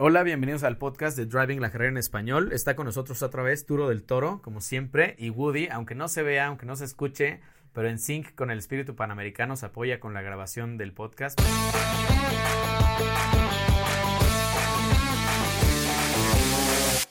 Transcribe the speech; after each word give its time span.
Hola, 0.00 0.22
bienvenidos 0.22 0.62
al 0.62 0.78
podcast 0.78 1.16
de 1.16 1.26
Driving 1.26 1.60
la 1.60 1.72
Carrera 1.72 1.90
en 1.90 1.96
Español. 1.96 2.52
Está 2.52 2.76
con 2.76 2.86
nosotros 2.86 3.20
otra 3.24 3.42
vez 3.42 3.66
Turo 3.66 3.88
del 3.88 4.04
Toro, 4.04 4.40
como 4.42 4.60
siempre, 4.60 5.16
y 5.18 5.30
Woody, 5.30 5.66
aunque 5.72 5.96
no 5.96 6.06
se 6.06 6.22
vea, 6.22 6.46
aunque 6.46 6.66
no 6.66 6.76
se 6.76 6.84
escuche, 6.84 7.40
pero 7.72 7.88
en 7.88 7.98
sync 7.98 8.32
con 8.36 8.52
el 8.52 8.58
espíritu 8.58 8.94
panamericano 8.94 9.56
se 9.56 9.66
apoya 9.66 9.98
con 9.98 10.14
la 10.14 10.22
grabación 10.22 10.76
del 10.76 10.92
podcast. 10.92 11.40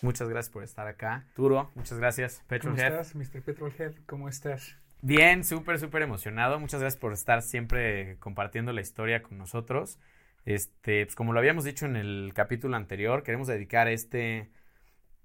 Muchas 0.01 0.29
gracias 0.29 0.53
por 0.53 0.63
estar 0.63 0.87
acá. 0.87 1.25
Turo, 1.35 1.69
muchas 1.75 1.97
gracias. 1.97 2.41
Petrolhead. 2.47 2.91
¿Cómo 2.91 3.01
estás, 3.01 3.15
Mr. 3.15 3.41
Petrolhead? 3.41 3.95
¿Cómo 4.05 4.29
estás? 4.29 4.77
Bien, 5.01 5.43
súper, 5.43 5.77
súper 5.77 6.03
emocionado. 6.03 6.57
Muchas 6.57 6.79
gracias 6.79 7.01
por 7.01 7.11
estar 7.11 7.41
siempre 7.41 8.15
compartiendo 8.21 8.71
la 8.71 8.79
historia 8.79 9.23
con 9.23 9.37
nosotros. 9.37 9.99
Este, 10.47 11.05
pues 11.05 11.13
como 11.13 11.33
lo 11.33 11.39
habíamos 11.39 11.65
dicho 11.65 11.85
en 11.85 11.97
el 11.97 12.31
capítulo 12.33 12.77
anterior, 12.77 13.21
queremos 13.23 13.49
dedicar 13.49 13.89
este 13.89 14.49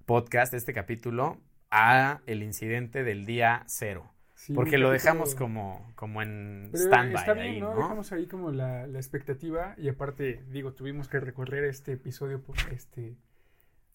podcast, 0.05 0.53
este 0.53 0.73
capítulo, 0.73 1.39
a 1.71 2.23
el 2.27 2.43
incidente 2.43 3.05
del 3.05 3.25
día 3.25 3.63
cero. 3.69 4.13
porque 4.53 4.79
lo 4.79 4.91
dejamos 4.91 5.37
como, 5.37 5.93
como 5.95 6.23
en 6.23 6.73
stand-by 6.75 7.39
ahí, 7.39 7.61
¿no? 7.61 7.73
Dejamos 7.77 8.11
ahí 8.11 8.27
como 8.27 8.51
la, 8.51 8.89
la, 8.89 8.99
expectativa 8.99 9.77
y 9.79 9.89
aparte, 9.89 10.43
digo, 10.51 10.73
tuvimos 10.73 11.07
que 11.07 11.21
recorrer 11.21 11.67
este 11.67 11.93
episodio 11.93 12.43
por 12.43 12.57
este 12.73 13.15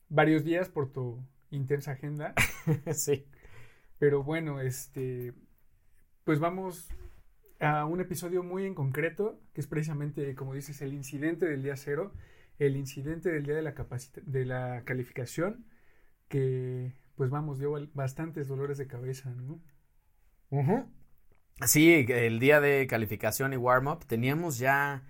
varios 0.08 0.46
días 0.46 0.70
por 0.70 0.94
tu 0.94 1.22
intensa 1.52 1.92
agenda. 1.92 2.36
sí. 2.94 3.28
Pero 4.00 4.24
bueno, 4.24 4.62
este, 4.62 5.34
pues 6.24 6.40
vamos 6.40 6.88
a 7.60 7.86
un 7.86 8.02
episodio 8.02 8.44
muy 8.44 8.66
en 8.66 8.76
concreto, 8.76 9.40
que 9.54 9.62
es 9.62 9.68
precisamente, 9.68 10.36
como 10.36 10.54
dices, 10.54 10.82
el 10.82 10.94
incidente 10.94 11.46
del 11.46 11.64
día 11.64 11.76
cero, 11.76 12.14
el 12.60 12.76
incidente 12.76 13.32
del 13.32 13.46
día 13.46 13.56
de 13.56 13.62
la, 13.62 13.74
de 14.26 14.46
la 14.46 14.84
calificación, 14.86 15.66
que 16.28 16.94
pues 17.16 17.30
vamos, 17.30 17.60
dio 17.60 17.74
bastantes 17.94 18.48
dolores 18.48 18.78
de 18.78 18.88
cabeza, 18.88 19.30
¿no? 19.32 19.60
Sí, 21.66 22.06
el 22.10 22.40
día 22.40 22.62
de 22.62 22.86
calificación 22.88 23.54
y 23.54 23.58
warm-up 23.58 24.06
teníamos 24.06 24.60
ya, 24.60 25.04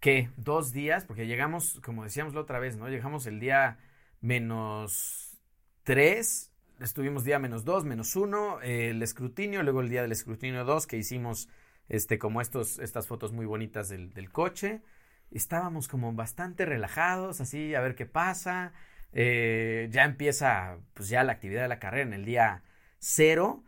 ¿qué? 0.00 0.30
Dos 0.36 0.72
días, 0.72 1.06
porque 1.06 1.26
llegamos, 1.26 1.80
como 1.82 2.04
decíamos 2.04 2.34
la 2.34 2.40
otra 2.40 2.58
vez, 2.58 2.76
¿no? 2.76 2.88
Llegamos 2.88 3.26
el 3.26 3.40
día 3.40 3.78
menos 4.20 5.38
tres 5.82 6.54
estuvimos 6.80 7.24
día 7.24 7.38
menos 7.38 7.64
dos, 7.64 7.84
menos 7.84 8.16
uno, 8.16 8.60
el 8.62 9.02
escrutinio, 9.02 9.62
luego 9.62 9.80
el 9.80 9.88
día 9.88 10.02
del 10.02 10.12
escrutinio 10.12 10.64
dos, 10.64 10.86
que 10.86 10.96
hicimos 10.96 11.48
este, 11.88 12.18
como 12.18 12.40
estos, 12.40 12.78
estas 12.78 13.06
fotos 13.06 13.32
muy 13.32 13.46
bonitas 13.46 13.88
del, 13.88 14.12
del, 14.12 14.30
coche. 14.30 14.82
Estábamos 15.30 15.88
como 15.88 16.12
bastante 16.12 16.64
relajados, 16.64 17.40
así, 17.40 17.74
a 17.74 17.80
ver 17.80 17.94
qué 17.94 18.06
pasa. 18.06 18.72
Eh, 19.12 19.88
ya 19.90 20.04
empieza, 20.04 20.78
pues 20.94 21.08
ya 21.08 21.24
la 21.24 21.32
actividad 21.32 21.62
de 21.62 21.68
la 21.68 21.78
carrera 21.78 22.04
en 22.04 22.14
el 22.14 22.24
día 22.24 22.62
cero. 22.98 23.64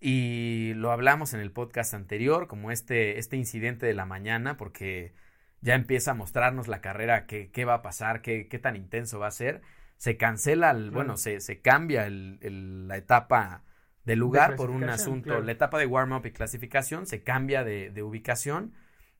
Y 0.00 0.74
lo 0.74 0.92
hablamos 0.92 1.34
en 1.34 1.40
el 1.40 1.52
podcast 1.52 1.94
anterior, 1.94 2.46
como 2.48 2.70
este, 2.70 3.18
este 3.18 3.36
incidente 3.36 3.86
de 3.86 3.94
la 3.94 4.04
mañana, 4.04 4.56
porque 4.56 5.14
ya 5.62 5.74
empieza 5.74 6.12
a 6.12 6.14
mostrarnos 6.14 6.68
la 6.68 6.80
carrera, 6.80 7.26
qué, 7.26 7.50
qué 7.50 7.64
va 7.64 7.74
a 7.74 7.82
pasar, 7.82 8.20
qué, 8.22 8.46
qué 8.48 8.58
tan 8.58 8.76
intenso 8.76 9.18
va 9.18 9.28
a 9.28 9.30
ser. 9.32 9.62
Se 9.96 10.16
cancela, 10.16 10.70
el, 10.70 10.90
bueno, 10.90 11.16
se, 11.16 11.40
se 11.40 11.60
cambia 11.60 12.06
el, 12.06 12.38
el, 12.42 12.88
la 12.88 12.98
etapa 12.98 13.62
de 14.06 14.16
lugar 14.16 14.56
por 14.56 14.70
un 14.70 14.88
asunto. 14.88 15.40
La 15.42 15.52
etapa 15.52 15.78
de 15.78 15.86
warm-up 15.86 16.24
y 16.24 16.30
clasificación 16.30 17.06
se 17.06 17.22
cambia 17.22 17.64
de, 17.64 17.90
de 17.90 18.02
ubicación. 18.02 18.72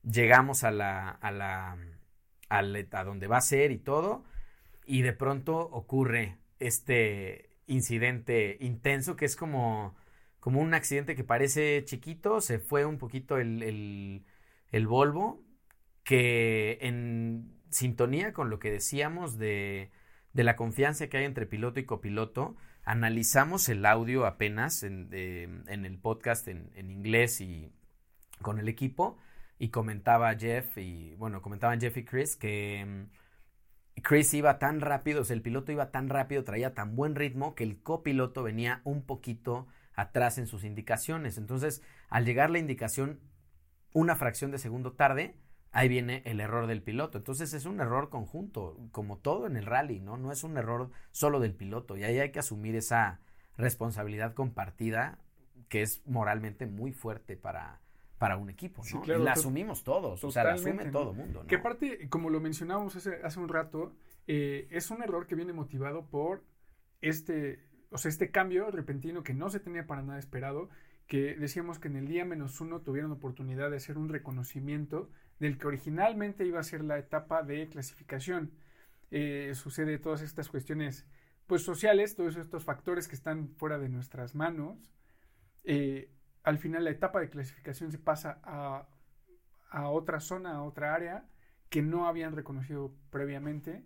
Llegamos 0.03 0.65
a 0.65 0.70
la, 0.70 1.11
a 1.11 1.31
la, 1.33 1.77
a, 2.48 3.05
donde 3.05 3.27
va 3.27 3.39
a 3.39 3.41
ser 3.42 3.73
y 3.73 3.79
todo. 3.79 4.25
Y 4.87 5.03
de 5.03 5.12
pronto 5.12 5.59
ocurre 5.59 6.39
este 6.61 7.51
incidente 7.67 8.57
intenso 8.61 9.17
que 9.17 9.25
es 9.25 9.34
como, 9.34 9.97
como 10.39 10.61
un 10.61 10.73
accidente 10.73 11.17
que 11.17 11.25
parece 11.25 11.83
chiquito. 11.84 12.41
Se 12.41 12.61
fue 12.61 12.85
un 12.85 12.98
poquito 12.98 13.39
el, 13.39 13.64
el, 13.64 14.25
el 14.70 14.86
Volvo 14.86 15.42
que 16.05 16.79
en 16.80 17.52
sintonía 17.70 18.33
con 18.33 18.51
lo 18.51 18.61
que 18.61 18.70
decíamos 18.70 19.36
de, 19.39 19.91
de 20.33 20.45
la 20.45 20.55
confianza 20.55 21.08
que 21.08 21.17
hay 21.17 21.25
entre 21.25 21.46
piloto 21.46 21.80
y 21.80 21.85
copiloto, 21.85 22.57
analizamos 22.86 23.69
el 23.69 23.85
audio 23.85 24.27
apenas 24.27 24.85
en, 24.85 25.13
el 25.13 25.98
podcast 25.98 26.48
en, 26.48 26.70
inglés 26.77 27.41
y 27.41 27.73
con 28.41 28.61
el 28.61 28.69
equipo 28.69 29.19
y 29.58 29.69
comentaba 29.69 30.35
Jeff 30.36 30.79
y 30.79 31.14
bueno, 31.17 31.42
comentaban 31.42 31.80
Jeff 31.80 31.96
y 31.96 32.05
Chris 32.05 32.36
que 32.36 32.86
mm, 32.86 34.02
Chris 34.02 34.33
iba 34.35 34.58
tan 34.61 34.80
rápido, 34.80 35.23
o 35.23 35.25
sea, 35.25 35.35
el 35.35 35.42
piloto 35.42 35.73
iba 35.73 35.91
tan 35.91 36.08
rápido, 36.08 36.45
traía 36.45 36.75
tan 36.75 36.95
buen 36.95 37.17
ritmo 37.17 37.57
que 37.57 37.64
el 37.64 37.83
copiloto 37.83 38.45
venía 38.45 38.83
un 38.85 39.02
poquito 39.02 39.67
atrás 39.95 40.39
en 40.39 40.46
sus 40.46 40.63
indicaciones. 40.63 41.39
Entonces, 41.39 41.83
al 42.08 42.25
llegar 42.25 42.51
la 42.51 42.58
indicación 42.58 43.19
una 43.92 44.14
fracción 44.14 44.51
de 44.52 44.58
segundo 44.58 44.92
tarde, 44.92 45.35
ahí 45.72 45.88
viene 45.88 46.22
el 46.24 46.40
error 46.40 46.66
del 46.66 46.82
piloto. 46.82 47.18
Entonces 47.18 47.52
es 47.52 47.66
un 47.66 47.80
error 47.80 48.08
conjunto, 48.08 48.78
como 48.92 49.18
todo 49.18 49.46
en 49.46 49.56
el 49.56 49.66
rally, 49.66 50.00
¿no? 50.00 50.16
No 50.16 50.32
es 50.32 50.44
un 50.44 50.56
error 50.56 50.90
solo 51.12 51.40
del 51.40 51.54
piloto 51.54 51.96
y 51.96 52.04
ahí 52.04 52.18
hay 52.18 52.32
que 52.32 52.38
asumir 52.38 52.77
esa 52.77 53.20
responsabilidad 53.56 54.34
compartida 54.34 55.18
que 55.68 55.82
es 55.82 56.06
moralmente 56.06 56.66
muy 56.66 56.92
fuerte 56.92 57.36
para, 57.36 57.80
para 58.18 58.36
un 58.36 58.50
equipo, 58.50 58.82
¿no? 58.92 59.02
y 59.04 59.18
la 59.18 59.32
asumimos 59.32 59.84
todos, 59.84 60.22
o 60.22 60.30
sea, 60.30 60.44
la 60.44 60.54
asume 60.54 60.86
todo 60.90 61.10
el 61.10 61.16
mundo, 61.16 61.42
¿no? 61.42 61.48
Que 61.48 61.56
aparte, 61.56 62.08
como 62.08 62.30
lo 62.30 62.40
mencionábamos 62.40 62.96
hace, 62.96 63.22
hace 63.22 63.40
un 63.40 63.48
rato, 63.48 63.94
eh, 64.27 64.68
es 64.70 64.90
un 64.90 65.02
error 65.02 65.27
que 65.27 65.34
viene 65.34 65.52
motivado 65.52 66.06
por 66.06 66.44
este, 67.00 67.60
o 67.90 67.98
sea, 67.98 68.08
este 68.08 68.30
cambio 68.30 68.70
repentino 68.70 69.22
que 69.22 69.34
no 69.34 69.50
se 69.50 69.60
tenía 69.60 69.86
para 69.86 70.02
nada 70.02 70.18
esperado, 70.18 70.68
que 71.06 71.36
decíamos 71.36 71.78
que 71.78 71.89
en 71.89 71.96
el 71.96 72.08
día 72.08 72.24
menos 72.24 72.61
uno 72.61 72.80
tuvieron 72.80 73.12
oportunidad 73.12 73.70
de 73.70 73.77
hacer 73.77 73.96
un 73.98 74.08
reconocimiento 74.08 75.11
del 75.39 75.58
que 75.58 75.67
originalmente 75.67 76.44
iba 76.44 76.61
a 76.61 76.64
ser 76.64 76.83
la 76.83 76.98
etapa 76.98 77.42
de 77.42 77.68
clasificación. 77.68 78.52
Eh, 79.11 79.52
sucede 79.55 79.98
todas 79.98 80.22
estas 80.22 80.48
cuestiones 80.48 81.06
pues 81.46 81.62
sociales, 81.62 82.16
todos 82.16 82.36
estos 82.36 82.64
factores 82.64 83.06
que 83.06 83.14
están 83.14 83.48
fuera 83.56 83.78
de 83.78 83.89
nuestras 83.89 84.34
manos. 84.34 84.90
Eh, 85.62 86.11
al 86.42 86.58
final 86.58 86.84
la 86.84 86.90
etapa 86.90 87.20
de 87.20 87.30
clasificación 87.30 87.92
se 87.92 87.98
pasa 87.98 88.40
a, 88.42 88.89
a, 89.70 89.89
otra 89.90 90.20
zona, 90.20 90.56
a 90.56 90.62
otra 90.62 90.95
área 90.95 91.24
que 91.70 91.83
no 91.83 92.06
habían 92.06 92.34
reconocido 92.34 92.95
previamente 93.11 93.84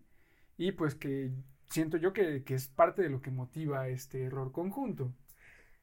y 0.57 0.73
pues 0.73 0.95
que 0.95 1.33
siento 1.69 1.97
yo 1.97 2.13
que, 2.13 2.45
que 2.45 2.55
es 2.55 2.69
parte 2.69 3.03
de 3.03 3.11
lo 3.11 3.21
que 3.21 3.31
motiva 3.31 3.89
este 3.89 4.25
error 4.25 4.53
conjunto. 4.53 5.13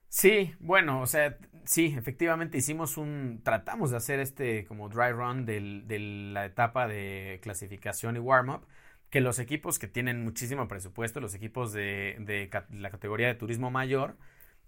Sí, 0.09 0.53
bueno, 0.59 1.01
o 1.01 1.05
sea, 1.05 1.37
sí, 1.65 1.93
efectivamente 1.97 2.57
hicimos 2.57 2.97
un, 2.97 3.41
tratamos 3.43 3.91
de 3.91 3.97
hacer 3.97 4.19
este 4.19 4.65
como 4.65 4.89
dry 4.89 5.11
run 5.11 5.45
del, 5.45 5.87
de 5.87 5.99
la 5.99 6.45
etapa 6.45 6.87
de 6.87 7.39
clasificación 7.43 8.15
y 8.15 8.19
warm-up, 8.19 8.65
que 9.09 9.21
los 9.21 9.37
equipos 9.39 9.79
que 9.79 9.87
tienen 9.87 10.23
muchísimo 10.23 10.67
presupuesto, 10.67 11.19
los 11.19 11.35
equipos 11.35 11.73
de, 11.73 12.15
de 12.19 12.49
la 12.71 12.89
categoría 12.89 13.27
de 13.27 13.35
turismo 13.35 13.69
mayor, 13.69 14.17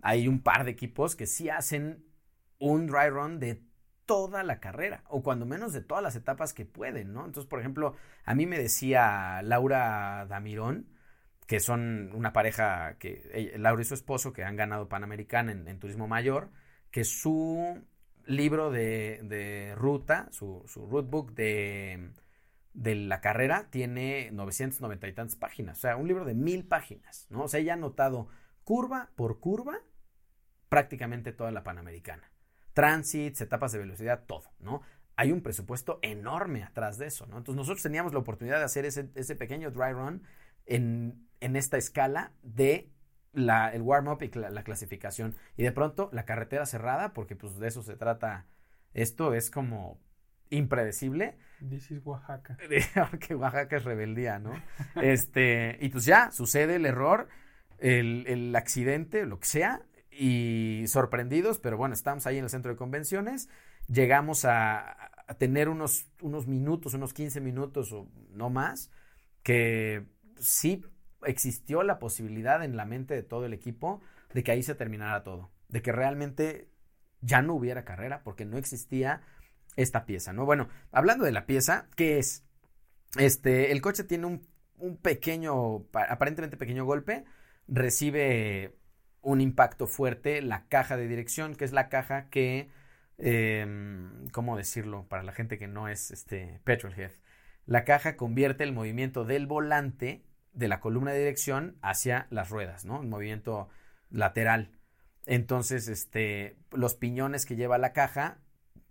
hay 0.02 0.28
un 0.28 0.42
par 0.42 0.66
de 0.66 0.72
equipos 0.72 1.16
que 1.16 1.26
sí 1.26 1.50
hacen 1.50 2.06
un 2.60 2.88
dry 2.88 3.10
run 3.10 3.40
de 3.40 3.62
toda 4.06 4.44
la 4.44 4.60
carrera, 4.60 5.04
o 5.08 5.22
cuando 5.24 5.46
menos 5.46 5.72
de 5.74 5.82
todas 5.82 6.04
las 6.04 6.16
etapas 6.16 6.54
que 6.54 6.66
pueden, 6.66 7.14
¿no? 7.14 7.26
Entonces, 7.26 7.48
por 7.50 7.60
ejemplo, 7.60 7.96
a 8.26 8.34
mí 8.36 8.46
me 8.46 8.58
decía 8.58 9.42
Laura 9.44 10.26
Damirón, 10.28 10.88
que 11.50 11.60
son 11.60 12.12
una 12.14 12.32
pareja 12.32 12.98
que 13.00 13.56
Laura 13.58 13.82
y 13.82 13.86
su 13.86 13.96
esposo 13.96 14.34
que 14.34 14.44
han 14.44 14.56
ganado 14.56 14.88
Panamericana 14.88 15.52
en, 15.52 15.80
Turismo 15.80 16.08
Mayor, 16.08 16.52
que 16.92 17.04
su 17.04 17.84
libro 18.28 18.70
de, 18.70 19.74
ruta, 19.76 20.28
su, 20.30 20.64
su 20.68 20.86
rootebook 20.86 21.34
de, 21.34 22.12
de 22.76 22.94
la 22.94 23.20
carrera 23.20 23.72
tiene 23.72 24.30
990 24.32 25.08
y 25.08 25.14
tantas 25.14 25.36
páginas, 25.38 25.80
o 25.80 25.82
sea, 25.82 25.98
un 25.98 26.08
libro 26.08 26.24
de 26.24 26.36
mil 26.36 26.68
páginas, 26.68 27.26
¿no? 27.32 27.46
O 27.46 27.48
sea, 27.48 27.60
ella 27.60 27.74
ha 27.74 27.78
anotado 27.78 28.28
curva 28.64 29.10
por 29.16 29.40
curva 29.40 29.80
prácticamente 30.70 31.32
toda 31.32 31.52
la 31.52 31.64
Panamericana. 31.64 32.32
Transits, 32.74 33.42
etapas 33.42 33.72
de 33.72 33.80
velocidad, 33.80 34.26
todo, 34.28 34.52
¿no? 34.60 34.84
Hay 35.16 35.32
un 35.32 35.42
presupuesto 35.42 35.98
enorme 36.04 36.62
atrás 36.62 37.00
de 37.00 37.08
eso, 37.08 37.26
¿no? 37.26 37.40
Entonces 37.40 37.58
nosotros 37.58 37.82
teníamos 37.82 38.14
la 38.14 38.20
oportunidad 38.20 38.60
de 38.60 38.66
hacer 38.66 38.86
ese, 38.86 39.10
ese 39.16 39.36
pequeño 39.36 39.72
dry 39.72 39.94
run 39.94 40.22
en, 40.68 41.28
en 41.42 41.56
esta 41.56 41.78
escala 41.78 42.32
de 42.44 42.90
la, 43.34 43.74
el 43.74 43.82
warm-up 43.82 44.22
y 44.22 44.30
la, 44.38 44.64
clasificación. 44.64 45.36
Y 45.58 45.64
de 45.64 45.72
pronto 45.72 46.10
la 46.14 46.26
carretera 46.26 46.66
cerrada, 46.66 47.14
porque 47.14 47.36
pues 47.36 47.58
de 47.60 47.68
eso 47.68 47.84
se 47.84 47.96
trata. 47.96 48.46
Esto 48.94 49.34
es 49.34 49.52
como 49.52 50.00
impredecible. 50.50 51.38
This 51.70 51.92
is 51.92 52.02
Oaxaca. 52.06 52.58
que 53.20 53.36
Oaxaca 53.36 53.78
es 53.78 53.84
rebeldía, 53.84 54.40
¿no? 54.40 54.54
este, 55.02 55.78
y 55.80 55.90
pues 55.90 56.06
ya, 56.06 56.32
sucede 56.32 56.76
el 56.76 56.86
error, 56.86 57.28
el, 57.78 58.26
el 58.28 58.56
accidente, 58.56 59.26
lo 59.26 59.40
que 59.40 59.48
sea, 59.48 59.82
y 60.12 60.86
sorprendidos, 60.88 61.60
pero 61.60 61.78
bueno, 61.78 61.94
estamos 61.94 62.26
ahí 62.26 62.38
en 62.38 62.46
el 62.46 62.50
centro 62.50 62.72
de 62.72 62.78
convenciones, 62.78 63.48
llegamos 63.88 64.44
a, 64.44 65.12
a 65.28 65.34
tener 65.36 65.70
unos, 65.70 66.08
unos 66.22 66.48
minutos, 66.48 66.96
unos 66.96 67.14
15 67.14 67.40
minutos 67.40 67.94
o 67.94 68.10
no 68.32 68.50
más, 68.50 68.90
que 69.44 70.04
sí 70.40 70.84
existió 71.26 71.84
la 71.84 72.00
posibilidad 72.00 72.64
en 72.64 72.78
la 72.78 72.86
mente 72.86 73.14
de 73.14 73.24
todo 73.24 73.46
el 73.46 73.54
equipo 73.54 74.02
de 74.34 74.44
que 74.44 74.52
ahí 74.52 74.64
se 74.64 74.76
terminara 74.76 75.24
todo, 75.24 75.52
de 75.68 75.82
que 75.82 75.92
realmente 75.92 76.70
ya 77.22 77.42
no 77.42 77.54
hubiera 77.54 77.86
carrera 77.86 78.24
porque 78.24 78.46
no 78.46 78.58
existía 78.58 79.22
esta 79.76 80.06
pieza, 80.06 80.34
¿no? 80.34 80.46
Bueno, 80.46 80.70
hablando 80.92 81.26
de 81.26 81.32
la 81.32 81.46
pieza, 81.46 81.88
¿qué 81.96 82.20
es? 82.20 82.46
Este, 83.18 83.72
el 83.72 83.82
coche 83.82 84.04
tiene 84.04 84.26
un, 84.26 84.98
pequeño, 85.02 85.88
aparentemente 85.94 86.58
pequeño 86.58 86.86
golpe, 86.86 87.26
recibe 87.68 88.76
un 89.22 89.42
impacto 89.42 89.88
fuerte 89.88 90.42
la 90.42 90.68
caja 90.68 90.96
de 90.96 91.08
dirección, 91.08 91.56
que 91.56 91.66
es 91.66 91.74
la 91.74 91.90
caja 91.90 92.30
que, 92.30 92.70
em, 93.18 94.30
¿cómo 94.30 94.56
decirlo? 94.58 95.06
Para 95.10 95.24
la 95.24 95.34
gente 95.34 95.58
que 95.58 95.68
no 95.68 95.88
es 95.90 96.12
este 96.12 96.62
petrolhead, 96.64 97.12
la 97.66 97.84
caja 97.84 98.16
convierte 98.16 98.64
el 98.64 98.74
movimiento 98.74 99.26
del 99.26 99.48
volante 99.48 100.24
de 100.54 100.68
la 100.68 100.80
columna 100.80 101.12
de 101.12 101.20
dirección 101.20 101.78
hacia 101.82 102.28
las 102.30 102.50
ruedas, 102.50 102.86
¿no? 102.86 103.00
Un 103.00 103.10
movimiento 103.10 103.70
lateral. 104.10 104.72
Entonces, 105.26 105.88
este, 105.88 106.58
los 106.72 106.96
piñones 106.96 107.46
que 107.46 107.56
lleva 107.56 107.78
la 107.78 107.94
caja 107.94 108.40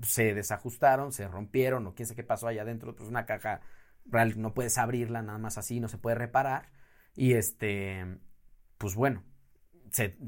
se 0.02 0.34
desajustaron, 0.34 1.12
se 1.12 1.26
rompieron 1.26 1.86
o 1.86 1.94
quién 1.94 2.06
sabe 2.06 2.16
qué 2.16 2.24
pasó 2.24 2.46
allá 2.46 2.62
adentro. 2.62 2.94
Pues 2.94 3.08
una 3.08 3.26
caja 3.26 3.60
real, 4.06 4.40
no 4.40 4.54
puedes 4.54 4.78
abrirla 4.78 5.22
nada 5.22 5.38
más 5.38 5.58
así, 5.58 5.80
no 5.80 5.88
se 5.88 5.98
puede 5.98 6.16
reparar. 6.16 6.70
Y 7.14 7.34
este, 7.34 8.18
pues 8.78 8.94
bueno, 8.94 9.24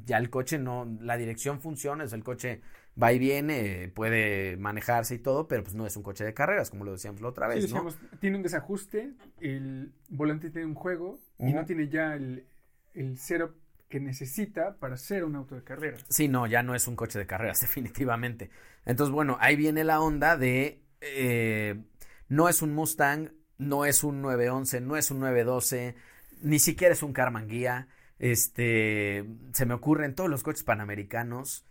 ya 0.04 0.18
el 0.18 0.30
coche 0.30 0.58
no, 0.58 0.84
la 1.00 1.16
dirección 1.16 1.60
funciona, 1.60 2.04
es 2.04 2.12
el 2.12 2.24
coche 2.24 2.62
va 3.00 3.12
y 3.12 3.19
viene, 3.19 3.90
puede 3.94 4.56
manejarse 4.56 5.14
y 5.14 5.19
todo, 5.19 5.48
pero 5.48 5.62
pues 5.62 5.75
no 5.75 5.87
es 5.87 5.96
un 5.96 6.02
coche 6.02 6.25
de 6.25 6.34
carreras, 6.34 6.70
como 6.70 6.84
lo 6.84 6.92
decíamos 6.92 7.20
la 7.20 7.28
otra 7.28 7.48
vez. 7.48 7.62
decíamos, 7.62 7.98
tiene 8.20 8.37
un 8.37 8.42
desajuste, 8.42 9.12
el 9.40 9.92
volante 10.08 10.50
tiene 10.50 10.66
un 10.66 10.75
juego 10.75 11.19
y 11.38 11.52
no 11.52 11.64
tiene 11.64 11.88
ya 11.88 12.14
el, 12.14 12.46
el 12.94 13.19
cero 13.19 13.54
que 13.88 14.00
necesita 14.00 14.76
para 14.76 14.96
ser 14.96 15.25
un 15.25 15.34
auto 15.37 15.56
de 15.56 15.64
carreras. 15.64 16.04
Sí, 16.08 16.28
no, 16.28 16.46
ya 16.46 16.62
no 16.62 16.75
es 16.75 16.87
un 16.87 16.96
coche 16.96 17.19
de 17.19 17.26
carreras, 17.26 17.60
definitivamente. 17.60 18.50
Entonces, 18.87 19.12
bueno, 19.12 19.37
ahí 19.40 19.56
viene 19.56 19.84
la 19.84 20.00
onda 20.00 20.37
de 20.37 20.82
eh, 21.00 21.82
no 22.28 22.48
es 22.48 22.62
un 22.62 22.72
Mustang, 22.75 23.32
no 23.58 23.84
es 23.84 24.04
un 24.04 24.22
911, 24.22 24.81
no 24.81 24.96
es 24.96 25.10
un 25.10 25.20
912, 25.20 25.96
ni 26.42 26.58
siquiera 26.58 26.94
es 26.94 27.02
un 27.02 27.12
Carman 27.12 27.48
Guía. 27.48 27.88
Este, 28.19 29.26
se 29.52 29.66
me 29.66 29.75
ocurren 29.75 30.14
todos 30.14 30.31
los 30.31 30.42
coches 30.42 30.62
panamericanos, 30.62 31.64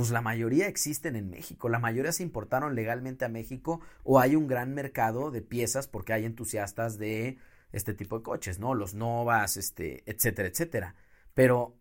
pues 0.00 0.12
la 0.12 0.22
mayoría 0.22 0.66
existen 0.66 1.14
en 1.14 1.28
México, 1.28 1.68
la 1.68 1.78
mayoría 1.78 2.10
se 2.12 2.22
importaron 2.22 2.74
legalmente 2.74 3.26
a 3.26 3.28
México 3.28 3.82
o 4.02 4.18
hay 4.18 4.34
un 4.34 4.46
gran 4.46 4.72
mercado 4.72 5.30
de 5.30 5.42
piezas 5.42 5.88
porque 5.88 6.14
hay 6.14 6.24
entusiastas 6.24 6.96
de 6.96 7.36
este 7.70 7.92
tipo 7.92 8.16
de 8.16 8.22
coches, 8.22 8.58
¿no? 8.58 8.74
Los 8.74 8.94
Novas, 8.94 9.58
este, 9.58 10.02
etcétera, 10.10 10.48
etcétera. 10.48 10.94
Pero 11.34 11.76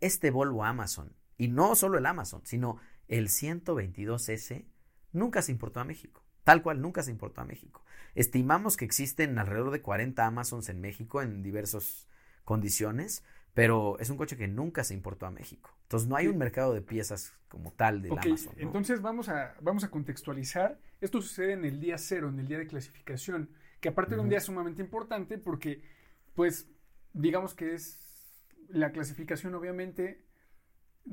este 0.00 0.32
Volvo 0.32 0.64
Amazon, 0.64 1.14
y 1.38 1.46
no 1.46 1.76
solo 1.76 1.98
el 1.98 2.06
Amazon, 2.06 2.40
sino 2.44 2.78
el 3.06 3.28
122S, 3.28 4.64
nunca 5.12 5.40
se 5.40 5.52
importó 5.52 5.78
a 5.78 5.84
México. 5.84 6.24
Tal 6.42 6.62
cual, 6.62 6.80
nunca 6.80 7.04
se 7.04 7.12
importó 7.12 7.40
a 7.40 7.44
México. 7.44 7.84
Estimamos 8.16 8.76
que 8.76 8.84
existen 8.84 9.38
alrededor 9.38 9.70
de 9.70 9.80
40 9.80 10.26
Amazons 10.26 10.68
en 10.70 10.80
México 10.80 11.22
en 11.22 11.44
diversas 11.44 12.08
condiciones, 12.44 13.22
pero 13.54 13.98
es 13.98 14.10
un 14.10 14.16
coche 14.16 14.36
que 14.36 14.48
nunca 14.48 14.84
se 14.84 14.94
importó 14.94 15.26
a 15.26 15.30
México. 15.30 15.70
Entonces 15.82 16.08
no 16.08 16.16
hay 16.16 16.28
un 16.28 16.38
mercado 16.38 16.72
de 16.72 16.82
piezas 16.82 17.34
como 17.48 17.72
tal 17.72 18.02
del 18.02 18.12
Amazon. 18.12 18.54
Entonces 18.56 19.02
vamos 19.02 19.28
a, 19.28 19.56
vamos 19.60 19.84
a 19.84 19.90
contextualizar. 19.90 20.78
Esto 21.00 21.20
sucede 21.20 21.52
en 21.52 21.64
el 21.64 21.80
día 21.80 21.98
cero, 21.98 22.28
en 22.28 22.38
el 22.38 22.46
día 22.46 22.58
de 22.58 22.66
clasificación, 22.66 23.50
que 23.80 23.88
aparte 23.88 24.14
de 24.14 24.20
un 24.20 24.28
día 24.28 24.40
sumamente 24.40 24.82
importante 24.82 25.38
porque, 25.38 25.82
pues, 26.34 26.70
digamos 27.12 27.54
que 27.54 27.74
es 27.74 27.98
la 28.68 28.92
clasificación 28.92 29.54
obviamente 29.54 30.24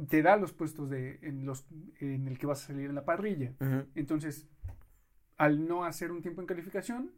te 0.09 0.21
da 0.21 0.37
los 0.37 0.53
puestos 0.53 0.89
de, 0.89 1.19
en, 1.23 1.45
los, 1.45 1.65
en 1.99 2.27
el 2.27 2.37
que 2.37 2.45
vas 2.45 2.63
a 2.63 2.67
salir 2.67 2.89
en 2.89 2.95
la 2.95 3.05
parrilla. 3.05 3.53
Entonces, 3.95 4.47
al 5.37 5.67
no 5.67 5.85
hacer 5.85 6.11
un 6.11 6.21
tiempo 6.21 6.41
en 6.41 6.47
calificación, 6.47 7.11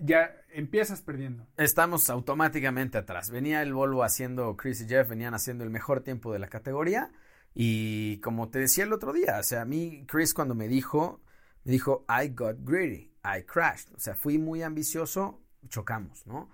ya 0.00 0.34
empiezas 0.50 1.02
perdiendo. 1.02 1.46
Estamos 1.56 2.10
automáticamente 2.10 2.98
atrás. 2.98 3.30
Venía 3.30 3.62
el 3.62 3.74
Volvo 3.74 4.04
haciendo, 4.04 4.56
Chris 4.56 4.80
y 4.82 4.88
Jeff 4.88 5.08
venían 5.08 5.34
haciendo 5.34 5.64
el 5.64 5.70
mejor 5.70 6.00
tiempo 6.02 6.32
de 6.32 6.38
la 6.38 6.48
categoría. 6.48 7.10
Y 7.54 8.18
como 8.18 8.48
te 8.48 8.58
decía 8.58 8.84
el 8.84 8.92
otro 8.92 9.12
día, 9.12 9.38
o 9.38 9.42
sea, 9.42 9.62
a 9.62 9.64
mí 9.64 10.04
Chris 10.08 10.32
cuando 10.32 10.54
me 10.54 10.68
dijo, 10.68 11.20
me 11.64 11.72
dijo, 11.72 12.04
I 12.08 12.28
got 12.28 12.56
greedy, 12.60 13.12
I 13.24 13.42
crashed. 13.42 13.94
O 13.94 14.00
sea, 14.00 14.14
fui 14.14 14.38
muy 14.38 14.62
ambicioso, 14.62 15.42
chocamos, 15.68 16.26
¿no? 16.26 16.50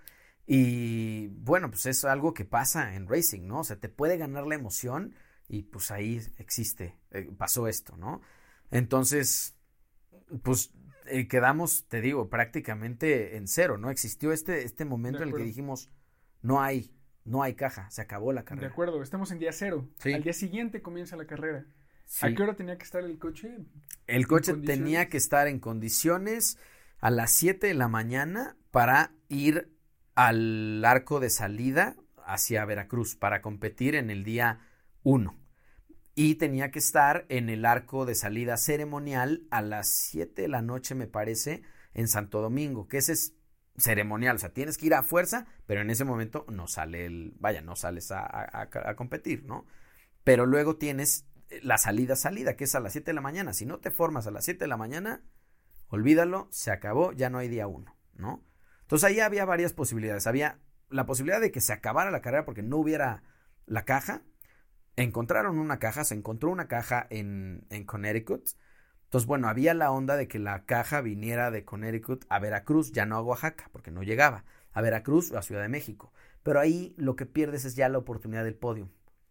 Y 0.47 1.29
bueno, 1.29 1.71
pues 1.71 1.87
es 1.87 2.05
algo 2.05 2.35
que 2.35 2.45
pasa 2.45 2.95
en 2.95 3.07
racing, 3.07 3.47
¿no? 3.47 3.61
O 3.61 3.65
sea, 3.65 3.77
te 3.77 3.89
puede 3.89 4.17
ganar 4.17 4.47
la 4.47 4.55
emoción 4.55 5.15
y 5.47 5.63
pues 5.63 5.91
ahí 5.91 6.21
existe, 6.39 6.97
eh, 7.11 7.31
pasó 7.37 7.69
esto, 7.69 7.97
¿no? 7.97 8.23
Entonces, 8.71 9.55
pues 10.43 10.73
eh, 11.11 11.29
quedamos, 11.29 11.87
te 11.89 12.01
digo, 12.01 12.29
prácticamente 12.29 13.37
en 13.37 13.49
cero, 13.49 13.79
¿no? 13.79 13.91
Existió 13.91 14.33
este, 14.33 14.65
este 14.65 14.85
momento 14.85 15.23
en 15.23 15.31
el 15.31 15.35
que 15.35 15.43
dijimos, 15.43 15.91
no 16.43 16.61
hay, 16.61 16.95
no 17.25 17.43
hay 17.43 17.55
caja, 17.55 17.91
se 17.91 18.03
acabó 18.03 18.33
la 18.33 18.45
carrera. 18.45 18.69
De 18.69 18.73
acuerdo, 18.73 19.03
estamos 19.03 19.31
en 19.31 19.39
día 19.39 19.53
cero. 19.53 19.89
Al 20.05 20.23
día 20.23 20.33
siguiente 20.33 20.83
comienza 20.83 21.17
la 21.17 21.27
carrera. 21.27 21.67
¿A 22.23 22.31
qué 22.33 22.43
hora 22.43 22.55
tenía 22.55 22.79
que 22.79 22.85
estar 22.85 23.05
el 23.05 23.19
coche? 23.19 23.59
El 24.07 24.27
coche 24.27 24.55
tenía 24.55 25.09
que 25.09 25.19
estar 25.19 25.47
en 25.47 25.61
condiciones 25.61 26.59
a 27.01 27.11
las 27.11 27.31
7 27.33 27.67
de 27.67 27.75
la 27.75 27.89
mañana 27.89 28.57
para 28.71 29.13
ir 29.29 29.77
al 30.15 30.83
arco 30.85 31.21
de 31.21 31.29
salida 31.29 31.97
hacia 32.25 32.65
Veracruz 32.65 33.15
para 33.15 33.43
competir 33.43 33.95
en 33.95 34.11
el 34.11 34.25
día 34.25 34.61
1 35.03 35.48
y 36.21 36.35
tenía 36.35 36.73
que 36.73 36.81
estar 36.81 37.27
en 37.29 37.49
el 37.49 37.65
arco 37.65 38.05
de 38.05 38.17
salida 38.17 38.57
ceremonial 38.57 39.47
a 39.53 39.63
las 39.63 39.87
7 39.87 40.43
de 40.43 40.49
la 40.49 40.63
noche, 40.63 40.97
me 40.97 41.07
parece, 41.07 41.63
en 41.95 42.09
Santo 42.09 42.41
Domingo, 42.41 42.89
que 42.89 42.97
ese 42.97 43.13
es 43.13 43.37
ceremonial, 43.77 44.35
o 44.35 44.39
sea, 44.41 44.53
tienes 44.53 44.79
que 44.79 44.87
ir 44.87 44.95
a 44.95 45.05
fuerza, 45.05 45.47
pero 45.69 45.81
en 45.81 45.91
ese 45.91 46.05
momento 46.05 46.45
no 46.49 46.67
sale 46.67 47.07
el, 47.07 47.37
vaya, 47.39 47.63
no 47.63 47.77
sales 47.77 48.11
a, 48.11 48.69
competir, 48.97 49.45
¿no? 49.45 49.65
Pero 50.25 50.45
luego 50.45 50.75
tienes 50.75 51.25
la 51.63 51.79
salida, 51.79 52.17
salida, 52.17 52.57
que 52.57 52.65
es 52.65 52.75
a 52.75 52.81
las 52.81 52.95
7 52.95 53.07
de 53.07 53.15
la 53.15 53.21
mañana. 53.21 53.53
Si 53.53 53.65
no 53.65 53.79
te 53.79 53.93
formas 53.93 54.27
a 54.27 54.33
las 54.33 54.45
7 54.45 54.59
de 54.59 54.67
la 54.67 54.77
mañana, 54.77 55.23
olvídalo, 55.87 56.49
se 56.51 56.73
acabó, 56.73 57.13
ya 57.13 57.31
no 57.31 57.39
hay 57.39 57.47
día 57.47 57.69
1, 57.69 57.97
¿no? 58.15 58.45
Entonces 58.81 59.09
ahí 59.09 59.21
había 59.21 59.45
varias 59.45 59.73
posibilidades. 59.73 60.27
Había 60.27 60.59
la 60.91 61.07
posibilidad 61.07 61.41
de 61.41 61.53
que 61.53 61.61
se 61.61 61.73
acabara 61.73 62.11
la 62.11 62.23
carrera 62.23 62.45
porque 62.45 62.65
no 62.65 62.79
hubiera 62.79 63.23
la 63.67 63.85
caja, 63.85 64.25
encontraron 65.03 65.59
una 65.59 65.79
caja, 65.79 66.05
se 66.05 66.15
encontró 66.15 66.51
una 66.51 66.69
caja 66.69 67.07
en, 67.11 67.67
en 67.71 67.85
Connecticut. 67.85 68.49
Entonces, 69.05 69.27
bueno, 69.27 69.49
había 69.49 69.73
la 69.75 69.91
onda 69.91 70.17
de 70.17 70.29
que 70.29 70.39
la 70.39 70.65
caja 70.65 71.01
viniera 71.01 71.51
de 71.51 71.65
Connecticut 71.65 72.25
a 72.29 72.39
Veracruz, 72.39 72.93
ya 72.93 73.07
no 73.07 73.17
a 73.17 73.23
Oaxaca, 73.23 73.71
porque 73.73 73.91
no 73.91 74.03
llegaba, 74.03 74.45
a 74.73 74.83
Veracruz 74.83 75.33
o 75.33 75.39
a 75.39 75.43
Ciudad 75.43 75.63
de 75.63 75.69
México. 75.69 76.13
Pero 76.43 76.61
ahí 76.61 76.95
lo 76.99 77.17
que 77.17 77.27
pierdes 77.27 77.65
es 77.65 77.75
ya 77.75 77.89
la 77.89 77.99
oportunidad 77.99 78.45
del 78.45 78.55
podio, 78.55 78.91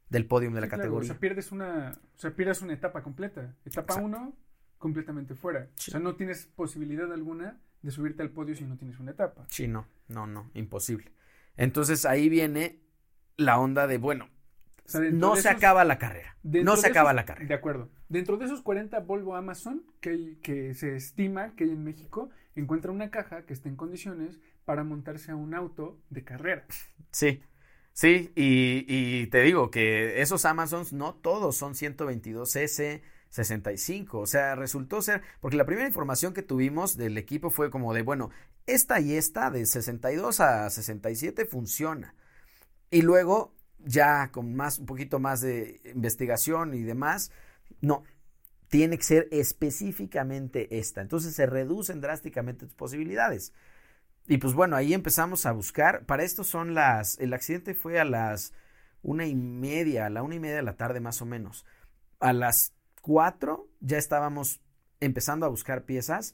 del 0.10 0.26
podio 0.26 0.50
de 0.52 0.62
la 0.62 0.68
categoría. 0.68 1.12
o 1.12 1.14
sea, 1.14 1.20
pierdes 1.20 1.52
una, 1.52 2.00
o 2.16 2.20
sea, 2.20 2.36
pierdes 2.36 2.62
una 2.62 2.74
etapa 2.74 3.04
completa. 3.04 3.56
Etapa 3.66 3.96
1, 3.96 4.36
completamente 4.78 5.36
fuera. 5.36 5.68
O 5.78 5.82
sea, 5.82 6.00
no 6.00 6.16
tienes 6.16 6.46
posibilidad 6.48 7.12
alguna 7.12 7.60
de 7.82 7.92
subirte 7.92 8.24
al 8.24 8.32
podio 8.32 8.56
si 8.56 8.66
no 8.66 8.78
tienes 8.78 9.00
una 9.00 9.12
etapa. 9.12 9.46
Sí, 9.50 9.68
no, 9.68 9.88
no, 10.08 10.28
no, 10.28 10.50
imposible. 10.54 11.12
Entonces 11.56 12.06
ahí 12.06 12.30
viene 12.30 12.82
la 13.36 13.60
onda 13.60 13.88
de, 13.88 13.98
bueno, 13.98 14.30
no 15.12 15.36
se 15.36 15.50
acaba 15.50 15.84
la 15.84 15.98
carrera. 15.98 16.38
No 16.44 16.78
se 16.78 16.88
acaba 16.88 17.14
la 17.14 17.26
carrera. 17.26 17.48
De 17.48 17.54
acuerdo. 17.54 17.90
Dentro 18.10 18.38
de 18.38 18.46
esos 18.46 18.62
40 18.62 19.00
Volvo 19.02 19.36
Amazon 19.36 19.84
que, 20.00 20.38
que 20.42 20.74
se 20.74 20.96
estima 20.96 21.54
que 21.56 21.66
hay 21.66 21.72
en 21.72 21.84
México, 21.84 22.30
encuentra 22.56 22.92
una 22.92 23.10
caja 23.10 23.44
que 23.44 23.54
está 23.54 23.70
en 23.70 23.76
condiciones 23.76 24.40
para 24.66 24.84
montarse 24.84 25.32
a 25.32 25.36
un 25.36 25.54
auto 25.54 25.98
de 26.10 26.24
carrera. 26.24 26.66
Sí. 27.12 27.42
Sí, 27.94 28.32
y, 28.36 28.86
y 28.88 29.28
te 29.28 29.42
digo 29.42 29.72
que 29.72 30.22
esos 30.22 30.46
Amazons 30.46 30.94
no 30.94 31.16
todos 31.16 31.58
son 31.58 31.74
122S, 31.74 33.02
65. 33.30 34.20
O 34.20 34.28
sea, 34.28 34.56
resultó 34.56 35.02
ser, 35.02 35.24
porque 35.42 35.58
la 35.58 35.66
primera 35.66 35.88
información 35.88 36.34
que 36.34 36.44
tuvimos 36.44 36.96
del 36.96 37.18
equipo 37.18 37.50
fue 37.50 37.72
como 37.72 37.96
de, 37.96 38.04
bueno, 38.04 38.30
esta 38.68 39.00
y 39.00 39.14
esta 39.14 39.50
de 39.50 39.66
62 39.66 40.40
a 40.42 40.70
67 40.70 41.46
funciona. 41.46 42.14
Y 42.92 43.02
luego 43.02 43.57
ya 43.80 44.30
con 44.32 44.56
más, 44.56 44.80
un 44.80 44.86
poquito 44.86 45.20
más 45.20 45.42
de 45.42 45.80
investigación 45.94 46.74
y 46.74 46.84
demás, 46.84 47.32
no, 47.82 48.04
tiene 48.70 48.98
que 48.98 49.04
ser 49.04 49.28
específicamente 49.32 50.78
esta. 50.78 51.02
Entonces 51.02 51.36
se 51.36 51.46
reducen 51.46 52.02
drásticamente 52.02 52.66
tus 52.66 52.76
posibilidades. 52.76 53.54
Y 54.28 54.38
pues 54.38 54.54
bueno, 54.54 54.76
ahí 54.76 54.94
empezamos 54.94 55.46
a 55.46 55.52
buscar. 55.52 56.06
Para 56.06 56.24
esto 56.24 56.44
son 56.44 56.74
las, 56.74 57.18
el 57.20 57.34
accidente 57.34 57.74
fue 57.74 58.00
a 58.00 58.06
las 58.06 58.54
una 59.02 59.26
y 59.26 59.36
media, 59.36 60.08
a 60.08 60.10
la 60.10 60.24
una 60.24 60.36
y 60.36 60.40
media 60.40 60.58
de 60.58 60.64
la 60.64 60.76
tarde 60.76 61.00
más 61.00 61.22
o 61.22 61.26
menos. 61.26 61.66
A 62.20 62.34
las 62.34 62.74
cuatro 63.02 63.70
ya 63.80 63.98
estábamos 63.98 64.62
empezando 65.00 65.46
a 65.46 65.50
buscar 65.50 65.86
piezas 65.86 66.34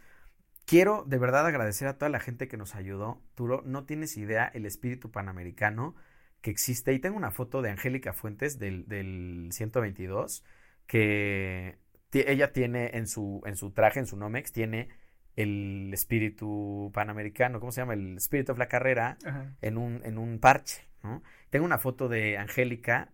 quiero 0.66 1.04
de 1.08 1.18
verdad 1.18 1.46
agradecer 1.46 1.88
a 1.88 1.98
toda 1.98 2.10
la 2.10 2.20
gente 2.20 2.48
que 2.48 2.58
nos 2.58 2.76
ayudó. 2.76 3.22
Turo, 3.36 3.62
no 3.66 3.86
tienes 3.86 4.18
idea 4.18 4.46
el 4.54 4.66
espíritu 4.66 5.12
panamericano 5.12 5.96
que 6.44 6.52
existe. 6.52 6.94
Y 6.94 7.00
tengo 7.00 7.18
una 7.18 7.32
foto 7.32 7.64
de 7.64 7.72
Angélica 7.72 8.14
Fuentes 8.14 8.60
del, 8.60 8.88
del 8.88 9.50
122 9.52 10.44
que 10.86 11.80
ella 12.12 12.52
tiene 12.52 12.92
en 12.94 13.08
su, 13.08 13.42
en 13.46 13.56
su 13.56 13.72
traje, 13.72 14.00
en 14.00 14.06
su 14.06 14.18
Nomex, 14.18 14.52
tiene 14.52 14.90
el 15.36 15.90
espíritu 15.92 16.92
panamericano, 16.94 17.60
¿cómo 17.60 17.72
se 17.72 17.82
llama? 17.82 17.96
El 17.96 18.18
espíritu 18.18 18.54
de 18.54 18.60
la 18.60 18.68
carrera 18.68 19.18
en 19.62 19.78
un, 19.78 20.02
en 20.04 20.20
un 20.20 20.38
parche, 20.38 20.84
¿no? 21.02 21.24
Tengo 21.50 21.66
una 21.66 21.80
foto 21.80 22.10
de 22.10 22.38
Angélica, 22.38 23.12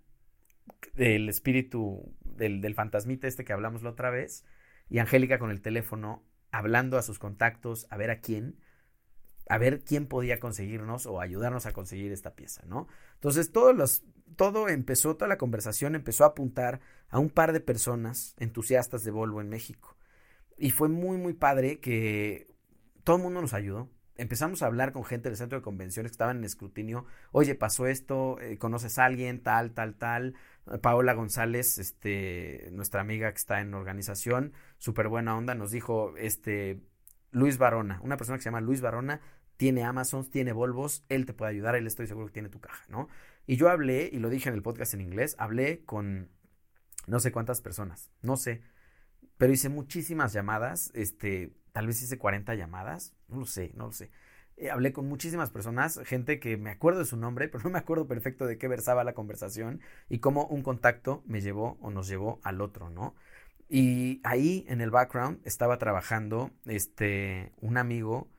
del 0.96 1.30
espíritu, 1.30 2.14
del, 2.26 2.60
del 2.60 2.76
fantasmita 2.76 3.28
este 3.28 3.46
que 3.46 3.54
hablamos 3.54 3.84
la 3.84 3.92
otra 3.92 4.10
vez, 4.10 4.44
y 4.90 4.98
Angélica 4.98 5.40
con 5.40 5.52
el 5.52 5.62
teléfono 5.62 6.26
hablando 6.52 6.98
a 6.98 7.04
sus 7.04 7.20
contactos, 7.20 7.88
a 7.90 7.96
ver 7.96 8.10
a 8.10 8.20
quién, 8.20 8.58
a 9.50 9.58
ver 9.58 9.84
quién 9.84 10.06
podía 10.06 10.40
conseguirnos 10.40 11.08
o 11.08 11.20
ayudarnos 11.20 11.66
a 11.66 11.74
conseguir 11.74 12.12
esta 12.12 12.36
pieza, 12.36 12.64
¿no? 12.68 12.88
Entonces, 13.16 13.52
todos 13.52 13.76
los, 13.76 14.04
todo 14.36 14.70
empezó, 14.70 15.16
toda 15.16 15.28
la 15.28 15.40
conversación 15.40 15.96
empezó 15.96 16.24
a 16.24 16.28
apuntar 16.28 16.80
a 17.10 17.18
un 17.18 17.32
par 17.32 17.52
de 17.52 17.60
personas 17.60 18.36
entusiastas 18.38 19.04
de 19.04 19.10
Volvo 19.10 19.42
en 19.42 19.50
México. 19.50 19.98
Y 20.56 20.70
fue 20.70 20.88
muy, 20.88 21.18
muy 21.18 21.34
padre 21.34 21.80
que 21.80 22.54
todo 23.04 23.18
el 23.18 23.24
mundo 23.24 23.42
nos 23.42 23.56
ayudó. 23.56 23.90
Empezamos 24.18 24.62
a 24.62 24.68
hablar 24.68 24.92
con 24.92 25.04
gente 25.04 25.30
del 25.30 25.38
centro 25.38 25.58
de 25.58 25.64
convenciones 25.64 26.12
que 26.12 26.16
estaban 26.16 26.38
en 26.38 26.44
escrutinio. 26.44 27.06
Oye, 27.32 27.56
pasó 27.56 27.88
esto, 27.88 28.40
eh, 28.42 28.60
conoces 28.60 29.00
a 29.00 29.06
alguien, 29.06 29.42
tal, 29.42 29.72
tal, 29.72 29.96
tal. 29.96 30.36
Paola 30.82 31.14
González, 31.14 31.80
este, 31.80 32.70
nuestra 32.72 33.02
amiga 33.02 33.32
que 33.32 33.38
está 33.38 33.62
en 33.62 33.74
organización, 33.74 34.54
súper 34.78 35.08
buena 35.08 35.36
onda, 35.36 35.56
nos 35.56 35.72
dijo, 35.72 36.16
este, 36.18 36.82
Luis 37.32 37.58
Barona, 37.58 38.00
una 38.04 38.18
persona 38.18 38.38
que 38.38 38.44
se 38.44 38.48
llama 38.50 38.62
Luis 38.62 38.82
Barona, 38.82 39.22
tiene 39.60 39.84
Amazon, 39.84 40.24
tiene 40.24 40.54
Volvos, 40.54 41.04
él 41.10 41.26
te 41.26 41.34
puede 41.34 41.52
ayudar, 41.52 41.76
él 41.76 41.86
estoy 41.86 42.08
seguro 42.08 42.28
que 42.28 42.32
tiene 42.32 42.48
tu 42.48 42.62
caja, 42.62 42.86
¿no? 42.88 43.10
Y 43.46 43.58
yo 43.58 43.68
hablé, 43.68 44.10
y 44.10 44.20
lo 44.20 44.30
dije 44.30 44.48
en 44.48 44.56
el 44.56 44.62
podcast 44.62 44.94
en 44.94 45.02
inglés, 45.02 45.36
hablé 45.38 45.84
con 45.84 46.30
no 47.08 47.20
sé 47.20 47.34
cuántas 47.34 47.60
personas, 47.60 48.10
no 48.22 48.38
sé, 48.38 48.62
pero 49.38 49.52
hice 49.52 49.68
muchísimas 49.68 50.32
llamadas, 50.32 50.92
este, 50.96 51.58
tal 51.74 51.88
vez 51.88 52.02
hice 52.02 52.18
40 52.18 52.56
llamadas, 52.56 53.18
no 53.28 53.36
lo 53.36 53.46
sé, 53.46 53.74
no 53.76 53.88
lo 53.88 53.92
sé. 53.92 54.12
Eh, 54.56 54.72
hablé 54.72 54.94
con 54.94 55.10
muchísimas 55.10 55.52
personas, 55.52 56.00
gente 56.06 56.40
que 56.40 56.56
me 56.56 56.70
acuerdo 56.70 57.00
de 57.00 57.06
su 57.06 57.18
nombre, 57.18 57.48
pero 57.50 57.66
no 57.66 57.72
me 57.72 57.80
acuerdo 57.80 58.08
perfecto 58.08 58.46
de 58.46 58.58
qué 58.58 58.70
versaba 58.70 59.04
la 59.04 59.14
conversación 59.14 59.82
y 60.08 60.20
cómo 60.20 60.46
un 60.46 60.64
contacto 60.64 61.22
me 61.26 61.42
llevó 61.42 61.78
o 61.82 61.92
nos 61.92 62.08
llevó 62.08 62.40
al 62.44 62.62
otro, 62.62 62.90
¿no? 62.90 63.14
Y 63.68 64.22
ahí 64.24 64.66
en 64.70 64.80
el 64.80 64.90
background 64.90 65.42
estaba 65.44 65.78
trabajando 65.80 66.50
este 66.66 67.52
un 67.60 67.78
amigo, 67.78 68.30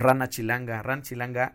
Rana 0.00 0.28
Chilanga. 0.28 0.82
Rana 0.82 1.02
Chilanga 1.02 1.54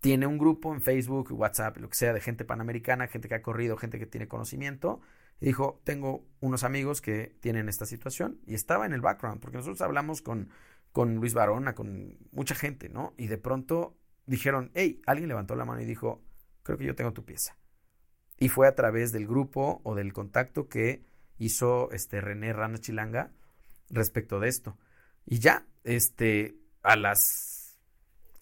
tiene 0.00 0.26
un 0.26 0.38
grupo 0.38 0.74
en 0.74 0.80
Facebook, 0.80 1.32
WhatsApp, 1.32 1.76
lo 1.76 1.88
que 1.88 1.96
sea, 1.96 2.12
de 2.12 2.20
gente 2.20 2.44
panamericana, 2.44 3.06
gente 3.06 3.28
que 3.28 3.34
ha 3.34 3.42
corrido, 3.42 3.76
gente 3.76 3.98
que 3.98 4.06
tiene 4.06 4.28
conocimiento 4.28 5.00
y 5.40 5.46
dijo, 5.46 5.80
tengo 5.84 6.26
unos 6.40 6.64
amigos 6.64 7.00
que 7.00 7.36
tienen 7.40 7.68
esta 7.68 7.84
situación 7.84 8.40
y 8.46 8.54
estaba 8.54 8.86
en 8.86 8.92
el 8.92 9.02
background, 9.02 9.40
porque 9.40 9.58
nosotros 9.58 9.82
hablamos 9.82 10.22
con, 10.22 10.48
con 10.92 11.16
Luis 11.16 11.34
Barona, 11.34 11.74
con 11.74 12.18
mucha 12.32 12.54
gente, 12.54 12.88
¿no? 12.88 13.12
Y 13.18 13.26
de 13.26 13.36
pronto 13.36 13.98
dijeron, 14.24 14.70
hey, 14.74 15.02
alguien 15.06 15.28
levantó 15.28 15.54
la 15.54 15.66
mano 15.66 15.82
y 15.82 15.84
dijo, 15.84 16.22
creo 16.62 16.78
que 16.78 16.86
yo 16.86 16.94
tengo 16.94 17.12
tu 17.12 17.24
pieza. 17.24 17.56
Y 18.38 18.48
fue 18.48 18.66
a 18.66 18.74
través 18.74 19.12
del 19.12 19.26
grupo 19.26 19.80
o 19.84 19.94
del 19.94 20.12
contacto 20.12 20.68
que 20.68 21.04
hizo 21.38 21.90
este 21.90 22.20
René 22.20 22.52
Rana 22.52 22.78
Chilanga 22.78 23.32
respecto 23.90 24.40
de 24.40 24.48
esto. 24.48 24.78
Y 25.26 25.38
ya, 25.38 25.66
este, 25.84 26.56
a 26.82 26.96
las 26.96 27.55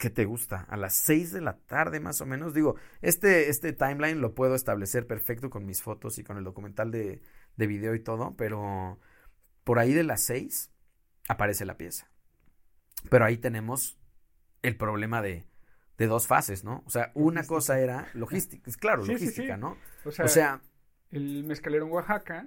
¿qué 0.04 0.10
te 0.10 0.26
gusta? 0.26 0.66
A 0.68 0.76
las 0.76 0.92
6 0.96 1.32
de 1.32 1.40
la 1.40 1.56
tarde 1.56 1.98
más 1.98 2.20
o 2.20 2.26
menos. 2.26 2.52
Digo, 2.52 2.76
este, 3.00 3.48
este 3.48 3.72
timeline 3.72 4.20
lo 4.20 4.34
puedo 4.34 4.54
establecer 4.54 5.06
perfecto 5.06 5.48
con 5.48 5.64
mis 5.64 5.80
fotos 5.80 6.18
y 6.18 6.24
con 6.24 6.36
el 6.36 6.44
documental 6.44 6.90
de, 6.90 7.22
de 7.56 7.66
video 7.66 7.94
y 7.94 8.00
todo, 8.00 8.34
pero 8.36 9.00
por 9.64 9.78
ahí 9.78 9.94
de 9.94 10.02
las 10.02 10.22
6 10.24 10.70
aparece 11.26 11.64
la 11.64 11.78
pieza. 11.78 12.10
Pero 13.08 13.24
ahí 13.24 13.38
tenemos 13.38 13.98
el 14.60 14.76
problema 14.76 15.22
de, 15.22 15.46
de 15.96 16.06
dos 16.06 16.26
fases, 16.26 16.64
¿no? 16.64 16.82
O 16.84 16.90
sea, 16.90 17.10
una 17.14 17.46
cosa 17.46 17.80
era 17.80 18.06
logística, 18.12 18.70
claro, 18.78 19.06
logística, 19.06 19.56
¿no? 19.56 19.78
O 20.04 20.28
sea, 20.28 20.60
el 21.12 21.44
mezcalero 21.44 21.86
en 21.86 21.92
Oaxaca. 21.92 22.46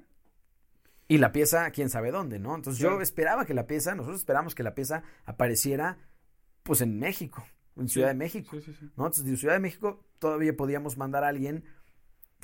Y 1.08 1.18
la 1.18 1.32
pieza, 1.32 1.72
quién 1.72 1.90
sabe 1.90 2.12
dónde, 2.12 2.38
¿no? 2.38 2.54
Entonces 2.54 2.80
yo 2.80 3.02
esperaba 3.02 3.46
que 3.46 3.56
la 3.56 3.66
pieza, 3.66 3.96
nosotros 3.96 4.20
esperamos 4.20 4.54
que 4.54 4.62
la 4.62 4.76
pieza 4.76 5.02
apareciera 5.26 5.98
pues 6.67 6.81
en 6.81 7.00
México, 7.00 7.45
en 7.77 7.88
Ciudad 7.88 8.09
de 8.09 8.13
México. 8.13 8.57
¿no? 8.97 9.05
Entonces, 9.07 9.25
de 9.25 9.38
Ciudad 9.38 9.53
de 9.53 9.62
México 9.62 10.05
todavía 10.19 10.55
podíamos 10.55 10.97
mandar 10.97 11.24
a 11.24 11.29
alguien 11.29 11.63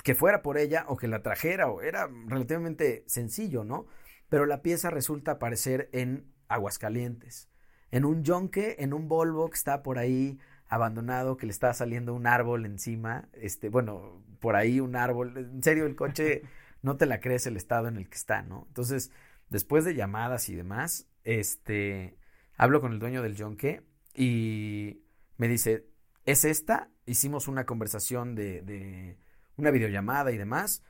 que 0.02 0.14
fuera 0.14 0.42
por 0.42 0.56
ella 0.56 0.86
o 0.88 0.96
que 0.96 1.08
la 1.08 1.22
trajera, 1.22 1.68
o 1.68 1.82
era 1.82 2.08
relativamente 2.26 3.04
sencillo, 3.06 3.64
¿no? 3.64 3.86
Pero 4.30 4.46
la 4.46 4.62
pieza 4.62 4.90
resulta 4.90 5.32
aparecer 5.32 5.90
en 5.92 6.32
Aguascalientes, 6.48 7.50
en 7.90 8.06
un 8.06 8.24
yonque, 8.24 8.76
en 8.78 8.94
un 8.94 9.08
Volvo 9.08 9.48
que 9.50 9.56
está 9.56 9.82
por 9.82 9.98
ahí 9.98 10.38
abandonado, 10.68 11.36
que 11.36 11.46
le 11.46 11.52
está 11.52 11.72
saliendo 11.74 12.14
un 12.14 12.26
árbol 12.26 12.64
encima, 12.64 13.28
este, 13.34 13.68
bueno, 13.68 14.24
por 14.40 14.56
ahí 14.56 14.80
un 14.80 14.96
árbol, 14.96 15.36
en 15.36 15.62
serio, 15.62 15.84
el 15.84 15.96
coche 15.96 16.42
no 16.82 16.96
te 16.96 17.04
la 17.04 17.20
crees 17.20 17.46
el 17.46 17.56
estado 17.56 17.88
en 17.88 17.98
el 17.98 18.08
que 18.08 18.16
está, 18.16 18.42
¿no? 18.42 18.64
Entonces, 18.68 19.10
después 19.50 19.84
de 19.84 19.94
llamadas 19.94 20.48
y 20.48 20.54
demás, 20.54 21.08
este, 21.24 22.16
hablo 22.56 22.80
con 22.80 22.92
el 22.92 22.98
dueño 22.98 23.22
del 23.22 23.36
yonque 23.36 23.82
y 24.14 25.02
me 25.36 25.48
dice, 25.48 25.86
¿es 26.24 26.44
esta? 26.44 26.90
Hicimos 27.06 27.48
una 27.48 27.66
conversación 27.66 28.34
de, 28.34 28.62
de 28.62 29.18
una 29.56 29.70
videollamada 29.70 30.32
y 30.32 30.38
demás. 30.38 30.84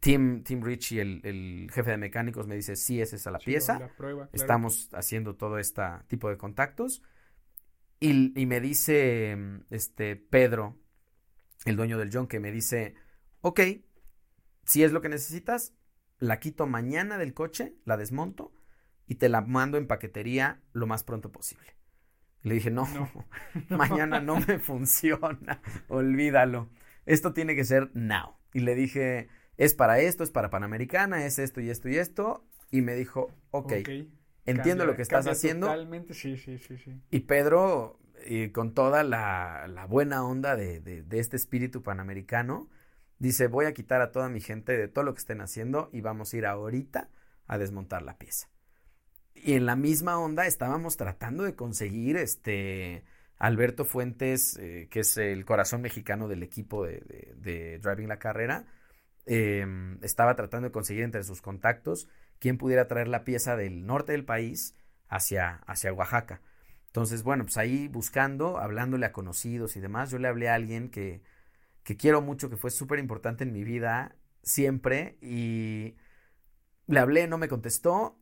Tim, 0.00 0.42
Tim 0.44 0.62
Richie, 0.62 1.00
el, 1.00 1.20
el, 1.24 1.70
jefe 1.72 1.90
de 1.90 1.96
mecánicos, 1.96 2.46
me 2.46 2.54
dice, 2.54 2.76
sí, 2.76 3.00
es 3.00 3.12
esa 3.12 3.30
la 3.30 3.38
pieza. 3.38 3.90
Estamos 4.32 4.88
haciendo 4.92 5.36
todo 5.36 5.58
este 5.58 5.82
tipo 6.06 6.28
de 6.28 6.36
contactos. 6.36 7.02
Y, 7.98 8.38
y, 8.40 8.46
me 8.46 8.60
dice 8.60 9.36
este 9.70 10.16
Pedro, 10.16 10.78
el 11.64 11.76
dueño 11.76 11.98
del 11.98 12.10
John, 12.12 12.28
que 12.28 12.40
me 12.40 12.50
dice, 12.50 12.94
ok, 13.42 13.60
si 14.64 14.84
es 14.84 14.92
lo 14.92 15.02
que 15.02 15.08
necesitas, 15.08 15.74
la 16.18 16.38
quito 16.38 16.66
mañana 16.66 17.18
del 17.18 17.34
coche, 17.34 17.74
la 17.84 17.96
desmonto 17.96 18.52
y 19.06 19.16
te 19.16 19.28
la 19.28 19.40
mando 19.40 19.76
en 19.76 19.86
paquetería 19.86 20.62
lo 20.72 20.86
más 20.86 21.02
pronto 21.02 21.32
posible. 21.32 21.79
Le 22.42 22.54
dije, 22.54 22.70
no, 22.70 22.86
mañana 23.68 24.20
no 24.20 24.38
me 24.40 24.58
funciona, 24.58 25.60
olvídalo. 25.88 26.68
Esto 27.06 27.32
tiene 27.32 27.54
que 27.54 27.64
ser 27.64 27.90
now. 27.94 28.36
Y 28.52 28.60
le 28.60 28.74
dije, 28.74 29.28
es 29.56 29.74
para 29.74 30.00
esto, 30.00 30.24
es 30.24 30.30
para 30.30 30.50
Panamericana, 30.50 31.24
es 31.24 31.38
esto 31.38 31.60
y 31.60 31.70
esto 31.70 31.88
y 31.88 31.96
esto. 31.96 32.44
Y 32.70 32.82
me 32.82 32.94
dijo, 32.94 33.30
ok, 33.50 33.72
entiendo 34.46 34.86
lo 34.86 34.96
que 34.96 35.02
estás 35.02 35.26
haciendo. 35.26 35.66
Totalmente, 35.66 36.14
sí, 36.14 36.36
sí, 36.36 36.58
sí, 36.58 36.78
sí. 36.78 37.00
Y 37.10 37.20
Pedro, 37.20 37.98
con 38.52 38.74
toda 38.74 39.02
la, 39.02 39.66
la 39.68 39.86
buena 39.86 40.24
onda 40.24 40.56
de, 40.56 40.80
de, 40.80 41.02
de 41.02 41.18
este 41.18 41.36
espíritu 41.36 41.82
panamericano, 41.82 42.68
dice, 43.18 43.48
voy 43.48 43.66
a 43.66 43.74
quitar 43.74 44.00
a 44.00 44.12
toda 44.12 44.28
mi 44.28 44.40
gente 44.40 44.76
de 44.76 44.88
todo 44.88 45.04
lo 45.04 45.14
que 45.14 45.18
estén 45.18 45.40
haciendo 45.40 45.90
y 45.92 46.00
vamos 46.00 46.32
a 46.32 46.36
ir 46.36 46.46
ahorita 46.46 47.10
a 47.46 47.58
desmontar 47.58 48.02
la 48.02 48.16
pieza. 48.16 48.48
Y 49.42 49.54
en 49.54 49.64
la 49.66 49.76
misma 49.76 50.18
onda 50.18 50.46
estábamos 50.46 50.96
tratando 50.96 51.44
de 51.44 51.54
conseguir 51.54 52.16
este 52.16 53.04
Alberto 53.38 53.84
Fuentes, 53.86 54.58
eh, 54.58 54.88
que 54.90 55.00
es 55.00 55.16
el 55.16 55.46
corazón 55.46 55.80
mexicano 55.80 56.28
del 56.28 56.42
equipo 56.42 56.84
de, 56.84 57.80
Driving 57.82 58.08
la 58.08 58.18
Carrera, 58.18 58.66
em, 59.26 59.98
estaba 60.02 60.36
tratando 60.36 60.68
de 60.68 60.72
conseguir 60.72 61.04
entre 61.04 61.22
sus 61.22 61.40
contactos 61.40 62.08
quien 62.38 62.58
pudiera 62.58 62.86
traer 62.88 63.08
la 63.08 63.24
pieza 63.24 63.56
del 63.56 63.86
norte 63.86 64.12
del 64.12 64.24
país 64.24 64.74
hacia, 65.08 65.56
hacia 65.66 65.92
Oaxaca. 65.92 66.42
Entonces, 66.86 67.22
bueno, 67.22 67.44
pues 67.44 67.56
ahí 67.56 67.88
buscando, 67.88 68.58
hablándole 68.58 69.06
a 69.06 69.12
conocidos 69.12 69.76
y 69.76 69.80
demás, 69.80 70.10
yo 70.10 70.18
le 70.18 70.28
hablé 70.28 70.48
a 70.50 70.54
alguien 70.54 70.90
que, 70.90 71.22
que 71.82 71.96
quiero 71.96 72.20
mucho, 72.20 72.50
que 72.50 72.56
fue 72.56 72.70
súper 72.70 72.98
importante 72.98 73.44
en 73.44 73.52
mi 73.52 73.64
vida 73.64 74.16
siempre, 74.42 75.16
y 75.22 75.96
le 76.86 77.00
hablé, 77.00 77.26
no 77.28 77.38
me 77.38 77.48
contestó, 77.48 78.19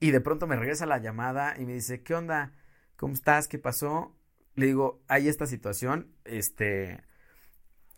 y 0.00 0.10
de 0.10 0.20
pronto 0.20 0.46
me 0.46 0.56
regresa 0.56 0.86
la 0.86 0.98
llamada 0.98 1.54
y 1.58 1.64
me 1.64 1.72
dice, 1.72 2.02
¿qué 2.02 2.14
onda? 2.14 2.52
¿Cómo 2.96 3.14
estás? 3.14 3.48
¿Qué 3.48 3.58
pasó? 3.58 4.14
Le 4.54 4.66
digo, 4.66 5.02
hay 5.08 5.28
esta 5.28 5.46
situación, 5.46 6.12
este, 6.24 7.02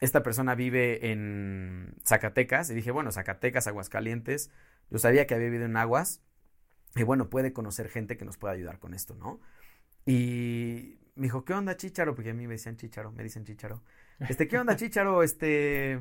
esta 0.00 0.22
persona 0.22 0.54
vive 0.54 1.10
en 1.10 1.94
Zacatecas. 2.04 2.70
Y 2.70 2.74
dije, 2.74 2.90
bueno, 2.90 3.10
Zacatecas, 3.12 3.66
Aguascalientes. 3.66 4.50
Yo 4.90 4.98
sabía 4.98 5.26
que 5.26 5.34
había 5.34 5.46
vivido 5.46 5.66
en 5.66 5.76
Aguas. 5.76 6.22
Y 6.94 7.02
bueno, 7.02 7.28
puede 7.30 7.52
conocer 7.52 7.88
gente 7.88 8.16
que 8.16 8.24
nos 8.24 8.38
pueda 8.38 8.54
ayudar 8.54 8.78
con 8.78 8.94
esto, 8.94 9.14
¿no? 9.14 9.40
Y 10.06 10.98
me 11.16 11.24
dijo, 11.24 11.44
¿qué 11.44 11.52
onda, 11.52 11.76
Chicharo? 11.76 12.14
Porque 12.14 12.30
a 12.30 12.34
mí 12.34 12.46
me 12.46 12.54
decían 12.54 12.76
Chicharo, 12.76 13.12
me 13.12 13.22
dicen 13.22 13.44
Chicharo. 13.44 13.82
Este, 14.20 14.48
¿qué 14.48 14.58
onda, 14.58 14.76
Chicharo? 14.76 15.22
Este, 15.22 16.00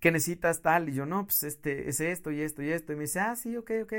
¿qué 0.00 0.10
necesitas 0.10 0.62
tal? 0.62 0.88
Y 0.88 0.94
yo, 0.94 1.06
no, 1.06 1.26
pues 1.26 1.42
este, 1.42 1.88
es 1.88 2.00
esto 2.00 2.30
y 2.30 2.40
esto 2.40 2.62
y 2.62 2.70
esto. 2.70 2.92
Y 2.92 2.96
me 2.96 3.02
dice, 3.02 3.20
ah, 3.20 3.36
sí, 3.36 3.56
ok, 3.56 3.70
ok. 3.84 3.92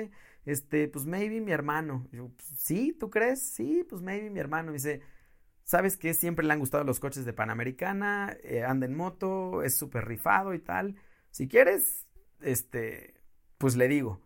Este, 0.45 0.87
pues 0.87 1.05
maybe 1.05 1.39
mi 1.39 1.51
hermano. 1.51 2.07
Y 2.11 2.17
yo, 2.17 2.29
pues, 2.29 2.47
sí, 2.57 2.95
¿tú 2.99 3.09
crees? 3.09 3.41
Sí, 3.41 3.85
pues 3.87 4.01
maybe 4.01 4.29
mi 4.29 4.39
hermano. 4.39 4.69
Y 4.69 4.71
me 4.71 4.77
dice, 4.77 5.01
¿sabes 5.63 5.97
qué? 5.97 6.13
Siempre 6.13 6.45
le 6.45 6.53
han 6.53 6.59
gustado 6.59 6.83
los 6.83 6.99
coches 6.99 7.23
de 7.23 7.33
Panamericana, 7.33 8.35
eh, 8.43 8.63
anda 8.63 8.87
en 8.87 8.95
moto, 8.95 9.63
es 9.63 9.77
súper 9.77 10.05
rifado 10.05 10.53
y 10.53 10.59
tal. 10.59 10.95
Si 11.29 11.47
quieres, 11.47 12.07
este, 12.41 13.13
pues 13.57 13.75
le 13.75 13.87
digo, 13.87 14.19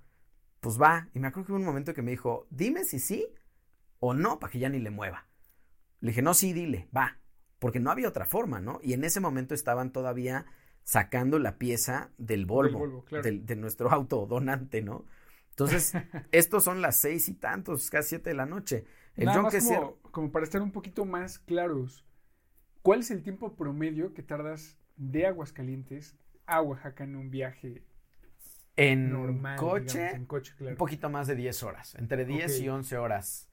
pues 0.61 0.81
va. 0.81 1.09
Y 1.13 1.19
me 1.19 1.27
acuerdo 1.27 1.47
que 1.47 1.51
hubo 1.51 1.59
un 1.59 1.65
momento 1.65 1.93
que 1.93 2.01
me 2.01 2.11
dijo, 2.11 2.47
dime 2.49 2.85
si 2.85 2.99
sí 2.99 3.27
o 3.99 4.13
no, 4.13 4.39
para 4.39 4.51
que 4.51 4.59
ya 4.59 4.69
ni 4.69 4.79
le 4.79 4.91
mueva. 4.91 5.27
Le 5.99 6.11
dije, 6.11 6.21
no, 6.21 6.33
sí, 6.33 6.53
dile, 6.53 6.87
va. 6.95 7.17
Porque 7.59 7.79
no 7.79 7.91
había 7.91 8.07
otra 8.07 8.25
forma, 8.25 8.61
¿no? 8.61 8.79
Y 8.81 8.93
en 8.93 9.03
ese 9.03 9.19
momento 9.19 9.53
estaban 9.53 9.91
todavía 9.91 10.45
sacando 10.85 11.39
la 11.39 11.57
pieza 11.57 12.11
del 12.17 12.45
Volvo, 12.45 13.03
de 13.11 13.55
nuestro 13.57 13.89
auto 13.91 14.25
donante, 14.27 14.81
¿no? 14.81 15.05
Entonces, 15.49 15.93
estos 16.31 16.63
son 16.63 16.81
las 16.81 16.95
seis 16.95 17.27
y 17.27 17.33
tantos, 17.33 17.89
casi 17.89 18.09
siete 18.09 18.29
de 18.29 18.35
la 18.35 18.45
noche. 18.45 18.85
El 19.15 19.25
Nada 19.25 19.41
más 19.41 19.55
como, 19.55 19.99
como 20.11 20.31
para 20.31 20.45
estar 20.45 20.61
un 20.61 20.71
poquito 20.71 21.03
más 21.03 21.39
claros, 21.39 22.05
¿cuál 22.81 22.99
es 22.99 23.11
el 23.11 23.23
tiempo 23.23 23.55
promedio 23.55 24.13
que 24.13 24.21
tardas 24.21 24.77
de 24.95 25.25
Aguascalientes 25.25 26.15
a 26.45 26.61
Oaxaca 26.61 27.03
en 27.03 27.15
un 27.15 27.31
viaje 27.31 27.83
en 28.75 29.11
normal, 29.11 29.57
coche? 29.57 30.11
en 30.11 30.25
coche, 30.25 30.53
claro. 30.55 30.73
Un 30.73 30.77
poquito 30.77 31.09
más 31.09 31.27
de 31.27 31.35
10 31.35 31.63
horas, 31.63 31.95
entre 31.95 32.25
10 32.25 32.59
y 32.59 32.69
11 32.69 32.97
horas, 32.97 33.49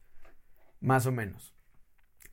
más 0.80 1.06
o 1.06 1.12
menos. 1.12 1.54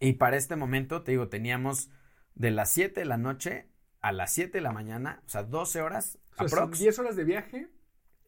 Y 0.01 0.13
para 0.13 0.35
este 0.35 0.57
momento, 0.57 1.03
te 1.03 1.11
digo, 1.11 1.29
teníamos 1.29 1.89
de 2.35 2.51
las 2.51 2.69
7 2.71 2.99
de 2.99 3.05
la 3.05 3.17
noche 3.17 3.68
a 4.01 4.11
las 4.11 4.31
7 4.33 4.57
de 4.57 4.61
la 4.61 4.71
mañana, 4.71 5.21
o 5.25 5.29
sea, 5.29 5.43
12 5.43 5.81
horas. 5.81 6.17
O 6.37 6.47
sea, 6.47 6.59
son 6.59 6.71
10 6.71 6.99
horas 6.99 7.15
de 7.15 7.23
viaje 7.23 7.67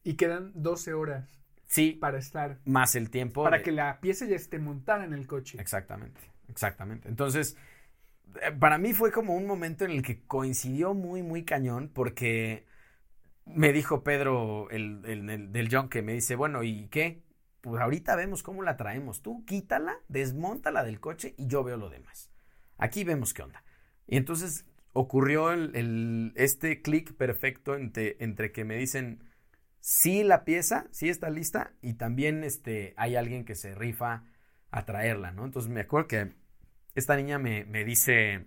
y 0.03 0.15
quedan 0.15 0.51
12 0.55 0.93
horas. 0.93 1.41
Sí. 1.65 1.93
Para 1.93 2.17
estar. 2.17 2.59
Más 2.65 2.95
el 2.95 3.09
tiempo. 3.09 3.43
Para 3.43 3.63
que 3.63 3.71
la 3.71 4.01
pieza 4.01 4.25
ya 4.25 4.35
esté 4.35 4.59
montada 4.59 5.05
en 5.05 5.13
el 5.13 5.25
coche. 5.27 5.59
Exactamente, 5.61 6.19
exactamente. 6.49 7.07
Entonces, 7.07 7.55
eh, 8.41 8.51
para 8.51 8.77
mí 8.77 8.93
fue 8.93 9.11
como 9.11 9.35
un 9.35 9.47
momento 9.47 9.85
en 9.85 9.91
el 9.91 10.01
que 10.01 10.25
coincidió 10.25 10.93
muy, 10.93 11.23
muy 11.23 11.45
cañón 11.45 11.89
porque 11.93 12.65
me 13.45 13.71
dijo 13.71 14.03
Pedro, 14.03 14.69
el, 14.69 15.01
el, 15.05 15.51
del 15.51 15.69
John, 15.71 15.89
que 15.89 16.01
me 16.01 16.13
dice, 16.13 16.35
bueno, 16.35 16.63
¿y 16.63 16.87
qué? 16.89 17.23
Pues 17.61 17.81
ahorita 17.81 18.15
vemos 18.15 18.43
cómo 18.43 18.63
la 18.63 18.75
traemos. 18.75 19.21
Tú 19.21 19.45
quítala, 19.45 19.99
desmontala 20.09 20.83
del 20.83 20.99
coche 20.99 21.35
y 21.37 21.47
yo 21.47 21.63
veo 21.63 21.77
lo 21.77 21.89
demás. 21.89 22.31
Aquí 22.77 23.03
vemos 23.03 23.33
qué 23.33 23.43
onda. 23.43 23.63
Y 24.07 24.17
entonces 24.17 24.65
ocurrió 24.93 25.51
el, 25.51 26.33
este 26.35 26.81
clic 26.81 27.13
perfecto 27.13 27.75
entre, 27.75 28.17
entre 28.19 28.51
que 28.51 28.65
me 28.65 28.77
dicen, 28.77 29.23
sí 29.79 30.23
la 30.23 30.43
pieza, 30.43 30.87
sí 30.91 31.09
está 31.09 31.29
lista 31.29 31.73
y 31.81 31.93
también 31.93 32.43
este, 32.43 32.93
hay 32.97 33.15
alguien 33.15 33.45
que 33.45 33.55
se 33.55 33.75
rifa 33.75 34.23
a 34.69 34.85
traerla, 34.85 35.31
¿no? 35.31 35.45
Entonces 35.45 35.71
me 35.71 35.81
acuerdo 35.81 36.07
que 36.07 36.33
esta 36.95 37.15
niña 37.15 37.39
me, 37.39 37.65
me 37.65 37.83
dice, 37.83 38.45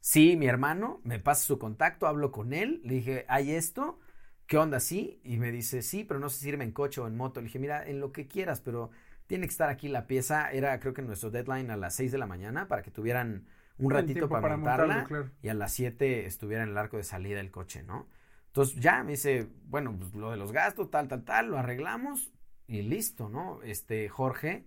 sí, 0.00 0.36
mi 0.36 0.46
hermano, 0.46 1.00
me 1.04 1.18
pasa 1.18 1.44
su 1.44 1.58
contacto, 1.58 2.06
hablo 2.06 2.32
con 2.32 2.52
él, 2.52 2.80
le 2.84 2.94
dije, 2.94 3.24
hay 3.28 3.52
esto, 3.52 4.00
¿qué 4.46 4.58
onda? 4.58 4.80
Sí, 4.80 5.20
y 5.24 5.38
me 5.38 5.50
dice, 5.50 5.82
sí, 5.82 6.04
pero 6.04 6.20
no 6.20 6.28
sé 6.28 6.40
si 6.40 6.48
irme 6.48 6.64
en 6.64 6.72
coche 6.72 7.00
o 7.00 7.06
en 7.06 7.16
moto. 7.16 7.40
Le 7.40 7.46
dije, 7.46 7.58
mira, 7.58 7.86
en 7.86 8.00
lo 8.00 8.12
que 8.12 8.26
quieras, 8.26 8.60
pero 8.60 8.90
tiene 9.26 9.46
que 9.46 9.52
estar 9.52 9.70
aquí 9.70 9.88
la 9.88 10.06
pieza. 10.06 10.50
Era 10.52 10.78
creo 10.80 10.92
que 10.92 11.02
nuestro 11.02 11.30
deadline 11.30 11.70
a 11.70 11.76
las 11.76 11.94
6 11.94 12.12
de 12.12 12.18
la 12.18 12.26
mañana 12.26 12.68
para 12.68 12.82
que 12.82 12.90
tuvieran 12.90 13.46
un 13.82 13.90
ratito 13.90 14.28
para, 14.28 14.56
montarla 14.56 15.06
y 15.42 15.48
a 15.48 15.54
las 15.54 15.72
7 15.72 16.26
estuviera 16.26 16.62
en 16.62 16.70
el 16.70 16.78
arco 16.78 16.96
de 16.96 17.02
salida 17.02 17.36
del 17.36 17.50
coche, 17.50 17.82
¿no? 17.82 18.06
Entonces 18.46 18.80
ya 18.80 19.02
me 19.02 19.12
dice, 19.12 19.48
bueno, 19.64 19.94
pues 19.98 20.14
lo 20.14 20.30
de 20.30 20.36
los 20.36 20.52
gastos, 20.52 20.90
tal, 20.90 21.08
tal, 21.08 21.24
tal, 21.24 21.48
lo 21.48 21.58
arreglamos 21.58 22.32
y 22.66 22.82
listo, 22.82 23.28
¿no? 23.28 23.62
Este 23.62 24.08
Jorge 24.08 24.66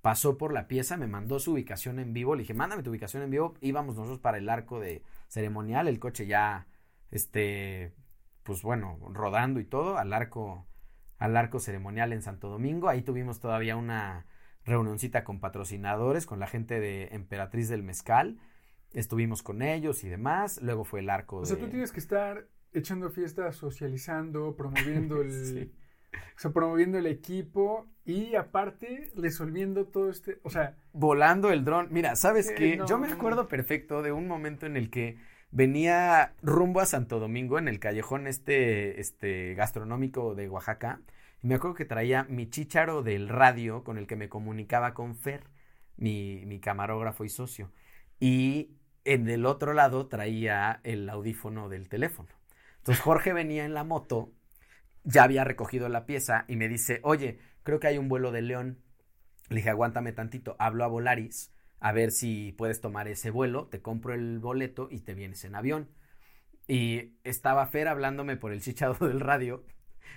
pasó 0.00 0.38
por 0.38 0.52
la 0.52 0.68
pieza, 0.68 0.96
me 0.96 1.08
mandó 1.08 1.40
su 1.40 1.52
ubicación 1.52 1.98
en 1.98 2.12
vivo, 2.12 2.34
le 2.34 2.42
dije, 2.42 2.54
mándame 2.54 2.82
tu 2.82 2.90
ubicación 2.90 3.22
en 3.22 3.30
vivo, 3.30 3.54
íbamos 3.60 3.96
nosotros 3.96 4.20
para 4.20 4.38
el 4.38 4.48
arco 4.48 4.80
de 4.80 5.02
ceremonial, 5.26 5.88
el 5.88 5.98
coche 5.98 6.26
ya, 6.26 6.66
este, 7.10 7.92
pues 8.44 8.62
bueno, 8.62 8.98
rodando 9.12 9.60
y 9.60 9.64
todo, 9.64 9.98
al 9.98 10.12
arco, 10.12 10.66
al 11.18 11.36
arco 11.36 11.58
ceremonial 11.58 12.12
en 12.12 12.22
Santo 12.22 12.48
Domingo, 12.48 12.88
ahí 12.88 13.02
tuvimos 13.02 13.40
todavía 13.40 13.76
una 13.76 14.26
reunioncita 14.68 15.24
con 15.24 15.40
patrocinadores, 15.40 16.26
con 16.26 16.38
la 16.38 16.46
gente 16.46 16.78
de 16.78 17.08
Emperatriz 17.12 17.68
del 17.68 17.82
Mezcal, 17.82 18.38
estuvimos 18.92 19.42
con 19.42 19.62
ellos 19.62 20.04
y 20.04 20.08
demás, 20.08 20.60
luego 20.62 20.84
fue 20.84 21.00
el 21.00 21.10
arco 21.10 21.38
o 21.38 21.44
sea, 21.44 21.58
tú 21.58 21.68
tienes 21.68 21.92
que 21.92 22.00
estar 22.00 22.46
echando 22.72 23.10
fiestas, 23.10 23.56
socializando, 23.56 24.54
promoviendo 24.56 25.20
el... 25.22 25.72
O 26.36 26.40
sea, 26.40 26.52
promoviendo 26.52 26.98
el 26.98 27.06
equipo 27.06 27.86
y 28.04 28.34
aparte 28.34 29.10
resolviendo 29.14 29.86
todo 29.86 30.08
este, 30.08 30.38
o 30.42 30.50
sea... 30.50 30.76
Volando 30.92 31.50
el 31.50 31.64
dron. 31.64 31.88
Mira, 31.90 32.16
¿sabes 32.16 32.50
qué? 32.56 32.80
Yo 32.86 32.96
me 32.96 33.08
acuerdo 33.08 33.48
perfecto 33.48 34.02
de 34.02 34.12
un 34.12 34.26
momento 34.26 34.64
en 34.64 34.76
el 34.76 34.88
que 34.88 35.18
venía 35.50 36.34
rumbo 36.40 36.80
a 36.80 36.86
Santo 36.86 37.18
Domingo 37.18 37.58
en 37.58 37.68
el 37.68 37.78
callejón 37.78 38.26
este, 38.26 39.00
este 39.00 39.54
gastronómico 39.54 40.34
de 40.34 40.48
Oaxaca 40.48 41.00
y 41.42 41.46
me 41.46 41.54
acuerdo 41.54 41.74
que 41.74 41.84
traía 41.84 42.24
mi 42.24 42.50
chicharo 42.50 43.02
del 43.02 43.28
radio 43.28 43.84
con 43.84 43.98
el 43.98 44.06
que 44.06 44.16
me 44.16 44.28
comunicaba 44.28 44.94
con 44.94 45.16
Fer, 45.16 45.44
mi, 45.96 46.44
mi 46.46 46.60
camarógrafo 46.60 47.24
y 47.24 47.28
socio. 47.28 47.72
Y 48.20 48.76
en 49.04 49.28
el 49.28 49.46
otro 49.46 49.72
lado 49.72 50.08
traía 50.08 50.80
el 50.84 51.08
audífono 51.08 51.68
del 51.68 51.88
teléfono. 51.88 52.28
Entonces 52.78 53.02
Jorge 53.02 53.32
venía 53.32 53.64
en 53.64 53.74
la 53.74 53.84
moto, 53.84 54.32
ya 55.04 55.24
había 55.24 55.44
recogido 55.44 55.88
la 55.88 56.06
pieza 56.06 56.44
y 56.48 56.56
me 56.56 56.68
dice, 56.68 57.00
oye, 57.02 57.38
creo 57.62 57.80
que 57.80 57.86
hay 57.86 57.98
un 57.98 58.08
vuelo 58.08 58.32
de 58.32 58.42
León. 58.42 58.78
Le 59.48 59.56
dije, 59.56 59.70
aguántame 59.70 60.12
tantito, 60.12 60.56
hablo 60.58 60.84
a 60.84 60.88
Volaris 60.88 61.52
a 61.80 61.92
ver 61.92 62.10
si 62.10 62.52
puedes 62.52 62.80
tomar 62.80 63.08
ese 63.08 63.30
vuelo, 63.30 63.66
te 63.66 63.80
compro 63.80 64.14
el 64.14 64.38
boleto 64.40 64.88
y 64.90 65.00
te 65.00 65.14
vienes 65.14 65.44
en 65.44 65.54
avión. 65.54 65.88
Y 66.66 67.14
estaba 67.24 67.66
Fer 67.66 67.88
hablándome 67.88 68.36
por 68.36 68.52
el 68.52 68.60
chichado 68.60 68.94
del 69.06 69.20
radio 69.20 69.64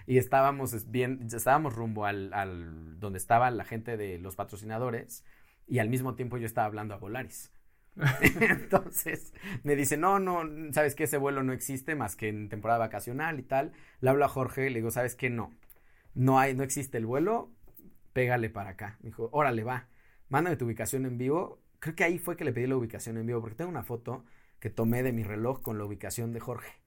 y 0.07 0.17
estábamos 0.17 0.89
bien, 0.91 1.27
estábamos 1.33 1.75
rumbo 1.75 2.05
al, 2.05 2.33
al, 2.33 2.99
donde 2.99 3.17
estaba 3.17 3.51
la 3.51 3.65
gente 3.65 3.97
de 3.97 4.17
los 4.17 4.35
patrocinadores 4.35 5.23
y 5.67 5.79
al 5.79 5.89
mismo 5.89 6.15
tiempo 6.15 6.37
yo 6.37 6.45
estaba 6.45 6.67
hablando 6.67 6.93
a 6.93 6.97
Volaris. 6.97 7.51
Entonces 8.41 9.33
me 9.63 9.75
dice, 9.75 9.97
no, 9.97 10.19
no, 10.19 10.43
sabes 10.73 10.95
que 10.95 11.05
ese 11.05 11.17
vuelo 11.17 11.43
no 11.43 11.53
existe 11.53 11.95
más 11.95 12.15
que 12.15 12.29
en 12.29 12.49
temporada 12.49 12.79
vacacional 12.79 13.39
y 13.39 13.43
tal. 13.43 13.73
Le 13.99 14.09
hablo 14.09 14.25
a 14.25 14.29
Jorge 14.29 14.67
y 14.67 14.69
le 14.69 14.79
digo, 14.79 14.91
¿sabes 14.91 15.15
qué? 15.15 15.29
No, 15.29 15.53
no 16.13 16.39
hay, 16.39 16.55
no 16.55 16.63
existe 16.63 16.97
el 16.97 17.05
vuelo, 17.05 17.51
pégale 18.13 18.49
para 18.49 18.71
acá. 18.71 18.97
Me 19.01 19.09
dijo, 19.09 19.29
órale, 19.31 19.63
va, 19.63 19.87
mándame 20.29 20.57
tu 20.57 20.65
ubicación 20.65 21.05
en 21.05 21.17
vivo. 21.17 21.61
Creo 21.79 21.95
que 21.95 22.03
ahí 22.03 22.19
fue 22.19 22.37
que 22.37 22.45
le 22.45 22.53
pedí 22.53 22.67
la 22.67 22.77
ubicación 22.77 23.17
en 23.17 23.25
vivo, 23.25 23.41
porque 23.41 23.55
tengo 23.55 23.71
una 23.71 23.83
foto 23.83 24.25
que 24.59 24.69
tomé 24.69 25.03
de 25.03 25.13
mi 25.13 25.23
reloj 25.23 25.61
con 25.61 25.77
la 25.77 25.85
ubicación 25.85 26.33
de 26.33 26.39
Jorge. 26.39 26.80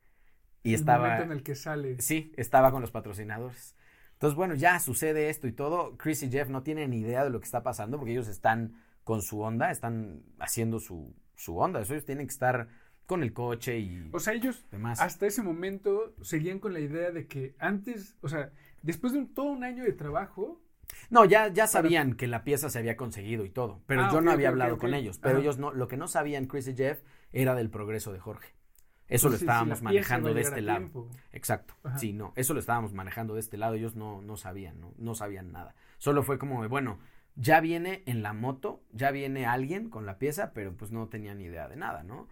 Y 0.64 0.70
el 0.70 0.81
estaba. 0.81 1.05
Momento 1.05 1.24
en 1.24 1.33
el 1.33 1.42
que 1.44 1.55
sale. 1.55 2.00
Sí, 2.00 2.33
estaba 2.37 2.72
con 2.72 2.81
los 2.81 2.90
patrocinadores. 2.90 3.77
Entonces, 4.14 4.37
bueno, 4.37 4.55
ya 4.55 4.81
sucede 4.81 5.29
esto 5.29 5.46
y 5.46 5.53
todo. 5.53 5.96
Chris 5.96 6.22
y 6.22 6.31
Jeff 6.31 6.48
no 6.48 6.62
tienen 6.62 6.90
ni 6.90 7.00
idea 7.00 7.22
de 7.22 7.31
lo 7.31 7.38
que 7.38 7.44
está 7.44 7.62
pasando 7.62 7.98
porque 7.98 8.12
ellos 8.12 8.27
están 8.27 8.83
con 9.05 9.22
su 9.22 9.40
onda, 9.40 9.70
están 9.70 10.22
haciendo 10.38 10.81
su, 10.81 11.14
su 11.37 11.59
onda. 11.59 11.81
Eso 11.81 11.92
ellos 11.92 12.07
tienen 12.07 12.27
que 12.27 12.33
estar 12.33 12.68
con 13.07 13.22
el 13.22 13.33
coche 13.33 13.79
y. 13.79 14.09
O 14.12 14.18
sea, 14.18 14.33
ellos 14.33 14.64
hasta 14.98 15.27
ese 15.27 15.42
momento 15.42 16.14
seguían 16.22 16.59
con 16.59 16.72
la 16.72 16.81
idea 16.81 17.11
de 17.11 17.27
que 17.27 17.55
antes, 17.59 18.16
o 18.22 18.29
sea, 18.29 18.50
después 18.83 19.12
de 19.12 19.27
todo 19.27 19.46
un 19.46 19.64
año 19.64 19.85
de 19.85 19.92
trabajo. 19.92 20.61
No, 21.11 21.24
ya, 21.24 21.48
ya 21.48 21.66
sabían 21.66 22.14
que 22.14 22.27
la 22.27 22.44
pieza 22.44 22.68
se 22.68 22.79
había 22.79 22.96
conseguido 22.96 23.44
y 23.44 23.50
todo, 23.50 23.83
pero 23.87 24.05
ah, 24.05 24.11
yo 24.12 24.20
no 24.20 24.31
había 24.31 24.48
hablado 24.48 24.79
con 24.79 24.94
ellos. 24.94 25.18
Pero 25.18 25.38
ellos 25.38 25.59
no, 25.59 25.72
lo 25.72 25.88
que 25.88 25.96
no 25.96 26.09
sabían 26.09 26.46
Chris 26.46 26.68
y 26.68 26.74
Jeff 26.74 27.03
era 27.33 27.55
del 27.55 27.70
progreso 27.70 28.12
de 28.12 28.20
Jorge. 28.20 28.55
Eso 29.09 29.29
lo 29.29 29.37
estábamos 29.37 29.83
manejando 29.83 30.33
de 30.33 30.40
este 30.40 30.62
lado. 30.62 31.09
Exacto. 31.33 31.75
Sí, 31.97 32.12
no, 32.12 32.33
eso 32.37 32.55
lo 32.55 32.61
estábamos 32.61 32.93
manejando 32.93 33.35
de 33.35 33.40
este 33.40 33.57
lado. 33.57 33.75
Ellos 33.75 33.97
no, 33.97 34.23
no 34.23 34.37
sabían, 34.37 34.81
no, 34.81 34.95
no 34.97 35.14
sabían 35.14 35.53
nada. 35.53 35.75
Solo 35.99 36.23
fue 36.23 36.38
como, 36.38 36.67
bueno, 36.69 36.99
ya 37.37 37.61
viene 37.61 38.03
en 38.07 38.23
la 38.23 38.33
moto, 38.33 38.83
ya 38.93 39.11
viene 39.11 39.47
alguien 39.47 39.90
con 39.90 40.07
la 40.07 40.19
pieza, 40.19 40.53
pero 40.55 40.77
pues 40.77 40.90
no 40.90 41.09
tenía 41.09 41.35
ni 41.35 41.45
idea 41.45 41.69
de 41.69 41.77
nada, 41.77 42.03
¿no? 42.03 42.29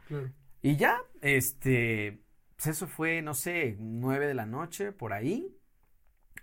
Y 0.63 0.77
ya, 0.77 0.99
este, 1.21 2.21
pues 2.57 2.69
eso 2.69 2.87
fue, 2.87 3.21
no 3.23 3.35
sé, 3.35 3.77
nueve 3.79 4.27
de 4.27 4.35
la 4.35 4.47
noche, 4.47 4.93
por 4.93 5.13
ahí. 5.13 5.57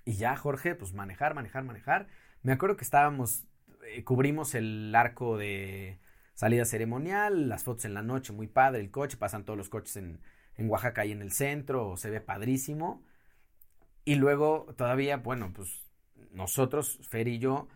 Y 0.05 0.13
ya, 0.13 0.35
Jorge, 0.35 0.75
pues 0.75 0.93
manejar, 0.93 1.33
manejar, 1.35 1.63
manejar. 1.63 2.07
Me 2.43 2.51
acuerdo 2.51 2.75
que 2.75 2.83
estábamos, 2.83 3.45
eh, 3.87 4.03
cubrimos 4.03 4.55
el 4.55 4.93
arco 4.93 5.37
de 5.37 5.99
salida 6.39 6.63
ceremonial, 6.63 7.49
las 7.49 7.65
fotos 7.65 7.83
en 7.83 7.93
la 7.93 8.01
noche, 8.01 8.31
muy 8.31 8.47
padre, 8.47 8.79
el 8.79 8.91
coche, 8.91 9.17
pasan 9.17 9.43
todos 9.43 9.57
los 9.57 9.67
coches 9.67 9.97
en, 9.97 10.21
en 10.55 10.69
Oaxaca 10.69 11.05
y 11.05 11.11
en 11.11 11.21
el 11.21 11.33
centro, 11.33 11.97
se 11.97 12.09
ve 12.09 12.21
padrísimo. 12.21 13.03
Y 14.05 14.15
luego 14.15 14.73
todavía, 14.77 15.17
bueno, 15.17 15.51
pues 15.53 15.83
nosotros, 16.31 16.97
Fer 17.09 17.27
y 17.27 17.39
yo, 17.39 17.67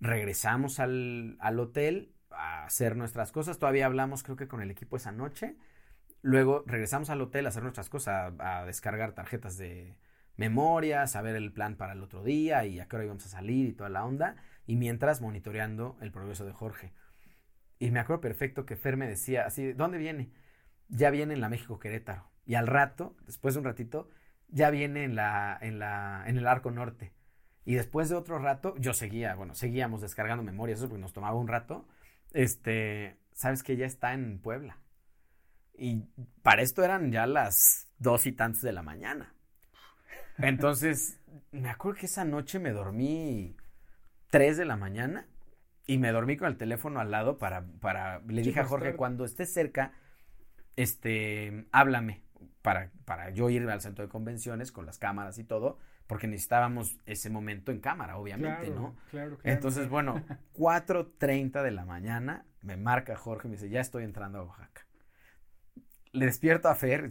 regresamos 0.00 0.80
al, 0.80 1.36
al 1.38 1.60
hotel 1.60 2.12
a 2.30 2.64
hacer 2.64 2.96
nuestras 2.96 3.30
cosas. 3.30 3.60
Todavía 3.60 3.86
hablamos, 3.86 4.24
creo 4.24 4.34
que 4.36 4.48
con 4.48 4.62
el 4.62 4.72
equipo 4.72 4.96
esa 4.96 5.12
noche. 5.12 5.56
Luego 6.20 6.64
regresamos 6.66 7.10
al 7.10 7.20
hotel 7.20 7.46
a 7.46 7.50
hacer 7.50 7.62
nuestras 7.62 7.88
cosas, 7.88 8.32
a, 8.40 8.64
descargar 8.64 9.12
tarjetas 9.12 9.58
de 9.58 9.96
memoria, 10.36 11.06
saber 11.06 11.36
el 11.36 11.52
plan 11.52 11.76
para 11.76 11.92
el 11.92 12.02
otro 12.02 12.24
día 12.24 12.64
y 12.66 12.80
a 12.80 12.88
qué 12.88 12.96
hora 12.96 13.04
íbamos 13.04 13.26
a 13.26 13.28
salir 13.28 13.68
y 13.68 13.74
toda 13.74 13.90
la 13.90 14.04
onda. 14.04 14.34
Y 14.66 14.74
mientras 14.74 15.20
monitoreando 15.20 15.96
el 16.00 16.10
progreso 16.10 16.44
de 16.44 16.52
Jorge. 16.52 16.92
Y 17.78 17.90
me 17.90 18.00
acuerdo 18.00 18.20
perfecto 18.20 18.66
que 18.66 18.76
Fer 18.76 18.96
me 18.96 19.08
decía 19.08 19.46
así, 19.46 19.72
¿dónde 19.72 19.98
viene? 19.98 20.30
Ya 20.88 21.10
viene 21.10 21.34
en 21.34 21.40
la 21.40 21.48
México 21.48 21.78
Querétaro. 21.78 22.28
Y 22.44 22.54
al 22.54 22.66
rato, 22.66 23.16
después 23.26 23.54
de 23.54 23.60
un 23.60 23.66
ratito, 23.66 24.08
ya 24.48 24.70
viene 24.70 25.04
en 25.04 25.14
la, 25.14 25.58
en 25.60 25.78
la, 25.78 26.24
en 26.26 26.38
el 26.38 26.46
arco 26.46 26.70
norte. 26.70 27.12
Y 27.64 27.74
después 27.74 28.08
de 28.08 28.16
otro 28.16 28.38
rato, 28.38 28.74
yo 28.78 28.94
seguía, 28.94 29.34
bueno, 29.34 29.54
seguíamos 29.54 30.00
descargando 30.00 30.42
memorias, 30.42 30.78
eso 30.78 30.88
porque 30.88 31.02
nos 31.02 31.12
tomaba 31.12 31.36
un 31.36 31.48
rato. 31.48 31.86
Este, 32.32 33.18
sabes 33.32 33.62
que 33.62 33.76
ya 33.76 33.86
está 33.86 34.14
en 34.14 34.38
Puebla. 34.40 34.78
Y 35.76 36.04
para 36.42 36.62
esto 36.62 36.82
eran 36.82 37.12
ya 37.12 37.26
las 37.26 37.86
dos 37.98 38.26
y 38.26 38.32
tantos 38.32 38.62
de 38.62 38.72
la 38.72 38.82
mañana. 38.82 39.34
Entonces, 40.38 41.20
me 41.52 41.68
acuerdo 41.68 42.00
que 42.00 42.06
esa 42.06 42.24
noche 42.24 42.58
me 42.58 42.72
dormí 42.72 43.56
tres 44.30 44.56
de 44.56 44.64
la 44.64 44.76
mañana 44.76 45.26
y 45.88 45.98
me 45.98 46.12
dormí 46.12 46.36
con 46.36 46.46
el 46.46 46.56
teléfono 46.56 47.00
al 47.00 47.10
lado 47.10 47.38
para, 47.38 47.64
para, 47.80 48.20
le 48.28 48.42
dije 48.42 48.60
a 48.60 48.64
Jorge, 48.64 48.94
cuando 48.94 49.24
estés 49.24 49.52
cerca, 49.52 49.92
este, 50.76 51.66
háblame 51.72 52.22
para, 52.62 52.92
para 53.04 53.30
yo 53.30 53.50
ir 53.50 53.68
al 53.68 53.80
centro 53.80 54.04
de 54.04 54.08
convenciones 54.08 54.70
con 54.70 54.86
las 54.86 54.98
cámaras 54.98 55.38
y 55.38 55.44
todo, 55.44 55.78
porque 56.06 56.28
necesitábamos 56.28 56.96
ese 57.06 57.28
momento 57.28 57.72
en 57.72 57.80
cámara, 57.80 58.18
obviamente, 58.18 58.70
¿no? 58.70 58.94
Claro, 59.10 59.38
claro. 59.38 59.38
Entonces, 59.42 59.88
bueno, 59.88 60.22
4.30 60.54 61.64
de 61.64 61.72
la 61.72 61.84
mañana 61.84 62.44
me 62.62 62.76
marca 62.76 63.16
Jorge 63.16 63.48
y 63.48 63.50
me 63.50 63.56
dice, 63.56 63.68
ya 63.68 63.80
estoy 63.80 64.04
entrando 64.04 64.38
a 64.38 64.44
Oaxaca 64.44 64.88
le 66.12 66.26
despierto 66.26 66.68
a 66.68 66.74
Fer, 66.74 67.10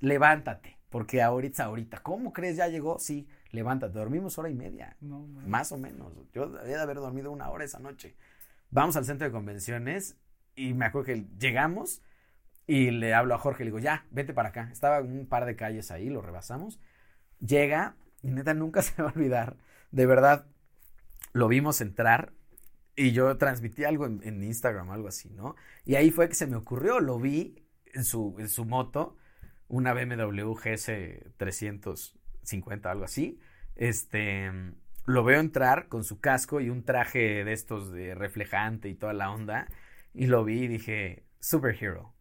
levántate, 0.00 0.78
porque 0.90 1.22
ahorita, 1.22 1.64
ahorita, 1.64 1.98
¿cómo 2.02 2.32
crees? 2.32 2.56
Ya 2.56 2.68
llegó, 2.68 2.98
sí, 2.98 3.28
levántate, 3.56 3.98
dormimos 3.98 4.38
hora 4.38 4.48
y 4.48 4.54
media, 4.54 4.96
no, 5.00 5.26
más 5.46 5.72
o 5.72 5.78
menos, 5.78 6.12
yo 6.32 6.48
debía 6.48 6.76
de 6.76 6.82
haber 6.82 6.98
dormido 6.98 7.32
una 7.32 7.50
hora 7.50 7.64
esa 7.64 7.80
noche. 7.80 8.14
Vamos 8.70 8.96
al 8.96 9.04
centro 9.04 9.26
de 9.26 9.32
convenciones 9.32 10.16
y 10.54 10.74
me 10.74 10.84
acuerdo 10.84 11.06
que 11.06 11.26
llegamos 11.38 12.02
y 12.66 12.90
le 12.90 13.14
hablo 13.14 13.34
a 13.34 13.38
Jorge, 13.38 13.64
le 13.64 13.70
digo, 13.70 13.78
ya, 13.78 14.06
vete 14.10 14.34
para 14.34 14.50
acá, 14.50 14.68
estaba 14.70 15.00
un 15.00 15.26
par 15.26 15.46
de 15.46 15.56
calles 15.56 15.90
ahí, 15.90 16.08
lo 16.08 16.22
rebasamos, 16.22 16.78
llega 17.40 17.96
y 18.22 18.30
neta 18.30 18.54
nunca 18.54 18.82
se 18.82 19.02
va 19.02 19.08
a 19.08 19.12
olvidar, 19.12 19.56
de 19.90 20.06
verdad, 20.06 20.46
lo 21.32 21.48
vimos 21.48 21.80
entrar 21.80 22.32
y 22.94 23.12
yo 23.12 23.36
transmití 23.36 23.84
algo 23.84 24.06
en, 24.06 24.20
en 24.22 24.42
Instagram, 24.42 24.90
algo 24.90 25.08
así, 25.08 25.30
¿no? 25.30 25.56
Y 25.84 25.96
ahí 25.96 26.10
fue 26.10 26.28
que 26.28 26.34
se 26.34 26.46
me 26.46 26.56
ocurrió, 26.56 27.00
lo 27.00 27.18
vi 27.18 27.62
en 27.94 28.04
su, 28.04 28.36
en 28.38 28.48
su 28.48 28.64
moto, 28.64 29.16
una 29.68 29.92
BMW 29.94 30.52
GS 30.54 30.86
350, 31.36 32.90
algo 32.90 33.04
así. 33.04 33.38
Este, 33.76 34.50
lo 35.06 35.22
veo 35.24 35.40
entrar 35.40 35.88
con 35.88 36.04
su 36.04 36.20
casco 36.20 36.60
y 36.60 36.70
un 36.70 36.84
traje 36.84 37.44
de 37.44 37.52
estos 37.52 37.92
de 37.92 38.14
reflejante 38.14 38.88
y 38.88 38.94
toda 38.94 39.12
la 39.12 39.30
onda. 39.30 39.68
Y 40.12 40.26
lo 40.26 40.44
vi 40.44 40.64
y 40.64 40.68
dije, 40.68 41.24
superhero. 41.40 42.14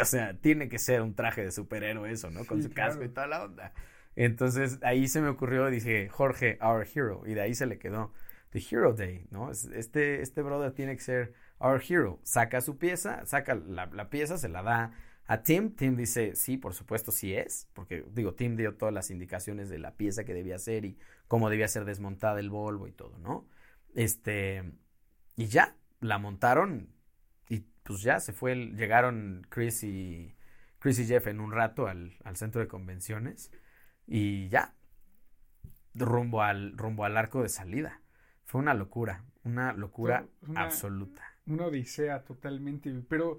O 0.00 0.04
sea, 0.04 0.34
tiene 0.34 0.68
que 0.68 0.78
ser 0.78 1.02
un 1.02 1.14
traje 1.14 1.42
de 1.42 1.50
superhéroe 1.50 2.12
eso, 2.12 2.30
¿no? 2.30 2.44
Con 2.44 2.62
su 2.62 2.70
casco 2.70 3.02
y 3.02 3.08
toda 3.08 3.26
la 3.26 3.44
onda. 3.44 3.72
Entonces 4.14 4.78
ahí 4.82 5.08
se 5.08 5.20
me 5.20 5.28
ocurrió, 5.28 5.66
dije, 5.70 6.08
Jorge, 6.08 6.58
our 6.62 6.86
hero. 6.86 7.22
Y 7.26 7.34
de 7.34 7.40
ahí 7.42 7.54
se 7.54 7.66
le 7.66 7.78
quedó, 7.78 8.12
The 8.50 8.62
Hero 8.70 8.92
Day, 8.92 9.26
¿no? 9.30 9.50
Este, 9.50 10.22
este 10.22 10.42
brother 10.42 10.72
tiene 10.72 10.96
que 10.96 11.02
ser 11.02 11.34
our 11.58 11.82
hero. 11.86 12.20
Saca 12.22 12.60
su 12.60 12.78
pieza, 12.78 13.24
saca 13.26 13.54
la, 13.54 13.86
la 13.86 14.10
pieza, 14.10 14.38
se 14.38 14.48
la 14.48 14.62
da 14.62 14.92
a 15.30 15.44
Tim, 15.44 15.76
Tim 15.76 15.94
dice, 15.94 16.34
sí, 16.34 16.56
por 16.56 16.74
supuesto, 16.74 17.12
sí 17.12 17.36
es, 17.36 17.68
porque 17.72 18.04
digo, 18.10 18.34
Tim 18.34 18.56
dio 18.56 18.74
todas 18.74 18.92
las 18.92 19.12
indicaciones 19.12 19.68
de 19.68 19.78
la 19.78 19.94
pieza 19.94 20.24
que 20.24 20.34
debía 20.34 20.58
ser 20.58 20.84
y 20.84 20.98
cómo 21.28 21.48
debía 21.48 21.68
ser 21.68 21.84
desmontada 21.84 22.40
el 22.40 22.50
Volvo 22.50 22.88
y 22.88 22.90
todo, 22.90 23.16
¿no? 23.18 23.46
Este, 23.94 24.72
y 25.36 25.46
ya, 25.46 25.76
la 26.00 26.18
montaron 26.18 26.88
y 27.48 27.60
pues 27.84 28.02
ya 28.02 28.18
se 28.18 28.32
fue, 28.32 28.56
llegaron 28.56 29.46
Chris 29.50 29.84
y, 29.84 30.34
Chris 30.80 30.98
y 30.98 31.06
Jeff 31.06 31.28
en 31.28 31.38
un 31.38 31.52
rato 31.52 31.86
al, 31.86 32.16
al 32.24 32.34
centro 32.36 32.60
de 32.60 32.66
convenciones 32.66 33.52
y 34.08 34.48
ya, 34.48 34.74
rumbo 35.94 36.42
al, 36.42 36.76
rumbo 36.76 37.04
al 37.04 37.16
arco 37.16 37.40
de 37.40 37.50
salida. 37.50 38.02
Fue 38.46 38.60
una 38.60 38.74
locura, 38.74 39.22
una 39.44 39.74
locura 39.74 40.26
una, 40.40 40.62
absoluta. 40.64 41.22
Una 41.46 41.66
odisea 41.66 42.24
totalmente, 42.24 42.92
pero 43.08 43.38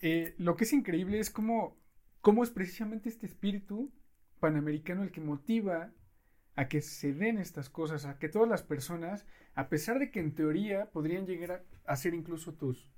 eh, 0.00 0.34
lo 0.38 0.56
que 0.56 0.64
es 0.64 0.72
increíble 0.72 1.18
es 1.18 1.30
cómo, 1.30 1.76
cómo 2.20 2.42
es 2.42 2.50
precisamente 2.50 3.08
este 3.08 3.26
espíritu 3.26 3.92
panamericano 4.40 5.02
el 5.02 5.12
que 5.12 5.20
motiva 5.20 5.92
a 6.56 6.68
que 6.68 6.80
se 6.80 7.12
den 7.12 7.38
estas 7.38 7.70
cosas, 7.70 8.04
a 8.04 8.18
que 8.18 8.28
todas 8.28 8.48
las 8.48 8.62
personas, 8.62 9.26
a 9.54 9.68
pesar 9.68 9.98
de 9.98 10.10
que 10.10 10.20
en 10.20 10.34
teoría 10.34 10.90
podrían 10.90 11.26
llegar 11.26 11.64
a, 11.84 11.96
ser 11.96 12.14
incluso 12.14 12.54
tus, 12.54 12.90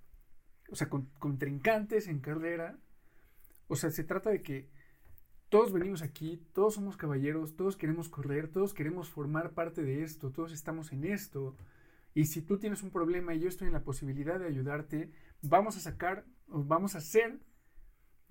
o 0.70 0.76
sea, 0.76 0.88
con, 0.88 1.06
contrincantes 1.18 2.08
en 2.08 2.20
carrera, 2.20 2.78
o 3.68 3.76
sea, 3.76 3.90
se 3.90 4.04
trata 4.04 4.30
de 4.30 4.42
que 4.42 4.70
todos 5.48 5.72
venimos 5.72 6.02
aquí, 6.02 6.42
todos 6.54 6.74
somos 6.74 6.96
caballeros, 6.96 7.56
todos 7.56 7.76
queremos 7.76 8.08
correr, 8.08 8.48
todos 8.48 8.72
queremos 8.72 9.10
formar 9.10 9.52
parte 9.52 9.82
de 9.82 10.02
esto, 10.02 10.30
todos 10.30 10.52
estamos 10.52 10.92
en 10.92 11.04
esto. 11.04 11.56
Y 12.14 12.24
si 12.24 12.42
tú 12.42 12.58
tienes 12.58 12.82
un 12.82 12.90
problema 12.90 13.34
y 13.34 13.40
yo 13.40 13.48
estoy 13.48 13.66
en 13.66 13.74
la 13.74 13.84
posibilidad 13.84 14.38
de 14.38 14.46
ayudarte, 14.46 15.12
vamos 15.42 15.76
a 15.76 15.80
sacar, 15.80 16.24
vamos 16.52 16.94
a 16.94 16.98
hacer 16.98 17.40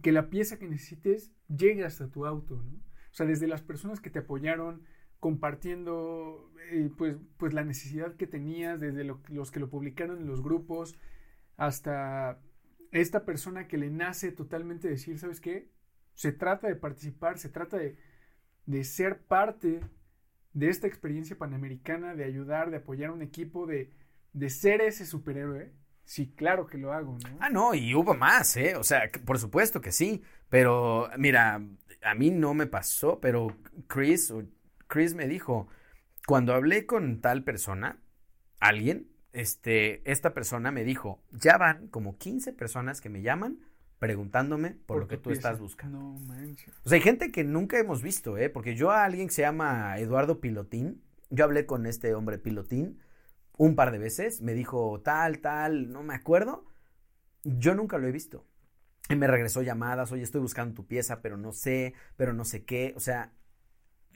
que 0.02 0.12
la 0.12 0.30
pieza 0.30 0.58
que 0.58 0.68
necesites 0.68 1.32
llegue 1.48 1.86
hasta 1.86 2.10
tu 2.10 2.26
auto, 2.26 2.64
¿no? 2.64 2.78
O 2.78 3.14
sea, 3.14 3.26
desde 3.26 3.48
las 3.48 3.62
personas 3.62 4.00
que 4.00 4.10
te 4.10 4.20
apoyaron 4.20 4.84
compartiendo 5.20 6.52
eh, 6.72 6.90
pues, 6.98 7.18
pues 7.38 7.54
la 7.54 7.64
necesidad 7.64 8.16
que 8.16 8.26
tenías, 8.26 8.80
desde 8.80 9.04
lo, 9.04 9.22
los 9.28 9.52
que 9.52 9.60
lo 9.60 9.70
publicaron 9.70 10.20
en 10.20 10.28
los 10.28 10.42
grupos, 10.42 10.98
hasta 11.58 12.40
esta 12.92 13.26
persona 13.26 13.68
que 13.68 13.78
le 13.78 13.90
nace 13.90 14.32
totalmente 14.32 14.88
decir, 14.88 15.20
¿sabes 15.20 15.40
qué? 15.40 15.70
Se 16.14 16.32
trata 16.32 16.68
de 16.68 16.76
participar, 16.76 17.38
se 17.38 17.50
trata 17.50 17.78
de, 17.78 17.98
de 18.66 18.84
ser 18.84 19.22
parte 19.22 19.82
de 20.54 20.70
esta 20.70 20.88
experiencia 20.88 21.38
panamericana, 21.38 22.16
de 22.16 22.24
ayudar, 22.24 22.72
de 22.72 22.78
apoyar 22.78 23.12
a 23.12 23.14
un 23.14 23.22
equipo, 23.22 23.68
de, 23.68 23.94
de 24.34 24.50
ser 24.50 24.82
ese 24.82 25.06
superhéroe. 25.06 25.72
Sí, 26.12 26.28
claro 26.28 26.68
que 26.68 26.78
lo 26.78 26.92
hago, 26.92 27.18
¿no? 27.24 27.38
Ah, 27.40 27.50
no, 27.50 27.74
y 27.74 27.96
hubo 27.96 28.14
más, 28.14 28.58
¿eh? 28.58 28.76
O 28.76 28.84
sea, 28.84 29.10
por 29.24 29.40
supuesto 29.40 29.80
que 29.80 29.94
sí, 29.94 30.22
pero 30.50 31.10
mira, 31.18 31.62
a 32.04 32.16
mí 32.16 32.32
no 32.32 32.54
me 32.54 32.68
pasó, 32.68 33.22
pero 33.22 33.56
Chris, 33.88 34.34
Chris 34.88 35.16
me 35.16 35.30
dijo, 35.30 35.70
cuando 36.28 36.54
hablé 36.54 36.86
con 36.86 37.22
tal 37.22 37.46
persona, 37.46 38.02
alguien, 38.60 39.08
este, 39.32 40.02
esta 40.04 40.34
persona 40.34 40.70
me 40.70 40.84
dijo, 40.84 41.24
ya 41.32 41.58
van 41.58 41.88
como 41.88 42.18
15 42.18 42.52
personas 42.52 43.00
que 43.00 43.08
me 43.08 43.22
llaman 43.22 43.62
preguntándome 43.98 44.72
por, 44.72 45.00
lo 45.00 45.08
que 45.08 45.16
tú 45.16 45.30
pieza. 45.30 45.48
estás 45.48 45.62
buscando. 45.62 45.98
No 45.98 46.20
manches. 46.28 46.74
O 46.84 46.90
sea, 46.90 46.98
hay 46.98 47.02
gente 47.02 47.32
que 47.32 47.46
nunca 47.46 47.80
hemos 47.80 48.02
visto, 48.02 48.38
¿eh? 48.38 48.50
Porque 48.50 48.76
yo 48.76 48.92
a 48.92 49.06
alguien 49.06 49.28
que 49.28 49.34
se 49.34 49.44
llama 49.44 49.98
Eduardo 49.98 50.42
Pilotín, 50.42 51.02
yo 51.30 51.46
hablé 51.46 51.66
con 51.66 51.86
este 51.86 52.14
hombre 52.16 52.38
Pilotín 52.38 53.00
un 53.58 53.76
par 53.76 53.92
de 53.92 53.98
veces, 54.00 54.42
me 54.42 54.54
dijo 54.54 55.02
tal, 55.02 55.40
tal, 55.40 55.92
no 55.92 56.04
me 56.04 56.16
acuerdo. 56.16 56.66
Yo 57.44 57.76
nunca 57.76 57.98
lo 57.98 58.08
he 58.08 58.12
visto. 58.12 58.46
Y 59.10 59.16
me 59.16 59.28
regresó 59.28 59.62
llamadas, 59.62 60.12
oye, 60.12 60.24
estoy 60.24 60.42
buscando 60.42 60.74
tu 60.74 60.86
pieza, 60.88 61.22
pero 61.22 61.38
no 61.38 61.52
sé, 61.54 61.94
pero 62.16 62.34
no 62.34 62.46
sé 62.46 62.64
qué. 62.64 62.94
O 62.96 63.00
sea, 63.00 63.34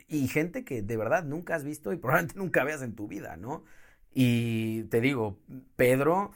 y 0.07 0.27
gente 0.27 0.63
que 0.63 0.81
de 0.81 0.97
verdad 0.97 1.23
nunca 1.23 1.55
has 1.55 1.63
visto 1.63 1.91
y 1.93 1.97
probablemente 1.97 2.37
nunca 2.37 2.63
veas 2.63 2.81
en 2.81 2.95
tu 2.95 3.07
vida, 3.07 3.37
¿no? 3.37 3.63
Y 4.13 4.83
te 4.85 5.01
digo, 5.01 5.39
Pedro, 5.75 6.31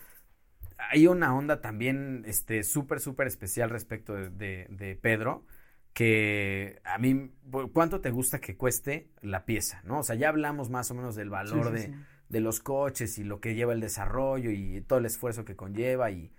hay 0.77 1.07
una 1.07 1.35
onda 1.35 1.61
también 1.61 2.23
este 2.25 2.63
súper, 2.63 2.99
súper 2.99 3.27
especial 3.27 3.69
respecto 3.69 4.13
de, 4.15 4.29
de, 4.29 4.67
de, 4.69 4.95
Pedro, 4.95 5.45
que 5.93 6.81
a 6.83 6.97
mí, 6.97 7.31
¿cuánto 7.73 8.01
te 8.01 8.11
gusta 8.11 8.39
que 8.39 8.57
cueste 8.57 9.09
la 9.21 9.45
pieza? 9.45 9.81
¿No? 9.85 9.99
O 9.99 10.03
sea, 10.03 10.15
ya 10.15 10.29
hablamos 10.29 10.69
más 10.69 10.91
o 10.91 10.95
menos 10.95 11.15
del 11.15 11.29
valor 11.29 11.67
sí, 11.67 11.81
sí, 11.81 11.87
de, 11.87 11.93
sí. 11.93 12.05
De, 12.29 12.39
los 12.39 12.59
coches 12.59 13.17
y 13.17 13.23
lo 13.23 13.39
que 13.39 13.55
lleva 13.55 13.73
el 13.73 13.81
desarrollo 13.81 14.51
y 14.51 14.81
todo 14.81 14.99
el 14.99 15.05
esfuerzo 15.05 15.45
que 15.45 15.55
conlleva 15.55 16.11
y 16.11 16.31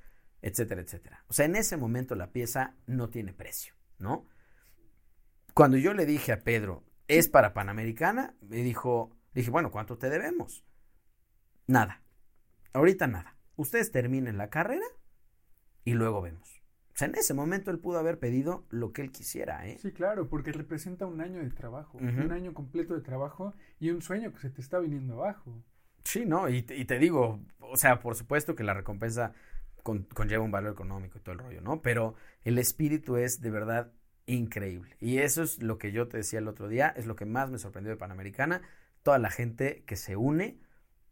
etcétera, 0.43 0.81
etcétera. 0.81 1.25
O 1.29 1.33
sea, 1.33 1.45
en 1.47 1.57
ese 1.57 1.77
momento 1.77 2.15
la 2.15 2.33
pieza 2.33 2.75
no 2.87 3.11
tiene 3.11 3.33
precio, 3.33 3.75
¿no? 3.99 4.27
Cuando 5.55 5.77
yo 5.77 5.93
le 5.93 6.07
dije 6.07 6.33
a 6.33 6.43
Pedro, 6.43 6.85
es 7.09 7.29
para 7.29 7.53
Panamericana, 7.53 8.35
me 8.41 8.63
dijo, 8.63 9.17
dije, 9.35 9.51
bueno, 9.51 9.71
¿cuánto 9.71 9.99
te 9.99 10.09
debemos? 10.09 10.65
Nada. 11.67 12.03
Ahorita 12.73 13.07
nada 13.07 13.37
ustedes 13.61 13.93
terminen 13.93 14.39
la 14.39 14.49
carrera 14.49 14.87
y 15.85 15.93
luego 15.93 16.23
vemos. 16.23 16.63
O 16.93 16.97
sea, 17.01 17.09
en 17.09 17.15
ese 17.15 17.35
momento 17.35 17.71
él 17.71 17.79
pudo 17.79 17.99
haber 17.99 18.19
pedido 18.19 18.67
lo 18.69 18.93
que 18.93 19.03
él 19.03 19.13
quisiera, 19.13 19.67
¿eh? 19.67 19.79
Sí, 19.79 19.93
claro, 19.93 20.29
porque 20.29 20.53
representa 20.53 21.07
un 21.07 21.21
año 21.21 21.41
de 21.41 21.51
trabajo, 21.51 21.99
uh 21.99 22.01
-huh. 22.01 22.25
un 22.25 22.33
año 22.33 22.53
completo 22.53 22.95
de 22.95 23.01
trabajo 23.01 23.55
y 23.79 23.91
un 23.91 24.03
sueño 24.03 24.33
que 24.33 24.41
se 24.41 24.51
te 24.51 24.61
está 24.61 24.79
viniendo 24.79 25.15
abajo. 25.15 25.63
Sí, 26.05 26.25
no, 26.27 26.49
y 26.49 26.63
te, 26.63 26.99
digo, 26.99 27.41
o 27.61 27.77
sea, 27.77 28.01
por 28.01 28.15
supuesto 28.15 28.55
que 28.55 28.65
la 28.65 28.75
recompensa 28.75 29.33
con, 29.83 30.05
conlleva 30.05 30.43
un 30.43 30.51
valor 30.51 30.73
económico 30.73 31.19
y 31.19 31.21
todo 31.21 31.35
el 31.35 31.39
rollo, 31.39 31.61
¿no? 31.61 31.83
Pero 31.83 32.15
el 32.45 32.59
espíritu 32.59 33.17
es 33.17 33.41
de 33.41 33.51
verdad 33.51 33.93
increíble. 34.27 34.97
Y 35.01 35.19
eso 35.19 35.43
es 35.43 35.63
lo 35.63 35.79
que 35.79 35.93
yo 35.93 36.09
te 36.09 36.19
decía 36.19 36.39
el 36.39 36.49
otro 36.49 36.69
día, 36.69 36.93
es 36.97 37.07
lo 37.07 37.17
que 37.17 37.27
más 37.27 37.51
me 37.51 37.59
sorprendió 37.59 37.91
de 37.91 37.97
Panamericana, 37.97 38.63
toda 39.03 39.19
la 39.19 39.31
gente 39.31 39.85
que 39.87 39.97
se 39.97 40.17
une 40.17 40.59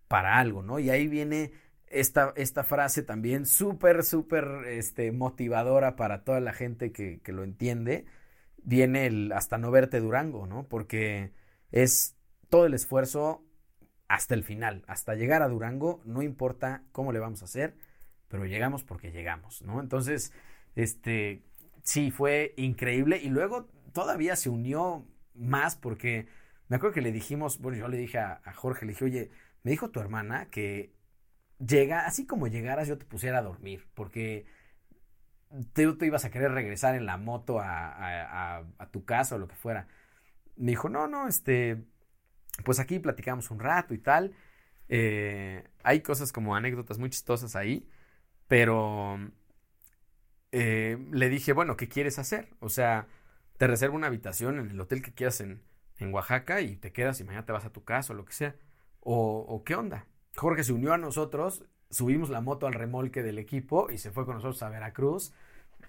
para 0.08 0.38
algo, 0.38 0.62
¿no? 0.62 0.78
Y 0.78 0.90
ahí 0.90 1.06
viene 1.06 1.52
esta, 1.86 2.32
esta 2.36 2.64
frase 2.64 3.02
también 3.02 3.46
súper, 3.46 4.04
súper 4.04 4.64
este, 4.68 5.12
motivadora 5.12 5.96
para 5.96 6.24
toda 6.24 6.40
la 6.40 6.52
gente 6.52 6.92
que, 6.92 7.20
que 7.20 7.32
lo 7.32 7.44
entiende, 7.44 8.06
viene 8.62 9.06
el 9.06 9.32
hasta 9.32 9.58
no 9.58 9.70
verte 9.70 10.00
Durango, 10.00 10.46
¿no? 10.46 10.68
Porque 10.68 11.32
es 11.70 12.16
todo 12.48 12.66
el 12.66 12.74
esfuerzo 12.74 13.44
hasta 14.08 14.34
el 14.34 14.42
final, 14.42 14.84
hasta 14.86 15.14
llegar 15.14 15.42
a 15.42 15.48
Durango, 15.48 16.00
no 16.04 16.22
importa 16.22 16.82
cómo 16.92 17.12
le 17.12 17.18
vamos 17.18 17.42
a 17.42 17.44
hacer, 17.44 17.76
pero 18.28 18.46
llegamos 18.46 18.82
porque 18.82 19.12
llegamos, 19.12 19.62
¿no? 19.62 19.80
Entonces, 19.80 20.32
este, 20.74 21.42
sí, 21.82 22.10
fue 22.10 22.54
increíble 22.56 23.20
y 23.22 23.28
luego 23.28 23.68
todavía 23.92 24.36
se 24.36 24.48
unió 24.48 25.06
más 25.34 25.76
porque 25.76 26.26
me 26.68 26.76
acuerdo 26.76 26.94
que 26.94 27.02
le 27.02 27.12
dijimos, 27.12 27.58
bueno, 27.60 27.78
yo 27.78 27.88
le 27.88 27.98
dije 27.98 28.18
a, 28.18 28.40
Jorge, 28.54 28.86
le 28.86 28.92
dije, 28.92 29.04
oye, 29.04 29.30
me 29.62 29.70
dijo 29.70 29.90
tu 29.90 30.00
hermana 30.00 30.48
que 30.50 30.92
llega, 31.58 32.06
así 32.06 32.26
como 32.26 32.46
llegaras 32.46 32.88
yo 32.88 32.98
te 32.98 33.04
pusiera 33.04 33.38
a 33.38 33.42
dormir, 33.42 33.86
porque 33.94 34.46
tú 35.72 35.96
te 35.96 36.06
ibas 36.06 36.24
a 36.24 36.30
querer 36.30 36.52
regresar 36.52 36.94
en 36.94 37.06
la 37.06 37.16
moto 37.16 37.60
a, 37.60 38.58
a, 38.78 38.90
tu 38.90 39.04
casa 39.04 39.36
o 39.36 39.38
lo 39.38 39.48
que 39.48 39.56
fuera. 39.56 39.88
Me 40.56 40.72
dijo, 40.72 40.88
no, 40.88 41.08
no, 41.08 41.28
este, 41.28 41.84
pues 42.64 42.80
aquí 42.80 42.98
platicamos 42.98 43.50
un 43.50 43.60
rato 43.60 43.94
y 43.94 43.98
tal. 43.98 44.34
Eh, 44.88 45.64
hay 45.82 46.00
cosas 46.02 46.32
como 46.32 46.56
anécdotas 46.56 46.98
muy 46.98 47.10
chistosas 47.10 47.56
ahí, 47.56 47.88
pero 48.48 49.18
eh, 50.52 50.98
le 51.12 51.28
dije, 51.28 51.52
bueno, 51.52 51.76
¿qué 51.76 51.88
quieres 51.88 52.18
hacer? 52.18 52.48
O 52.60 52.68
sea, 52.68 53.06
te 53.58 53.66
reservo 53.66 53.96
una 53.96 54.06
habitación 54.06 54.58
en 54.58 54.70
el 54.70 54.80
hotel 54.80 55.02
que 55.02 55.12
quieras 55.12 55.40
en, 55.40 55.62
en 55.98 56.12
Oaxaca 56.14 56.60
y 56.60 56.76
te 56.76 56.92
quedas 56.92 57.20
y 57.20 57.24
mañana 57.24 57.46
te 57.46 57.52
vas 57.52 57.64
a 57.64 57.72
tu 57.72 57.84
casa 57.84 58.12
o 58.12 58.16
lo 58.16 58.24
que 58.24 58.32
sea. 58.32 58.56
O, 59.00 59.38
o 59.48 59.64
qué 59.64 59.74
onda. 59.74 60.06
Jorge 60.36 60.64
se 60.64 60.72
unió 60.72 60.92
a 60.92 60.98
nosotros, 60.98 61.64
subimos 61.90 62.30
la 62.30 62.40
moto 62.40 62.66
al 62.66 62.74
remolque 62.74 63.22
del 63.22 63.38
equipo 63.38 63.90
y 63.90 63.98
se 63.98 64.10
fue 64.10 64.24
con 64.26 64.36
nosotros 64.36 64.62
a 64.62 64.70
Veracruz. 64.70 65.32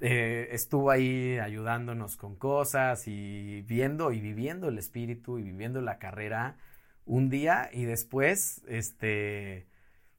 Eh, 0.01 0.49
estuvo 0.51 0.91
ahí 0.91 1.37
ayudándonos 1.39 2.15
con 2.15 2.35
cosas 2.35 3.07
y 3.07 3.63
viendo 3.63 4.11
y 4.11 4.21
viviendo 4.21 4.69
el 4.69 4.77
espíritu 4.77 5.39
y 5.39 5.43
viviendo 5.43 5.81
la 5.81 5.99
carrera 5.99 6.57
un 7.05 7.29
día 7.29 7.69
y 7.73 7.85
después, 7.85 8.63
este, 8.67 9.67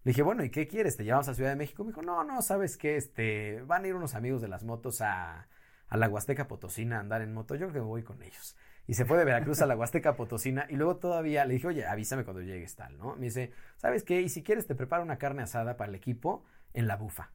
le 0.04 0.10
dije, 0.10 0.22
bueno, 0.22 0.44
¿y 0.44 0.50
qué 0.50 0.66
quieres? 0.66 0.96
¿Te 0.96 1.04
llevamos 1.04 1.28
a 1.28 1.34
Ciudad 1.34 1.50
de 1.50 1.56
México? 1.56 1.84
Me 1.84 1.90
dijo, 1.90 2.02
no, 2.02 2.24
no, 2.24 2.42
¿sabes 2.42 2.76
qué? 2.76 2.96
Este, 2.96 3.62
van 3.62 3.84
a 3.84 3.88
ir 3.88 3.94
unos 3.94 4.14
amigos 4.14 4.42
de 4.42 4.48
las 4.48 4.64
motos 4.64 5.00
a, 5.00 5.48
a 5.88 5.96
la 5.96 6.08
Huasteca 6.08 6.48
Potosina 6.48 6.96
a 6.96 7.00
andar 7.00 7.22
en 7.22 7.32
moto. 7.32 7.54
Yo 7.54 7.68
creo 7.68 7.72
que 7.72 7.80
voy 7.80 8.02
con 8.02 8.22
ellos. 8.22 8.56
Y 8.86 8.94
se 8.94 9.04
fue 9.04 9.18
de 9.18 9.24
Veracruz 9.24 9.62
a 9.62 9.66
la 9.66 9.76
Huasteca 9.76 10.16
Potosina 10.16 10.66
y 10.68 10.76
luego 10.76 10.96
todavía 10.96 11.44
le 11.44 11.54
dije, 11.54 11.68
oye, 11.68 11.86
avísame 11.86 12.24
cuando 12.24 12.42
llegues 12.42 12.74
tal, 12.74 12.98
¿no? 12.98 13.14
Me 13.16 13.26
dice, 13.26 13.52
¿sabes 13.76 14.02
qué? 14.02 14.20
Y 14.20 14.28
si 14.28 14.42
quieres 14.42 14.66
te 14.66 14.74
preparo 14.74 15.02
una 15.02 15.16
carne 15.16 15.42
asada 15.42 15.76
para 15.76 15.90
el 15.90 15.94
equipo 15.94 16.44
en 16.74 16.86
la 16.88 16.96
bufa. 16.96 17.30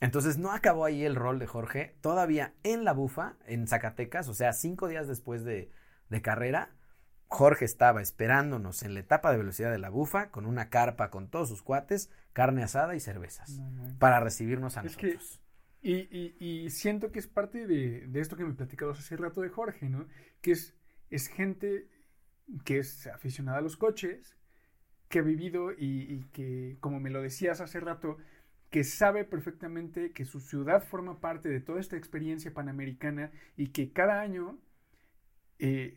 Entonces 0.00 0.36
no 0.38 0.52
acabó 0.52 0.84
ahí 0.84 1.04
el 1.04 1.14
rol 1.16 1.38
de 1.38 1.46
Jorge, 1.46 1.96
todavía 2.00 2.52
en 2.62 2.84
la 2.84 2.92
bufa, 2.92 3.36
en 3.46 3.66
Zacatecas, 3.66 4.28
o 4.28 4.34
sea, 4.34 4.52
cinco 4.52 4.88
días 4.88 5.08
después 5.08 5.44
de, 5.44 5.70
de 6.10 6.22
carrera, 6.22 6.70
Jorge 7.28 7.64
estaba 7.64 8.02
esperándonos 8.02 8.82
en 8.82 8.94
la 8.94 9.00
etapa 9.00 9.32
de 9.32 9.38
velocidad 9.38 9.72
de 9.72 9.78
la 9.78 9.90
bufa 9.90 10.30
con 10.30 10.46
una 10.46 10.68
carpa 10.68 11.10
con 11.10 11.28
todos 11.28 11.48
sus 11.48 11.62
cuates, 11.62 12.10
carne 12.32 12.62
asada 12.62 12.94
y 12.94 13.00
cervezas 13.00 13.60
para 13.98 14.20
recibirnos 14.20 14.76
a 14.76 14.82
nosotros. 14.82 15.40
y, 15.82 16.36
y, 16.38 16.70
siento 16.70 17.10
que 17.10 17.18
es 17.18 17.26
parte 17.26 17.66
de, 17.66 18.06
de, 18.06 18.20
esto 18.20 18.36
que 18.36 18.44
me 18.44 18.54
platicabas 18.54 18.98
hace 18.98 19.16
rato 19.16 19.40
de 19.40 19.48
Jorge, 19.48 19.88
¿no? 19.88 20.06
Que 20.40 20.52
es, 20.52 20.76
es 21.10 21.28
gente 21.28 21.88
que 22.64 22.78
es 22.78 23.06
aficionada 23.08 23.58
a 23.58 23.62
los 23.62 23.76
coches, 23.76 24.36
que 25.08 25.20
ha 25.20 25.22
vivido 25.22 25.72
y, 25.72 26.02
y 26.12 26.24
que, 26.32 26.76
como 26.80 27.00
me 27.00 27.10
lo 27.10 27.22
decías 27.22 27.60
hace 27.60 27.80
rato, 27.80 28.18
que 28.70 28.84
sabe 28.84 29.24
perfectamente 29.24 30.12
que 30.12 30.24
su 30.24 30.40
ciudad 30.40 30.82
forma 30.84 31.20
parte 31.20 31.48
de 31.48 31.60
toda 31.60 31.80
esta 31.80 31.96
experiencia 31.96 32.52
panamericana 32.52 33.30
y 33.56 33.68
que 33.68 33.92
cada 33.92 34.20
año 34.20 34.58
eh, 35.58 35.96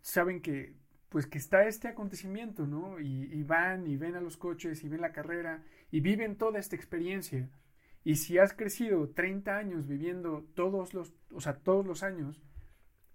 saben 0.00 0.40
que 0.40 0.80
pues 1.10 1.26
que 1.26 1.38
está 1.38 1.66
este 1.66 1.88
acontecimiento, 1.88 2.68
¿no? 2.68 3.00
Y, 3.00 3.42
van 3.42 3.88
y 3.88 3.96
ven 3.96 4.14
a 4.14 4.20
los 4.20 4.36
coches 4.36 4.84
y 4.84 4.88
ven 4.88 5.00
la 5.00 5.12
carrera 5.12 5.64
y 5.90 6.00
viven 6.00 6.36
toda 6.36 6.60
esta 6.60 6.76
experiencia. 6.76 7.50
Y 8.04 8.14
si 8.14 8.38
has 8.38 8.54
crecido 8.54 9.10
30 9.10 9.56
años 9.56 9.88
viviendo 9.88 10.46
todos 10.54 10.94
los, 10.94 11.12
o 11.32 11.40
sea, 11.40 11.58
todos 11.58 11.84
los 11.84 12.04
años 12.04 12.40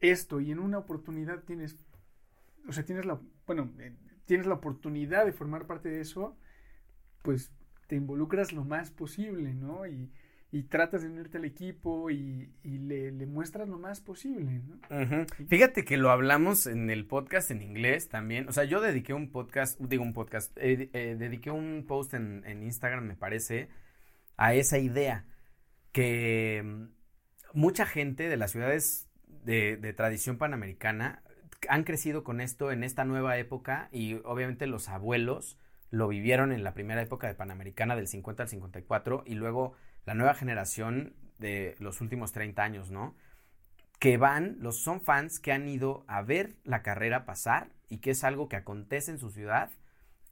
esto 0.02 0.42
y 0.42 0.52
en 0.52 0.60
una 0.60 0.78
oportunidad 0.78 1.44
tienes, 1.44 1.78
o 2.68 2.74
sea, 2.74 2.84
tienes 2.84 3.06
la, 3.06 3.18
bueno, 3.48 3.72
eh, 3.80 3.96
tienes 4.26 4.46
la 4.46 4.56
oportunidad 4.56 5.26
de 5.26 5.32
formar 5.32 5.66
parte 5.66 5.88
de 5.88 6.02
eso, 6.02 6.38
pues 7.24 7.54
te 7.88 7.96
involucras 7.96 8.54
lo 8.54 8.66
más 8.66 8.92
posible, 8.92 9.54
¿no? 9.54 9.86
Y, 9.86 10.12
y 10.56 10.64
tratas 10.64 11.02
de 11.02 11.10
unirte 11.10 11.38
al 11.38 11.44
equipo 11.44 12.10
y, 12.10 12.50
le, 12.64 13.12
muestras 13.26 13.68
lo 13.68 13.78
más 13.78 14.00
posible. 14.00 14.62
¿no? 14.90 15.26
Fíjate 15.50 15.84
que 15.84 15.98
lo 15.98 16.12
hablamos 16.12 16.66
en 16.66 16.90
el 16.90 17.06
podcast 17.06 17.52
en 17.52 17.62
inglés 17.62 18.08
también. 18.08 18.48
O 18.48 18.54
sea, 18.54 18.64
yo 18.64 18.80
dediqué 18.80 19.14
un 19.14 19.32
podcast, 19.32 19.78
digo 19.82 20.04
un 20.04 20.14
podcast, 20.14 20.58
eh, 20.58 20.90
eh, 20.94 21.18
dediqué 21.20 21.52
un 21.52 21.84
post 21.86 22.14
en, 22.14 22.44
en, 22.46 22.64
Instagram, 22.64 23.06
me 23.06 23.16
parece, 23.16 23.68
a 24.38 24.54
esa 24.54 24.78
idea 24.78 25.26
que 25.92 26.64
mm, 26.64 26.86
mucha 27.54 27.86
gente 27.86 28.30
de 28.30 28.38
las 28.38 28.52
ciudades 28.52 29.10
de, 29.28 29.76
de 29.76 29.92
tradición 29.92 30.38
panamericana 30.38 31.22
han 31.68 31.84
crecido 31.84 32.24
con 32.24 32.40
esto 32.40 32.72
en 32.72 32.86
esta 32.86 33.04
nueva 33.04 33.38
época 33.38 33.90
y 33.92 34.22
obviamente 34.24 34.68
los 34.68 34.88
abuelos 34.88 35.58
lo 35.92 36.08
vivieron 36.08 36.52
en 36.52 36.64
la 36.64 36.74
primera 36.74 37.02
época 37.02 37.28
de 37.28 37.36
Panamericana 37.36 37.96
del 37.96 38.08
50 38.08 38.44
al 38.44 38.50
54 38.50 39.24
y 39.26 39.36
luego 39.36 39.74
la 40.06 40.14
nueva 40.14 40.34
generación 40.34 41.16
de 41.40 41.76
los 41.80 42.02
últimos 42.02 42.32
30 42.32 42.64
años, 42.64 42.92
¿no? 42.92 43.16
Que 44.00 44.18
van, 44.18 44.58
los 44.60 44.82
son 44.82 45.02
fans 45.02 45.40
que 45.40 45.52
han 45.52 45.68
ido 45.68 46.04
a 46.08 46.22
ver 46.22 46.56
la 46.64 46.82
carrera 46.82 47.26
pasar 47.26 47.70
y 47.90 48.00
que 48.00 48.12
es 48.12 48.24
algo 48.24 48.50
que 48.50 48.56
acontece 48.56 49.12
en 49.12 49.20
su 49.20 49.32
ciudad 49.32 49.70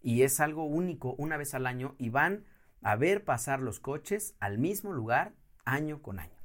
y 0.01 0.23
es 0.23 0.39
algo 0.39 0.65
único 0.65 1.15
una 1.17 1.37
vez 1.37 1.53
al 1.53 1.65
año 1.65 1.95
y 1.97 2.09
van 2.09 2.45
a 2.81 2.95
ver 2.95 3.23
pasar 3.23 3.61
los 3.61 3.79
coches 3.79 4.35
al 4.39 4.57
mismo 4.57 4.91
lugar 4.91 5.33
año 5.65 6.01
con 6.01 6.19
año. 6.19 6.37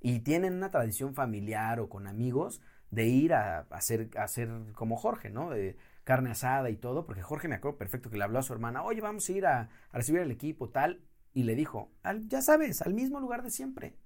Y 0.00 0.20
tienen 0.20 0.54
una 0.54 0.70
tradición 0.70 1.14
familiar 1.14 1.80
o 1.80 1.88
con 1.88 2.06
amigos 2.06 2.60
de 2.90 3.06
ir 3.06 3.34
a, 3.34 3.60
hacer, 3.70 4.10
a 4.16 4.24
hacer 4.24 4.48
como 4.74 4.96
Jorge, 4.96 5.30
¿no? 5.30 5.50
De 5.50 5.76
carne 6.04 6.30
asada 6.30 6.70
y 6.70 6.76
todo, 6.76 7.06
porque 7.06 7.22
Jorge 7.22 7.48
me 7.48 7.54
acuerdo 7.54 7.78
perfecto 7.78 8.10
que 8.10 8.16
le 8.16 8.24
habló 8.24 8.38
a 8.38 8.42
su 8.42 8.52
hermana, 8.52 8.82
oye, 8.82 9.00
vamos 9.00 9.28
a 9.28 9.32
ir 9.32 9.46
a, 9.46 9.60
a 9.90 9.96
recibir 9.96 10.20
el 10.20 10.30
equipo, 10.30 10.70
tal, 10.70 11.00
y 11.34 11.44
le 11.44 11.54
dijo, 11.54 11.90
ya 12.26 12.42
sabes, 12.42 12.82
al 12.82 12.94
mismo 12.94 13.20
lugar 13.20 13.42
de 13.42 13.50
siempre. 13.50 13.96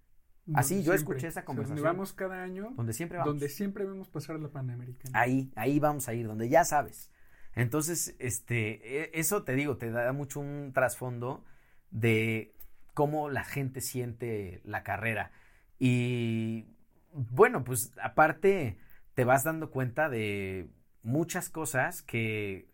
Así 0.54 0.82
yo 0.82 0.92
escuché 0.92 1.26
esa 1.26 1.44
conversación. 1.44 1.76
donde 1.76 1.90
vamos 1.90 2.12
cada 2.12 2.42
año. 2.42 2.72
Donde 2.76 2.92
siempre 2.92 3.18
vamos. 3.18 3.34
Donde 3.34 3.48
siempre 3.48 3.84
vemos 3.84 4.08
pasar 4.08 4.38
la 4.38 4.48
Panamericana. 4.48 5.18
Ahí, 5.18 5.50
ahí 5.56 5.80
vamos 5.80 6.08
a 6.08 6.14
ir, 6.14 6.26
donde 6.26 6.48
ya 6.48 6.64
sabes. 6.64 7.10
Entonces, 7.54 8.14
este, 8.18 9.02
e, 9.02 9.10
eso 9.14 9.42
te 9.42 9.54
digo, 9.54 9.76
te 9.76 9.90
da 9.90 10.12
mucho 10.12 10.40
un 10.40 10.72
trasfondo 10.72 11.44
de 11.90 12.54
cómo 12.94 13.28
la 13.28 13.44
gente 13.44 13.80
siente 13.80 14.60
la 14.64 14.84
carrera. 14.84 15.32
Y 15.78 16.66
bueno, 17.12 17.64
pues 17.64 17.92
aparte 18.00 18.78
te 19.14 19.24
vas 19.24 19.42
dando 19.42 19.70
cuenta 19.70 20.08
de 20.08 20.68
muchas 21.06 21.48
cosas 21.48 22.02
que 22.02 22.68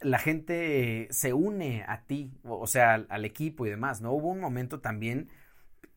la 0.00 0.18
gente 0.18 1.08
se 1.10 1.32
une 1.32 1.84
a 1.86 2.04
ti, 2.06 2.32
o, 2.44 2.66
sea, 2.66 2.94
al, 2.94 3.24
equipo 3.24 3.66
y 3.66 3.70
demás, 3.70 4.00
¿no? 4.00 4.12
Hubo 4.12 4.28
un 4.30 4.40
momento 4.40 4.80
también, 4.80 5.28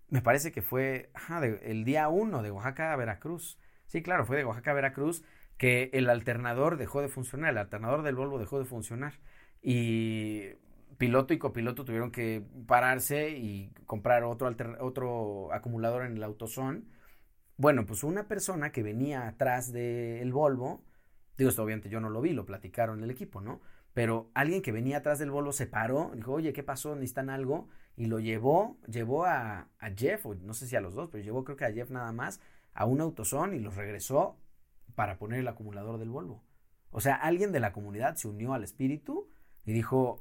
me 0.09 0.21
parece 0.21 0.51
que 0.51 0.61
fue 0.61 1.11
el 1.63 1.85
día 1.85 2.09
uno 2.09 2.41
de 2.43 2.51
Oaxaca 2.51 2.93
a 2.93 2.95
Veracruz. 2.95 3.59
Sí, 3.87 4.01
claro, 4.01 4.25
fue 4.25 4.37
de 4.37 4.45
Oaxaca 4.45 4.71
a 4.71 4.73
Veracruz 4.75 5.23
que 5.57 5.89
el 5.93 6.09
alternador 6.09 6.77
dejó 6.77 7.01
de 7.01 7.09
funcionar, 7.09 7.51
el 7.51 7.57
alternador 7.59 8.03
del 8.03 8.15
Volvo 8.15 8.39
dejó 8.39 8.59
de 8.59 8.65
funcionar. 8.65 9.13
Y 9.61 10.49
piloto 10.97 11.33
y 11.33 11.37
copiloto 11.39 11.85
tuvieron 11.85 12.11
que 12.11 12.43
pararse 12.67 13.31
y 13.31 13.71
comprar 13.85 14.23
otro, 14.23 14.53
otro 14.79 15.53
acumulador 15.53 16.05
en 16.05 16.17
el 16.17 16.23
autosón. 16.23 16.89
Bueno, 17.57 17.85
pues 17.85 18.03
una 18.03 18.27
persona 18.27 18.71
que 18.71 18.83
venía 18.83 19.27
atrás 19.27 19.71
del 19.71 20.31
Volvo, 20.33 20.83
digo, 21.37 21.49
esto 21.49 21.63
obviamente 21.63 21.89
yo 21.89 21.99
no 21.99 22.09
lo 22.09 22.21
vi, 22.21 22.33
lo 22.33 22.45
platicaron 22.45 23.03
el 23.03 23.11
equipo, 23.11 23.41
¿no? 23.41 23.61
pero 23.95 24.29
alguien 24.33 24.61
que 24.61 24.73
venía 24.73 24.97
atrás 24.97 25.19
del 25.19 25.31
Volvo 25.31 25.53
se 25.53 25.67
paró, 25.67 26.11
dijo, 26.15 26.33
oye, 26.33 26.51
¿qué 26.51 26.63
pasó? 26.63 26.95
¿Necesitan 26.95 27.29
algo? 27.29 27.69
Y 27.95 28.07
lo 28.07 28.19
llevó, 28.19 28.77
llevó 28.87 29.23
a, 29.23 29.69
a, 29.79 29.89
Jeff, 29.95 30.25
o 30.25 30.35
no 30.35 30.53
sé 30.53 30.67
si 30.67 30.75
a 30.75 30.81
los 30.81 30.95
dos, 30.95 31.07
pero 31.09 31.23
llevó 31.23 31.45
creo 31.45 31.55
que 31.55 31.63
a 31.63 31.71
Jeff 31.71 31.89
nada 31.91 32.11
más, 32.11 32.41
a 32.73 32.85
un 32.85 32.99
autosón 32.99 33.53
y 33.53 33.59
los 33.59 33.77
regresó 33.77 34.37
para 34.95 35.17
poner 35.17 35.39
el 35.39 35.47
acumulador 35.47 35.97
del 35.97 36.09
Volvo. 36.09 36.43
O 36.91 36.99
sea, 36.99 37.15
alguien 37.15 37.53
de 37.53 37.61
la 37.61 37.71
comunidad 37.71 38.17
se 38.17 38.27
unió 38.27 38.53
al 38.53 38.65
espíritu 38.65 39.29
y 39.63 39.71
dijo, 39.71 40.19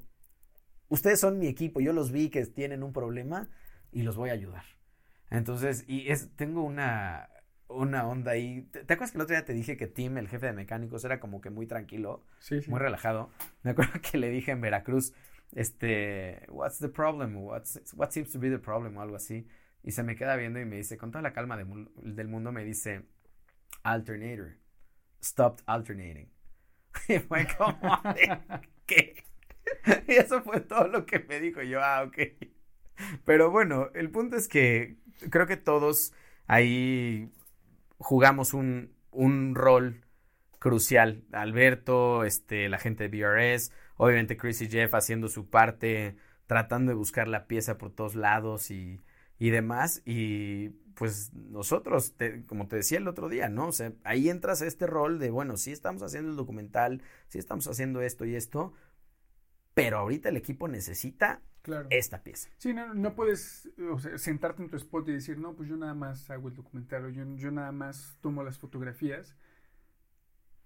ustedes 0.88 1.18
son 1.18 1.40
mi 1.40 1.48
equipo, 1.48 1.80
yo 1.80 1.92
los 1.92 2.12
vi 2.12 2.30
que 2.30 2.46
tienen 2.46 2.84
un 2.84 2.92
problema 2.92 3.48
y 3.90 4.02
los 4.02 4.16
voy 4.16 4.30
a 4.30 4.34
ayudar. 4.34 4.66
Entonces, 5.30 5.84
y 5.88 6.12
es, 6.12 6.30
tengo 6.36 6.62
una, 6.62 7.28
una 7.68 8.06
onda 8.06 8.32
ahí. 8.32 8.62
¿Te, 8.72 8.80
acuerdas 8.80 9.12
que 9.12 9.18
el 9.18 9.22
otro 9.22 9.36
día 9.36 9.44
te 9.44 9.52
dije 9.52 9.76
que 9.76 9.86
Tim, 9.86 10.18
el 10.18 10.28
jefe 10.28 10.46
de 10.46 10.52
mecánicos, 10.52 11.04
era 11.04 11.20
como 11.20 11.40
que 11.40 11.50
muy 11.50 11.66
tranquilo, 11.66 12.24
muy 12.68 12.78
relajado? 12.78 13.30
Me 13.62 13.72
acuerdo 13.72 14.00
que 14.00 14.18
le 14.18 14.30
dije 14.30 14.52
en 14.52 14.60
Veracruz, 14.60 15.12
este, 15.52 16.44
what's 16.48 16.78
the 16.78 16.88
problem? 16.88 17.36
What's, 17.36 17.80
what 17.94 18.10
seems 18.10 18.30
to 18.32 18.38
be 18.38 18.50
the 18.50 18.58
problem? 18.58 18.96
O 18.96 19.02
algo 19.02 19.16
así. 19.16 19.46
Y 19.82 19.92
se 19.92 20.02
me 20.02 20.16
queda 20.16 20.36
viendo 20.36 20.60
y 20.60 20.64
me 20.64 20.76
dice, 20.76 20.96
con 20.96 21.10
toda 21.10 21.22
la 21.22 21.32
calma 21.32 21.56
del 21.56 22.28
mundo, 22.28 22.52
me 22.52 22.64
dice, 22.64 23.04
alternator, 23.82 24.56
stopped 25.22 25.64
alternating. 25.66 26.30
Y 27.08 27.18
fue 27.18 27.46
como, 27.58 27.76
¿qué? 28.86 29.24
Y 30.06 30.12
eso 30.12 30.42
fue 30.42 30.60
todo 30.60 30.86
lo 30.88 31.04
que 31.04 31.18
me 31.18 31.40
dijo 31.40 31.60
yo, 31.60 31.82
ah, 31.82 32.04
ok. 32.04 32.18
Pero 33.24 33.50
bueno, 33.50 33.90
el 33.94 34.10
punto 34.10 34.36
es 34.36 34.48
que 34.48 34.96
creo 35.30 35.46
que 35.46 35.56
todos 35.56 36.12
ahí 36.46 37.32
jugamos 37.98 38.54
un, 38.54 38.94
un 39.10 39.54
rol 39.54 40.04
crucial. 40.58 41.24
Alberto, 41.32 42.24
este, 42.24 42.68
la 42.68 42.78
gente 42.78 43.08
de 43.08 43.18
BRS, 43.18 43.72
obviamente 43.96 44.36
Chris 44.36 44.62
y 44.62 44.68
Jeff 44.68 44.94
haciendo 44.94 45.28
su 45.28 45.48
parte, 45.50 46.16
tratando 46.46 46.90
de 46.90 46.96
buscar 46.96 47.28
la 47.28 47.46
pieza 47.46 47.78
por 47.78 47.90
todos 47.90 48.14
lados 48.14 48.70
y, 48.70 49.02
y 49.38 49.50
demás. 49.50 50.02
Y 50.04 50.70
pues 50.94 51.32
nosotros, 51.34 52.14
como 52.46 52.66
te 52.68 52.76
decía 52.76 52.98
el 52.98 53.08
otro 53.08 53.28
día, 53.28 53.48
¿no? 53.48 53.68
O 53.68 53.72
sea, 53.72 53.92
ahí 54.04 54.28
entras 54.28 54.62
a 54.62 54.66
este 54.66 54.86
rol 54.86 55.18
de, 55.18 55.30
bueno, 55.30 55.56
sí 55.56 55.72
estamos 55.72 56.02
haciendo 56.02 56.30
el 56.30 56.36
documental, 56.36 57.02
sí 57.28 57.38
estamos 57.38 57.66
haciendo 57.66 58.00
esto 58.00 58.24
y 58.24 58.36
esto, 58.36 58.72
pero 59.74 59.98
ahorita 59.98 60.28
el 60.28 60.36
equipo 60.36 60.68
necesita 60.68 61.42
esta 61.90 62.22
pieza. 62.22 62.48
Sí, 62.58 62.74
no, 62.74 62.94
no 62.94 63.14
puedes 63.14 63.70
sentarte 64.16 64.62
en 64.62 64.68
tu 64.68 64.76
spot 64.76 65.08
y 65.08 65.12
decir, 65.12 65.38
no, 65.38 65.54
pues 65.54 65.68
yo 65.68 65.76
nada 65.76 65.94
más 65.94 66.30
hago 66.30 66.48
el 66.48 66.54
documental 66.54 67.06
o 67.06 67.08
yo, 67.08 67.24
yo 67.36 67.50
nada 67.50 67.72
más 67.72 68.16
tomo 68.20 68.42
las 68.42 68.58
fotografías, 68.58 69.34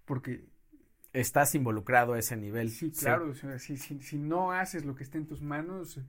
porque... 0.04 0.44
Estás 1.12 1.54
involucrado 1.54 2.14
a 2.14 2.18
ese 2.18 2.36
nivel. 2.36 2.70
Sí, 2.70 2.90
claro, 2.90 3.30
O 3.30 3.34
sea, 3.34 3.58
si, 3.58 3.76
si, 3.76 4.00
si 4.00 4.18
no 4.18 4.52
haces 4.52 4.84
lo 4.84 4.94
que 4.94 5.04
está 5.04 5.18
en 5.18 5.26
tus 5.26 5.40
manos, 5.40 6.00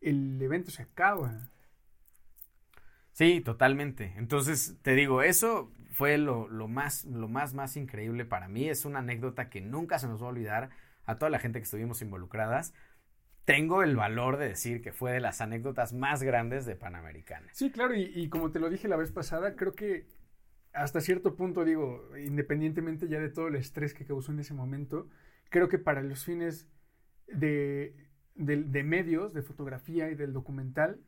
el 0.00 0.40
evento 0.42 0.70
se 0.70 0.82
acaba. 0.82 1.50
Sí, 3.12 3.40
totalmente. 3.40 4.14
Entonces, 4.16 4.76
te 4.82 4.94
digo, 4.94 5.22
eso 5.22 5.70
fue 5.92 6.18
lo, 6.18 6.48
lo, 6.48 6.66
más, 6.66 7.04
lo 7.04 7.28
más, 7.28 7.54
más 7.54 7.76
increíble 7.76 8.24
para 8.24 8.48
mí. 8.48 8.68
Es 8.68 8.84
una 8.84 9.00
anécdota 9.00 9.50
que 9.50 9.60
nunca 9.60 9.98
se 9.98 10.08
nos 10.08 10.20
va 10.22 10.26
a 10.26 10.30
olvidar 10.30 10.70
a 11.04 11.18
toda 11.18 11.30
la 11.30 11.38
gente 11.38 11.58
que 11.58 11.64
estuvimos 11.64 12.02
involucradas. 12.02 12.74
Tengo 13.44 13.82
el 13.82 13.96
valor 13.96 14.36
de 14.36 14.48
decir 14.48 14.82
que 14.82 14.92
fue 14.92 15.12
de 15.12 15.20
las 15.20 15.40
anécdotas 15.40 15.92
más 15.92 16.22
grandes 16.22 16.64
de 16.64 16.76
Panamericana. 16.76 17.48
Sí, 17.52 17.70
claro, 17.70 17.94
y, 17.94 18.12
y 18.14 18.28
como 18.28 18.50
te 18.50 18.60
lo 18.60 18.70
dije 18.70 18.88
la 18.88 18.96
vez 18.96 19.10
pasada, 19.10 19.56
creo 19.56 19.74
que 19.74 20.06
hasta 20.72 21.00
cierto 21.00 21.34
punto, 21.36 21.64
digo, 21.64 22.08
independientemente 22.16 23.08
ya 23.08 23.20
de 23.20 23.28
todo 23.28 23.48
el 23.48 23.56
estrés 23.56 23.94
que 23.94 24.06
causó 24.06 24.32
en 24.32 24.40
ese 24.40 24.54
momento, 24.54 25.08
creo 25.50 25.68
que 25.68 25.78
para 25.78 26.02
los 26.02 26.24
fines 26.24 26.68
de, 27.26 27.94
de, 28.34 28.56
de 28.62 28.82
medios, 28.82 29.34
de 29.34 29.42
fotografía 29.42 30.10
y 30.10 30.14
del 30.14 30.32
documental, 30.32 31.00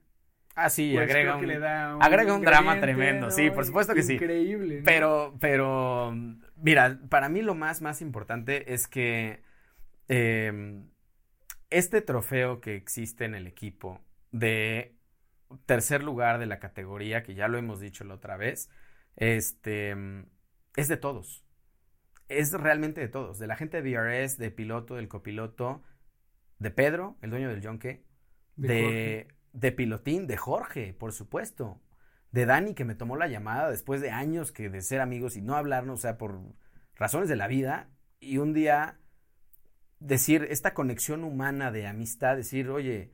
Ah, 0.57 0.70
sí, 0.70 0.92
pues 0.94 1.11
agrega, 1.11 1.37
un, 1.37 2.01
agrega 2.01 2.33
un 2.33 2.42
drama 2.42 2.81
tremendo, 2.81 3.31
sí, 3.33 3.51
por 3.51 3.64
supuesto 3.64 3.92
que 3.92 4.05
sí. 4.05 4.14
Increíble. 4.14 4.83
Pero, 4.85 5.35
pero, 5.40 6.14
mira, 6.55 7.01
para 7.09 7.29
mí 7.29 7.42
lo 7.42 7.57
más, 7.57 7.83
más 7.83 8.01
importante 8.01 8.73
es 8.73 8.87
que 8.87 9.42
em, 10.07 10.87
este 11.78 12.00
trofeo 12.00 12.60
que 12.60 12.76
existe 12.76 13.24
en 13.24 13.34
el 13.34 13.46
equipo 13.46 14.00
de 14.30 14.96
tercer 15.66 16.02
lugar 16.02 16.38
de 16.38 16.46
la 16.46 16.58
categoría, 16.58 17.22
que 17.22 17.34
ya 17.34 17.48
lo 17.48 17.58
hemos 17.58 17.80
dicho 17.80 18.04
la 18.04 18.14
otra 18.14 18.37
vez, 18.37 18.70
este, 19.16 19.94
es 20.76 20.88
de 20.88 20.96
todos. 20.96 21.44
Es 22.28 22.52
realmente 22.52 23.00
de 23.00 23.08
todos, 23.08 23.38
de 23.38 23.46
la 23.46 23.56
gente 23.56 23.82
de 23.82 23.96
BRS, 23.96 24.38
de 24.38 24.50
piloto, 24.50 24.96
del 24.96 25.08
copiloto, 25.08 25.82
de 26.58 26.70
Pedro, 26.70 27.18
el 27.20 27.30
dueño 27.30 27.48
del 27.48 27.60
yonke, 27.60 28.04
de 28.56 29.28
de 29.54 29.72
Pilotín, 29.72 30.26
de 30.26 30.37
Jorge, 30.37 30.92
por 30.92 31.12
supuesto. 31.12 31.80
De 32.32 32.44
Dani, 32.44 32.74
que 32.74 32.84
me 32.84 32.96
tomó 32.96 33.16
la 33.16 33.28
llamada 33.28 33.70
después 33.70 34.00
de 34.00 34.10
años 34.10 34.50
que 34.52 34.68
de 34.68 34.82
ser 34.82 35.00
amigos 35.00 35.37
y 35.37 35.42
no 35.42 35.54
hablarnos, 35.54 36.00
o 36.00 36.02
sea, 36.02 36.18
por 36.18 36.40
razones 36.96 37.28
de 37.28 37.37
la 37.37 37.46
vida. 37.46 37.88
Y 38.18 38.38
un 38.38 38.52
día 38.52 38.98
decir 40.05 40.47
esta 40.51 40.75
conexión 40.75 41.25
humana 41.25 41.73
de 41.73 41.87
amistad, 41.87 42.37
decir, 42.37 42.69
oye, 42.69 43.11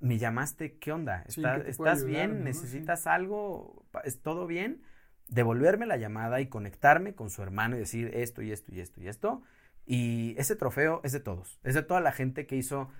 me 0.00 0.18
llamaste, 0.18 0.78
¿qué 0.78 0.92
onda? 0.92 1.24
¿Estás 1.26 2.04
bien? 2.04 2.44
¿Necesitas 2.44 3.06
algo? 3.06 3.86
¿Es 4.04 4.20
todo 4.20 4.46
bien? 4.46 4.82
Devolverme 5.28 5.86
la 5.86 5.96
llamada 5.96 6.40
y 6.40 6.48
conectarme 6.48 7.14
con 7.14 7.30
su 7.30 7.42
hermano 7.42 7.76
y 7.76 7.80
decir 7.80 8.10
esto 8.12 8.42
y 8.42 8.52
esto 8.52 8.74
y 8.74 8.80
esto 8.80 9.00
y 9.00 9.08
esto. 9.08 9.42
Y 9.86 10.34
ese 10.36 10.56
trofeo 10.56 11.00
es 11.04 11.12
de 11.12 11.20
todos, 11.20 11.60
es 11.62 11.74
de 11.74 11.82
toda 11.82 12.00
la 12.00 12.10
gente 12.10 12.46
que 12.46 12.56
hizo 12.56 12.90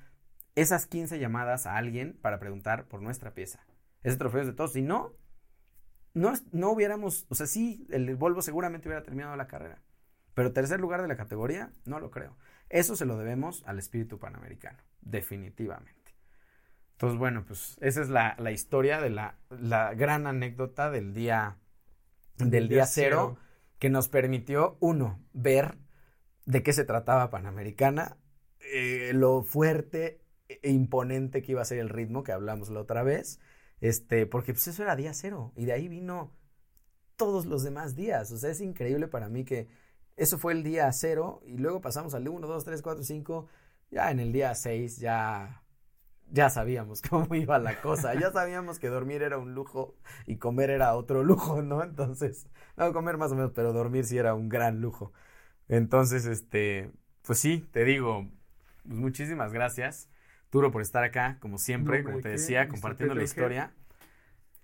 esas 0.54 0.86
15 0.86 1.18
llamadas 1.18 1.66
a 1.66 1.76
alguien 1.76 2.16
para 2.22 2.38
preguntar 2.38 2.86
por 2.86 3.02
nuestra 3.02 3.34
pieza. 3.34 3.66
Ese 4.04 4.16
trofeo 4.16 4.42
es 4.42 4.46
de 4.46 4.52
todos. 4.52 4.72
Si 4.72 4.82
no, 4.82 5.12
no, 6.14 6.32
no 6.52 6.70
hubiéramos, 6.70 7.26
o 7.28 7.34
sea, 7.34 7.46
sí, 7.46 7.86
el 7.90 8.14
Volvo 8.14 8.40
seguramente 8.40 8.88
hubiera 8.88 9.02
terminado 9.02 9.34
la 9.36 9.48
carrera. 9.48 9.82
Pero 10.34 10.52
tercer 10.52 10.80
lugar 10.80 11.02
de 11.02 11.08
la 11.08 11.16
categoría, 11.16 11.72
no 11.86 11.98
lo 11.98 12.10
creo. 12.10 12.36
Eso 12.68 12.96
se 12.96 13.04
lo 13.04 13.16
debemos 13.16 13.62
al 13.66 13.78
espíritu 13.78 14.18
panamericano, 14.18 14.78
definitivamente. 15.00 16.14
Entonces, 16.92 17.18
bueno, 17.18 17.44
pues 17.46 17.76
esa 17.80 18.00
es 18.00 18.08
la, 18.08 18.50
historia 18.50 19.00
de 19.00 19.10
la, 19.10 19.36
la, 19.50 19.92
gran 19.94 20.26
anécdota 20.26 20.90
del 20.90 21.12
día, 21.12 21.58
del 22.38 22.68
día, 22.68 22.86
cero, 22.86 23.36
que 23.78 23.90
nos 23.90 24.08
permitió, 24.08 24.78
uno, 24.80 25.20
ver 25.34 25.76
de 26.46 26.62
qué 26.62 26.72
se 26.72 26.84
trataba 26.84 27.28
Panamericana, 27.28 28.16
eh, 28.72 29.12
lo 29.12 29.42
fuerte 29.42 30.22
e 30.48 30.70
imponente 30.70 31.42
que 31.42 31.52
iba 31.52 31.62
a 31.62 31.66
ser 31.66 31.78
el 31.78 31.90
ritmo 31.90 32.22
que 32.22 32.32
hablamos 32.32 32.70
la 32.70 32.80
otra 32.80 33.02
vez, 33.02 33.40
este, 33.80 34.26
porque 34.26 34.52
pues 34.52 34.66
eso 34.68 34.82
era 34.82 34.96
día 34.96 35.12
cero 35.12 35.52
y 35.54 35.66
de 35.66 35.72
ahí 35.72 35.88
vino 35.88 36.32
todos 37.16 37.46
los 37.46 37.62
demás 37.62 37.94
días, 37.94 38.30
o 38.32 38.38
sea, 38.38 38.50
es 38.50 38.60
increíble 38.60 39.08
para 39.08 39.28
mí 39.28 39.44
que 39.44 39.68
eso 40.16 40.38
fue 40.38 40.52
el 40.52 40.62
día 40.62 40.90
cero 40.92 41.42
y 41.46 41.58
luego 41.58 41.80
pasamos 41.80 42.14
al 42.14 42.28
1, 42.28 42.46
2, 42.46 42.64
3, 42.64 42.82
4, 42.82 43.04
5, 43.04 43.48
ya 43.90 44.10
en 44.10 44.20
el 44.20 44.32
día 44.32 44.54
6 44.54 44.98
ya 44.98 45.62
ya 46.30 46.50
sabíamos 46.50 47.02
cómo 47.08 47.34
iba 47.34 47.58
la 47.58 47.80
cosa, 47.80 48.14
ya 48.14 48.30
sabíamos 48.32 48.78
que 48.78 48.88
dormir 48.88 49.22
era 49.22 49.38
un 49.38 49.54
lujo 49.54 49.96
y 50.26 50.36
comer 50.36 50.70
era 50.70 50.94
otro 50.94 51.22
lujo, 51.22 51.62
¿no? 51.62 51.82
Entonces, 51.82 52.48
no 52.76 52.92
comer 52.92 53.16
más 53.16 53.32
o 53.32 53.36
menos, 53.36 53.52
pero 53.54 53.72
dormir 53.72 54.04
sí 54.04 54.18
era 54.18 54.34
un 54.34 54.48
gran 54.48 54.80
lujo. 54.80 55.12
Entonces, 55.68 56.26
este, 56.26 56.90
pues 57.22 57.38
sí, 57.38 57.66
te 57.72 57.84
digo, 57.84 58.28
pues 58.84 58.98
muchísimas 58.98 59.52
gracias. 59.52 60.08
Duro 60.52 60.70
por 60.70 60.82
estar 60.82 61.04
acá, 61.04 61.38
como 61.40 61.58
siempre, 61.58 62.04
como 62.04 62.20
te 62.20 62.28
decía, 62.28 62.68
compartiendo 62.68 63.14
la 63.14 63.24
historia. 63.24 63.72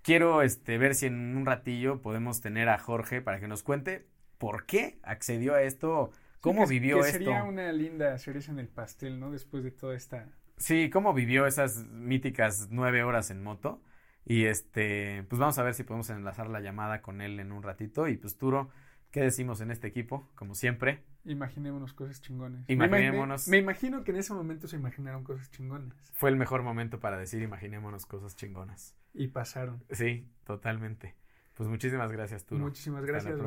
Quiero 0.02 0.42
este, 0.42 0.78
ver 0.78 0.94
si 0.94 1.06
en 1.06 1.36
un 1.36 1.44
ratillo 1.44 2.00
podemos 2.00 2.40
tener 2.40 2.68
a 2.68 2.78
Jorge 2.78 3.20
para 3.20 3.40
que 3.40 3.48
nos 3.48 3.62
cuente 3.62 4.06
por 4.42 4.66
qué 4.66 4.98
accedió 5.04 5.54
a 5.54 5.62
esto, 5.62 6.10
cómo 6.40 6.66
vivió 6.66 6.96
que 6.96 7.06
esto. 7.06 7.12
Sería 7.12 7.44
una 7.44 7.70
linda 7.70 8.18
cereza 8.18 8.50
en 8.50 8.58
el 8.58 8.66
pastel, 8.66 9.20
¿no? 9.20 9.30
Después 9.30 9.62
de 9.62 9.70
toda 9.70 9.94
esta. 9.94 10.26
Sí, 10.56 10.90
cómo 10.90 11.14
vivió 11.14 11.46
esas 11.46 11.86
míticas 11.86 12.66
nueve 12.72 13.04
horas 13.04 13.30
en 13.30 13.40
moto. 13.40 13.80
Y 14.24 14.46
este, 14.46 15.24
pues 15.28 15.38
vamos 15.38 15.60
a 15.60 15.62
ver 15.62 15.74
si 15.74 15.84
podemos 15.84 16.10
enlazar 16.10 16.50
la 16.50 16.58
llamada 16.58 17.02
con 17.02 17.20
él 17.20 17.38
en 17.38 17.52
un 17.52 17.62
ratito. 17.62 18.08
Y 18.08 18.16
pues 18.16 18.36
Turo, 18.36 18.68
¿qué 19.12 19.20
decimos 19.20 19.60
en 19.60 19.70
este 19.70 19.86
equipo? 19.86 20.28
Como 20.34 20.56
siempre. 20.56 21.04
Imaginémonos 21.24 21.94
cosas 21.94 22.20
chingones. 22.20 22.68
Imaginémonos. 22.68 23.46
Me, 23.46 23.58
imagino 23.58 24.02
que 24.02 24.10
en 24.10 24.16
ese 24.16 24.34
momento 24.34 24.66
se 24.66 24.74
imaginaron 24.74 25.22
cosas 25.22 25.52
chingonas. 25.52 25.94
Fue 26.14 26.30
el 26.30 26.36
mejor 26.36 26.64
momento 26.64 26.98
para 26.98 27.16
decir 27.16 27.42
imaginémonos 27.42 28.06
cosas 28.06 28.34
chingonas. 28.34 28.96
Y 29.14 29.28
pasaron. 29.28 29.84
Sí, 29.92 30.28
totalmente. 30.42 31.14
Pues 31.54 31.68
muchísimas 31.68 32.10
gracias, 32.10 32.44
Turo. 32.44 32.64
Muchísimas 32.64 33.04
gracias. 33.04 33.38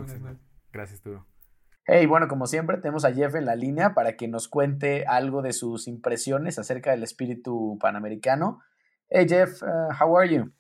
Gracias, 0.76 1.00
Turo. 1.00 1.26
Hey, 1.88 2.06
bueno, 2.06 2.28
como 2.28 2.48
siempre, 2.48 2.76
tenemos 2.78 3.06
a 3.06 3.14
Jeff 3.14 3.34
en 3.36 3.46
la 3.46 3.56
línea 3.56 3.94
para 3.94 4.18
que 4.18 4.28
nos 4.28 4.50
cuente 4.50 5.06
algo 5.06 5.42
de 5.42 5.54
sus 5.54 5.88
impresiones 5.88 6.60
acerca 6.60 6.92
del 6.92 7.04
espíritu 7.04 7.78
panamericano. 7.80 8.60
Hey, 9.10 9.26
Jeff, 9.26 9.64
uh, 9.64 9.94
how 9.98 10.18
are 10.18 10.28
you? 10.28 10.52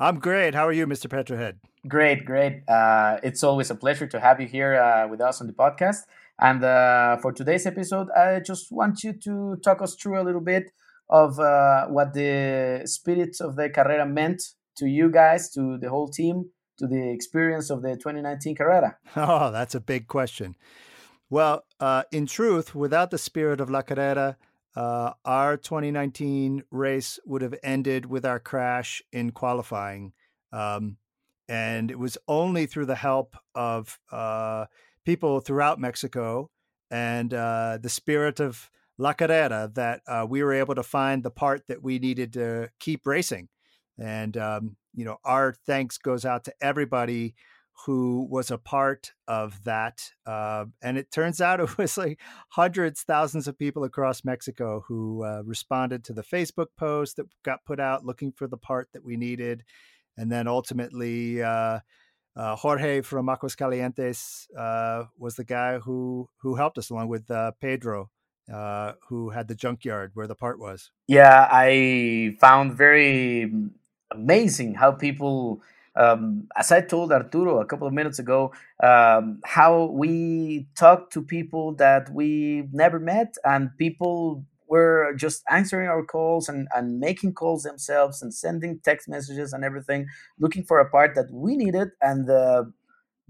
I'm 0.00 0.18
great. 0.18 0.56
How 0.56 0.66
are 0.66 0.76
you, 0.76 0.88
Mr. 0.88 1.08
Petrohead? 1.08 1.60
Great, 1.86 2.24
great. 2.24 2.64
Uh, 2.68 3.18
it's 3.22 3.44
always 3.44 3.70
a 3.70 3.76
pleasure 3.76 4.08
to 4.08 4.18
have 4.18 4.40
you 4.40 4.48
here 4.48 4.74
uh, 4.74 5.06
with 5.08 5.20
us 5.20 5.40
on 5.40 5.46
the 5.46 5.52
podcast. 5.52 6.06
And 6.40 6.64
uh, 6.64 7.18
for 7.18 7.32
today's 7.32 7.64
episode, 7.64 8.08
I 8.16 8.40
just 8.40 8.72
want 8.72 9.04
you 9.04 9.12
to 9.12 9.58
talk 9.62 9.80
us 9.80 9.94
through 9.94 10.20
a 10.20 10.24
little 10.24 10.40
bit 10.40 10.72
of 11.08 11.38
uh, 11.38 11.86
what 11.86 12.14
the 12.14 12.82
spirit 12.86 13.36
of 13.40 13.54
the 13.54 13.70
Carrera 13.70 14.06
meant 14.06 14.42
to 14.78 14.86
you 14.86 15.08
guys, 15.08 15.52
to 15.52 15.78
the 15.78 15.88
whole 15.88 16.08
team, 16.08 16.50
to 16.78 16.86
the 16.86 17.10
experience 17.10 17.70
of 17.70 17.82
the 17.82 17.96
2019 17.96 18.56
Carrera. 18.56 18.96
Oh, 19.16 19.50
that's 19.50 19.74
a 19.74 19.80
big 19.80 20.08
question. 20.08 20.56
Well, 21.30 21.64
uh, 21.80 22.04
in 22.12 22.26
truth, 22.26 22.74
without 22.74 23.10
the 23.10 23.18
spirit 23.18 23.60
of 23.60 23.70
La 23.70 23.82
Carrera, 23.82 24.36
uh, 24.74 25.12
our 25.24 25.56
2019 25.56 26.64
race 26.70 27.18
would 27.24 27.42
have 27.42 27.54
ended 27.62 28.06
with 28.06 28.24
our 28.24 28.38
crash 28.38 29.02
in 29.12 29.30
qualifying 29.30 30.12
Um, 30.52 30.98
and 31.48 31.90
it 31.90 31.98
was 31.98 32.16
only 32.28 32.66
through 32.66 32.86
the 32.86 32.94
help 32.94 33.36
of 33.54 33.98
uh, 34.10 34.66
people 35.04 35.40
throughout 35.40 35.80
Mexico 35.80 36.48
and 36.90 37.34
uh, 37.34 37.78
the 37.80 37.88
spirit 37.88 38.40
of 38.40 38.70
La 38.98 39.12
Carrera 39.12 39.70
that 39.74 40.00
uh, 40.06 40.26
we 40.28 40.42
were 40.42 40.52
able 40.52 40.74
to 40.74 40.82
find 40.82 41.22
the 41.22 41.30
part 41.30 41.66
that 41.66 41.82
we 41.82 41.98
needed 41.98 42.32
to 42.34 42.70
keep 42.78 43.06
racing. 43.06 43.48
And, 43.98 44.36
um, 44.36 44.76
you 44.94 45.04
know, 45.04 45.18
our 45.24 45.54
thanks 45.66 45.98
goes 45.98 46.24
out 46.24 46.44
to 46.44 46.54
everybody 46.60 47.34
who 47.86 48.26
was 48.30 48.50
a 48.50 48.58
part 48.58 49.12
of 49.26 49.64
that. 49.64 50.10
Uh, 50.26 50.66
and 50.82 50.96
it 50.96 51.10
turns 51.10 51.40
out 51.40 51.60
it 51.60 51.76
was 51.78 51.96
like 51.96 52.20
hundreds, 52.50 53.02
thousands 53.02 53.48
of 53.48 53.58
people 53.58 53.84
across 53.84 54.24
Mexico 54.24 54.84
who 54.86 55.24
uh, 55.24 55.42
responded 55.44 56.04
to 56.04 56.12
the 56.12 56.22
Facebook 56.22 56.68
post 56.76 57.16
that 57.16 57.26
got 57.44 57.64
put 57.64 57.80
out 57.80 58.04
looking 58.04 58.32
for 58.32 58.46
the 58.46 58.56
part 58.56 58.88
that 58.92 59.04
we 59.04 59.16
needed. 59.16 59.64
And 60.16 60.30
then 60.30 60.46
ultimately, 60.46 61.42
uh, 61.42 61.80
uh 62.34 62.56
Jorge 62.56 63.02
from 63.02 63.26
Aguascalientes 63.26 64.46
uh, 64.58 65.04
was 65.18 65.36
the 65.36 65.44
guy 65.44 65.78
who 65.78 66.28
who 66.38 66.54
helped 66.54 66.78
us 66.78 66.90
along 66.90 67.08
with 67.08 67.30
uh, 67.30 67.52
Pedro, 67.60 68.10
who 69.08 69.30
had 69.30 69.48
the 69.48 69.54
junkyard 69.54 70.12
where 70.14 70.26
the 70.26 70.34
part 70.34 70.58
was. 70.58 70.90
Yeah, 71.08 71.48
I 71.50 72.36
found 72.40 72.74
very 72.74 73.50
amazing 74.12 74.74
how 74.74 74.92
people 74.92 75.62
um, 75.94 76.48
as 76.56 76.72
I 76.72 76.80
told 76.80 77.12
Arturo 77.12 77.60
a 77.60 77.66
couple 77.66 77.86
of 77.86 77.92
minutes 77.92 78.18
ago, 78.18 78.52
um, 78.82 79.40
how 79.44 79.84
we 79.86 80.66
talk 80.74 81.10
to 81.10 81.22
people 81.22 81.74
that 81.74 82.10
we 82.10 82.68
never 82.72 82.98
met, 82.98 83.34
and 83.44 83.76
people 83.76 84.44
were 84.68 85.12
just 85.16 85.42
answering 85.50 85.88
our 85.88 86.02
calls 86.02 86.48
and, 86.48 86.66
and 86.74 86.98
making 86.98 87.34
calls 87.34 87.62
themselves 87.62 88.22
and 88.22 88.32
sending 88.32 88.80
text 88.82 89.06
messages 89.06 89.52
and 89.52 89.64
everything, 89.64 90.06
looking 90.38 90.64
for 90.64 90.78
a 90.78 90.88
part 90.88 91.14
that 91.14 91.30
we 91.30 91.56
needed, 91.56 91.88
and 92.00 92.30
uh, 92.30 92.64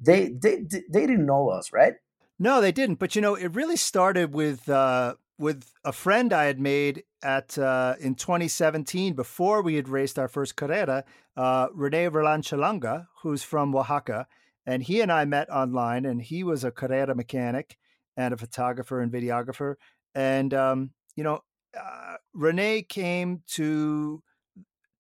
they, 0.01 0.29
they 0.41 0.63
they 0.89 1.07
didn't 1.07 1.27
know 1.27 1.49
us, 1.49 1.73
right? 1.73 1.95
No, 2.39 2.61
they 2.61 2.73
didn't. 2.73 2.99
But 3.01 3.17
you 3.17 3.23
know, 3.23 3.35
it 3.35 3.55
really 3.55 3.77
started 3.77 4.33
with 4.33 4.69
uh, 4.69 5.15
with 5.43 5.73
a 5.85 5.91
friend 5.91 6.33
I 6.33 6.45
had 6.45 6.61
made 6.61 7.03
at 7.21 7.59
uh, 7.59 7.97
in 7.99 8.15
2017 8.15 9.15
before 9.15 9.61
we 9.61 9.75
had 9.75 9.89
raced 9.89 10.17
our 10.17 10.29
first 10.29 10.55
carrera, 10.55 11.05
uh, 11.37 11.67
Rene 11.75 12.11
Verlan 12.11 13.07
who's 13.23 13.43
from 13.43 13.75
Oaxaca, 13.75 14.29
and 14.65 14.85
he 14.85 15.01
and 15.01 15.11
I 15.11 15.25
met 15.25 15.51
online, 15.51 16.05
and 16.07 16.23
he 16.23 16.45
was 16.45 16.63
a 16.63 16.71
carrera 16.71 17.17
mechanic 17.17 17.77
and 18.17 18.33
a 18.33 18.37
photographer 18.37 19.01
and 19.01 19.11
videographer, 19.11 19.75
and 20.15 20.55
um, 20.55 20.91
you 21.17 21.25
know, 21.25 21.41
uh, 21.77 22.19
Rene 22.33 22.83
came 22.83 23.43
to 23.55 24.23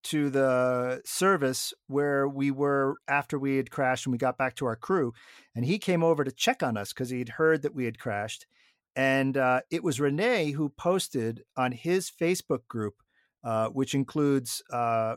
to 0.02 0.28
the 0.28 1.00
service 1.04 1.72
where 1.86 2.26
we 2.26 2.50
were 2.50 2.96
after 3.06 3.38
we 3.38 3.58
had 3.58 3.70
crashed 3.70 4.06
and 4.06 4.12
we 4.12 4.18
got 4.18 4.36
back 4.36 4.56
to 4.56 4.66
our 4.66 4.74
crew, 4.74 5.12
and 5.54 5.64
he 5.64 5.78
came 5.78 6.02
over 6.02 6.24
to 6.24 6.32
check 6.32 6.64
on 6.64 6.76
us 6.76 6.92
because 6.92 7.10
he'd 7.10 7.28
heard 7.28 7.62
that 7.62 7.76
we 7.76 7.84
had 7.84 8.00
crashed 8.00 8.46
and 8.96 9.36
uh, 9.36 9.60
it 9.70 9.82
was 9.82 10.00
Renee 10.00 10.50
who 10.52 10.68
posted 10.68 11.42
on 11.56 11.72
his 11.72 12.10
Facebook 12.10 12.66
group, 12.68 12.94
uh, 13.44 13.68
which 13.68 13.94
includes 13.94 14.62
uh, 14.72 15.14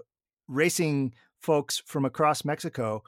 racing 0.47 1.13
folks 1.41 1.81
from 1.85 2.05
across 2.05 2.45
Mexico. 2.45 3.03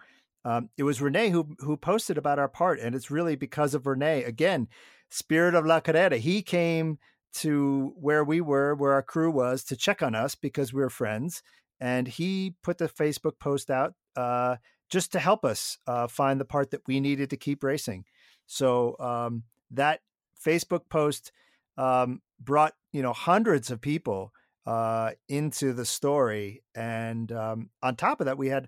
Um, 0.45 0.69
it 0.77 0.83
was 0.83 1.01
Renee 1.01 1.29
who 1.29 1.55
who 1.59 1.77
posted 1.77 2.17
about 2.17 2.39
our 2.39 2.47
part, 2.47 2.79
and 2.79 2.95
it's 2.95 3.11
really 3.11 3.35
because 3.35 3.73
of 3.73 3.87
Renee. 3.87 4.23
Again, 4.23 4.67
spirit 5.09 5.55
of 5.55 5.65
La 5.65 5.79
Carrera. 5.79 6.17
He 6.17 6.41
came 6.41 6.99
to 7.33 7.93
where 7.99 8.23
we 8.23 8.41
were, 8.41 8.73
where 8.75 8.93
our 8.93 9.03
crew 9.03 9.31
was, 9.31 9.63
to 9.65 9.75
check 9.75 10.01
on 10.01 10.15
us 10.15 10.35
because 10.35 10.73
we 10.73 10.81
were 10.81 10.89
friends, 10.89 11.43
and 11.79 12.07
he 12.07 12.55
put 12.63 12.77
the 12.77 12.89
Facebook 12.89 13.39
post 13.39 13.69
out 13.69 13.93
uh, 14.15 14.57
just 14.89 15.11
to 15.11 15.19
help 15.19 15.43
us 15.45 15.77
uh, 15.87 16.07
find 16.07 16.39
the 16.39 16.45
part 16.45 16.71
that 16.71 16.81
we 16.87 16.99
needed 16.99 17.29
to 17.29 17.37
keep 17.37 17.63
racing. 17.63 18.05
So 18.45 18.95
um, 18.99 19.43
that 19.71 19.99
Facebook 20.43 20.89
post 20.89 21.31
um, 21.77 22.21
brought 22.39 22.73
you 22.91 23.01
know 23.01 23.13
hundreds 23.13 23.71
of 23.71 23.81
people 23.81 24.33
uh, 24.65 25.11
into 25.29 25.73
the 25.73 25.85
story, 25.85 26.63
and 26.75 27.31
um, 27.31 27.69
on 27.81 27.95
top 27.95 28.19
of 28.19 28.25
that, 28.25 28.37
we 28.37 28.47
had 28.47 28.67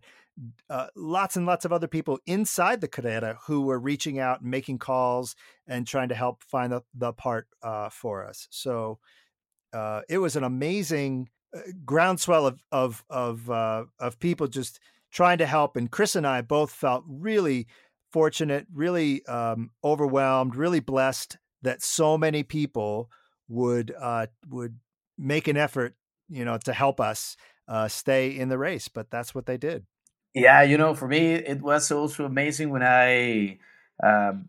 uh, 0.69 0.87
lots 0.95 1.35
and 1.35 1.45
lots 1.45 1.65
of 1.65 1.73
other 1.73 1.87
people 1.87 2.19
inside 2.25 2.81
the 2.81 2.87
Carrera 2.87 3.37
who 3.45 3.61
were 3.61 3.79
reaching 3.79 4.19
out 4.19 4.41
and 4.41 4.49
making 4.49 4.77
calls 4.77 5.35
and 5.67 5.85
trying 5.85 6.09
to 6.09 6.15
help 6.15 6.43
find 6.43 6.71
the, 6.71 6.81
the 6.93 7.11
part 7.11 7.47
uh, 7.61 7.89
for 7.89 8.25
us. 8.25 8.47
So 8.49 8.99
uh, 9.73 10.01
it 10.09 10.17
was 10.17 10.35
an 10.35 10.43
amazing 10.43 11.29
uh, 11.55 11.59
groundswell 11.85 12.47
of 12.47 12.63
of 12.71 13.03
of 13.09 13.49
uh, 13.49 13.85
of 13.99 14.19
people 14.19 14.47
just 14.47 14.79
trying 15.11 15.39
to 15.39 15.45
help, 15.45 15.75
and 15.75 15.91
Chris 15.91 16.15
and 16.15 16.25
I 16.25 16.41
both 16.41 16.71
felt 16.71 17.03
really 17.07 17.67
fortunate, 18.11 18.65
really 18.73 19.25
um, 19.25 19.71
overwhelmed, 19.83 20.55
really 20.55 20.79
blessed 20.79 21.37
that 21.61 21.81
so 21.81 22.17
many 22.17 22.43
people 22.43 23.09
would 23.47 23.93
uh, 23.99 24.27
would 24.49 24.79
make 25.17 25.47
an 25.47 25.57
effort, 25.57 25.95
you 26.29 26.45
know, 26.45 26.57
to 26.65 26.73
help 26.73 26.99
us 26.99 27.35
uh, 27.67 27.87
stay 27.87 28.29
in 28.29 28.49
the 28.49 28.57
race. 28.57 28.87
But 28.87 29.11
that's 29.11 29.35
what 29.35 29.45
they 29.45 29.57
did. 29.57 29.85
Yeah, 30.33 30.61
you 30.61 30.77
know, 30.77 30.93
for 30.93 31.07
me, 31.07 31.33
it 31.33 31.61
was 31.61 31.91
also 31.91 32.25
amazing 32.25 32.69
when 32.69 32.83
I 32.83 33.57
um, 34.03 34.47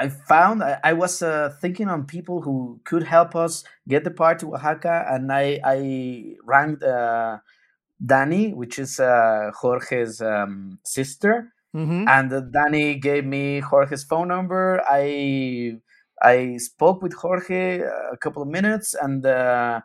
I 0.00 0.08
found 0.08 0.62
I, 0.62 0.78
I 0.82 0.92
was 0.92 1.22
uh, 1.22 1.54
thinking 1.60 1.88
on 1.88 2.06
people 2.06 2.42
who 2.42 2.80
could 2.84 3.02
help 3.04 3.36
us 3.36 3.64
get 3.86 4.04
the 4.04 4.10
part 4.10 4.38
to 4.40 4.54
Oaxaca, 4.54 5.06
and 5.08 5.32
I 5.32 5.60
I 5.64 6.36
ranked 6.44 6.82
uh, 6.82 7.38
Dani, 8.04 8.54
which 8.54 8.78
is 8.78 9.00
uh, 9.00 9.50
Jorge's 9.54 10.20
um, 10.20 10.78
sister, 10.84 11.52
mm-hmm. 11.74 12.08
and 12.08 12.52
Danny 12.52 12.96
gave 12.96 13.24
me 13.24 13.60
Jorge's 13.60 14.04
phone 14.04 14.28
number. 14.28 14.82
I 14.88 15.80
I 16.22 16.56
spoke 16.56 17.02
with 17.02 17.14
Jorge 17.14 17.80
a 17.80 18.16
couple 18.20 18.42
of 18.42 18.48
minutes, 18.48 18.94
and 18.94 19.24
uh, 19.24 19.80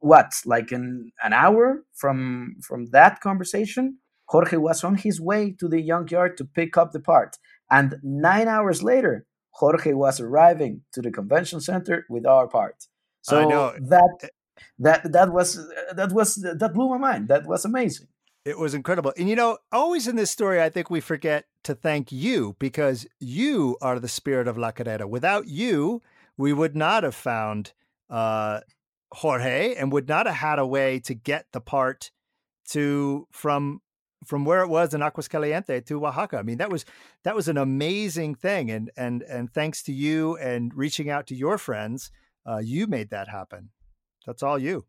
what, 0.00 0.32
like 0.44 0.72
an 0.72 1.12
an 1.22 1.32
hour 1.32 1.84
from 1.94 2.56
from 2.66 2.86
that 2.90 3.20
conversation, 3.20 3.98
Jorge 4.26 4.56
was 4.56 4.84
on 4.84 4.96
his 4.96 5.20
way 5.20 5.54
to 5.58 5.68
the 5.68 5.82
junkyard 5.82 6.36
to 6.38 6.44
pick 6.44 6.76
up 6.76 6.92
the 6.92 7.00
part, 7.00 7.36
and 7.70 7.96
nine 8.02 8.48
hours 8.48 8.82
later, 8.82 9.26
Jorge 9.52 9.92
was 9.92 10.20
arriving 10.20 10.82
to 10.92 11.02
the 11.02 11.10
convention 11.10 11.60
center 11.60 12.04
with 12.08 12.26
our 12.26 12.48
part. 12.48 12.86
So 13.22 13.48
that 13.80 14.30
that 14.78 15.12
that 15.12 15.32
was 15.32 15.58
that 15.94 16.12
was 16.12 16.34
that 16.36 16.74
blew 16.74 16.88
my 16.90 16.98
mind. 16.98 17.28
That 17.28 17.46
was 17.46 17.64
amazing. 17.64 18.08
It 18.48 18.58
was 18.58 18.72
incredible. 18.72 19.12
And 19.18 19.28
you 19.28 19.36
know, 19.36 19.58
always 19.70 20.08
in 20.08 20.16
this 20.16 20.30
story, 20.30 20.62
I 20.62 20.70
think 20.70 20.88
we 20.88 21.00
forget 21.00 21.44
to 21.64 21.74
thank 21.74 22.10
you 22.10 22.56
because 22.58 23.06
you 23.20 23.76
are 23.82 24.00
the 24.00 24.08
spirit 24.08 24.48
of 24.48 24.56
La 24.56 24.70
Carrera. 24.70 25.06
Without 25.06 25.46
you, 25.48 26.00
we 26.38 26.54
would 26.54 26.74
not 26.74 27.02
have 27.02 27.14
found 27.14 27.72
uh, 28.08 28.60
Jorge 29.12 29.74
and 29.74 29.92
would 29.92 30.08
not 30.08 30.26
have 30.26 30.36
had 30.36 30.58
a 30.58 30.66
way 30.66 30.98
to 31.00 31.12
get 31.12 31.44
the 31.52 31.60
part 31.60 32.10
to 32.70 33.26
from 33.30 33.82
from 34.24 34.46
where 34.46 34.62
it 34.62 34.68
was 34.68 34.94
in 34.94 35.02
Aguascalientes 35.02 35.84
to 35.86 36.06
Oaxaca. 36.06 36.38
I 36.38 36.42
mean, 36.42 36.58
that 36.58 36.70
was 36.70 36.86
that 37.24 37.36
was 37.36 37.48
an 37.48 37.58
amazing 37.58 38.34
thing, 38.34 38.70
and 38.70 38.90
and 38.96 39.22
and 39.22 39.52
thanks 39.52 39.82
to 39.84 39.92
you 39.92 40.38
and 40.38 40.72
reaching 40.74 41.10
out 41.10 41.26
to 41.26 41.34
your 41.34 41.58
friends, 41.58 42.10
uh, 42.46 42.58
you 42.58 42.86
made 42.86 43.10
that 43.10 43.28
happen. 43.28 43.70
That's 44.26 44.42
all 44.42 44.58
you. 44.58 44.86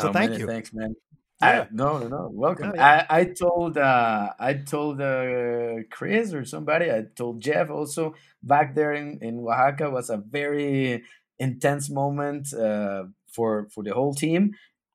So 0.00 0.08
oh, 0.08 0.12
thank 0.12 0.32
man, 0.32 0.40
you. 0.40 0.46
Thanks, 0.48 0.72
man. 0.72 0.96
I, 1.40 1.66
no, 1.72 1.98
no, 1.98 2.30
welcome. 2.32 2.72
Yeah, 2.74 2.96
yeah. 2.96 3.06
I, 3.10 3.20
I 3.20 3.24
told 3.24 3.76
uh, 3.76 4.32
I 4.38 4.54
told 4.54 5.00
uh, 5.00 5.82
Chris 5.90 6.32
or 6.32 6.44
somebody. 6.44 6.90
I 6.90 7.04
told 7.16 7.40
Jeff 7.40 7.70
also 7.70 8.14
back 8.42 8.74
there 8.74 8.92
in, 8.92 9.18
in 9.20 9.40
Oaxaca 9.40 9.90
was 9.90 10.10
a 10.10 10.16
very 10.16 11.02
intense 11.38 11.90
moment 11.90 12.54
uh, 12.54 13.04
for 13.30 13.68
for 13.70 13.82
the 13.82 13.92
whole 13.92 14.14
team, 14.14 14.54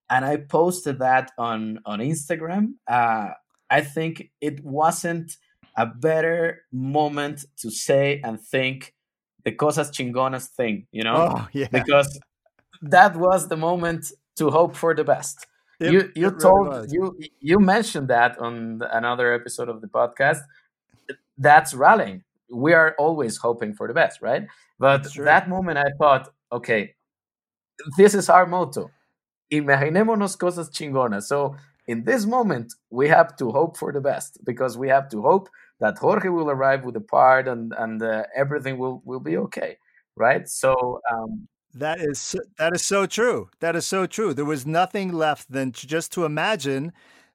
and 0.10 0.26
I 0.26 0.38
posted 0.38 1.00
that 1.00 1.32
on 1.38 1.80
on 1.86 2.00
Instagram. 2.00 2.76
Uh, 2.88 3.32
I 3.70 3.82
think 3.82 4.32
it 4.42 4.64
wasn't 4.64 5.38
a 5.76 5.86
better 5.86 6.64
moment 6.72 7.46
to 7.58 7.70
say 7.70 8.22
and 8.24 8.40
think 8.40 8.94
the 9.46 9.52
cosas 9.52 9.92
chingonas 9.92 10.48
thing, 10.48 10.88
you 10.92 11.04
know, 11.04 11.16
oh, 11.16 11.48
yeah. 11.54 11.68
because 11.72 12.20
that 12.82 13.16
was 13.16 13.48
the 13.48 13.58
moment 13.58 14.12
to 14.38 14.50
hope 14.50 14.76
for 14.76 14.94
the 14.94 15.04
best. 15.04 15.48
It, 15.80 15.92
you 15.94 16.12
you 16.16 16.32
told 16.32 16.68
really 16.68 16.88
you 16.92 17.20
you 17.40 17.60
mentioned 17.60 18.10
that 18.10 18.38
on 18.40 18.82
another 18.92 19.34
episode 19.34 19.70
of 19.70 19.82
the 19.82 19.88
podcast. 19.88 20.40
That's 21.38 21.74
rallying. 21.74 22.24
We 22.52 22.74
are 22.74 22.96
always 22.98 23.38
hoping 23.38 23.74
for 23.74 23.88
the 23.88 23.94
best, 23.94 24.22
right? 24.22 24.46
But 24.78 25.08
that 25.14 25.48
moment, 25.48 25.78
I 25.78 25.92
thought, 25.98 26.30
okay, 26.52 26.96
this 27.98 28.14
is 28.14 28.30
our 28.30 28.46
motto. 28.46 28.92
Imaginémonos 29.52 30.38
cosas 30.38 30.70
chingonas. 30.70 31.24
So 31.24 31.56
in 31.88 32.04
this 32.04 32.26
moment, 32.26 32.74
we 32.90 33.08
have 33.08 33.36
to 33.38 33.52
hope 33.52 33.78
for 33.78 33.92
the 33.92 34.02
best 34.02 34.40
because 34.44 34.78
we 34.78 34.90
have 34.90 35.10
to 35.10 35.22
hope 35.22 35.50
that 35.80 35.98
Jorge 35.98 36.30
will 36.30 36.50
arrive 36.50 36.84
with 36.84 36.96
the 36.96 37.02
part 37.02 37.48
and 37.48 37.74
and 37.78 38.04
uh, 38.04 38.24
everything 38.36 38.78
will 38.78 39.02
will 39.06 39.20
be 39.22 39.38
okay, 39.38 39.78
right? 40.16 40.48
So 40.48 41.02
um, 41.12 41.48
that 41.74 42.00
is 42.00 42.36
that 42.58 42.74
is 42.74 42.82
so 42.82 43.06
true. 43.06 43.50
That 43.60 43.76
is 43.76 43.86
so 43.86 44.06
true. 44.06 44.34
There 44.34 44.46
was 44.46 44.66
nothing 44.66 45.14
left 45.14 45.52
than 45.52 45.72
to, 45.74 45.88
just 45.88 46.12
to 46.14 46.26
imagine 46.26 46.92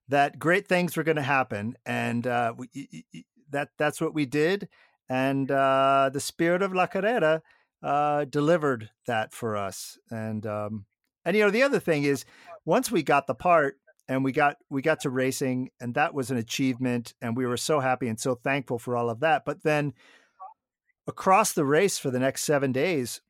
that 0.09 0.39
great 0.39 0.67
things 0.67 0.97
were 0.97 1.03
going 1.03 1.17
to 1.17 1.23
happen, 1.23 1.77
and 1.87 2.27
uh, 2.27 2.55
we, 2.57 3.05
that 3.51 3.71
that's 3.79 4.01
what 4.01 4.15
we 4.15 4.27
did. 4.27 4.69
And 5.09 5.51
uh, 5.51 6.11
the 6.13 6.21
spirit 6.21 6.63
of 6.63 6.75
La 6.75 6.87
Carrera 6.87 7.43
uh, 7.83 8.25
delivered 8.25 8.91
that 9.07 9.33
for 9.33 9.57
us. 9.57 9.99
And 10.11 10.47
um, 10.47 10.87
and 11.25 11.37
you 11.37 11.45
know 11.45 11.51
the 11.51 11.63
other 11.63 11.81
thing 11.81 12.05
is, 12.05 12.25
once 12.65 12.91
we 12.91 13.03
got 13.03 13.27
the 13.27 13.35
part 13.35 13.79
and 14.09 14.25
we 14.25 14.33
got 14.33 14.57
we 14.71 14.83
got 14.83 15.01
to 15.01 15.11
racing, 15.11 15.71
and 15.81 15.95
that 15.95 16.15
was 16.15 16.31
an 16.31 16.37
achievement, 16.37 17.15
and 17.23 17.37
we 17.37 17.47
were 17.47 17.57
so 17.57 17.81
happy 17.81 18.09
and 18.09 18.19
so 18.19 18.35
thankful 18.35 18.79
for 18.79 18.97
all 18.97 19.11
of 19.11 19.21
that. 19.21 19.45
But 19.45 19.63
then 19.63 19.93
across 21.07 21.53
the 21.53 21.65
race 21.65 21.99
for 21.99 22.11
the 22.11 22.19
next 22.19 22.45
seven 22.45 22.73
days, 22.73 23.21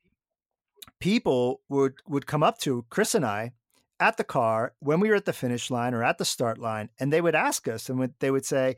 people 0.99 1.61
would 1.69 1.95
would 2.07 2.27
come 2.27 2.43
up 2.43 2.57
to 2.59 2.85
Chris 2.89 3.15
and 3.15 3.25
I 3.25 3.53
at 3.99 4.17
the 4.17 4.23
car 4.23 4.73
when 4.79 4.99
we 4.99 5.09
were 5.09 5.15
at 5.15 5.25
the 5.25 5.33
finish 5.33 5.71
line 5.71 5.93
or 5.93 6.03
at 6.03 6.17
the 6.17 6.25
start 6.25 6.57
line, 6.57 6.89
and 6.99 7.11
they 7.11 7.21
would 7.21 7.35
ask 7.35 7.67
us, 7.67 7.89
and 7.89 8.13
they 8.19 8.31
would 8.31 8.45
say, 8.45 8.75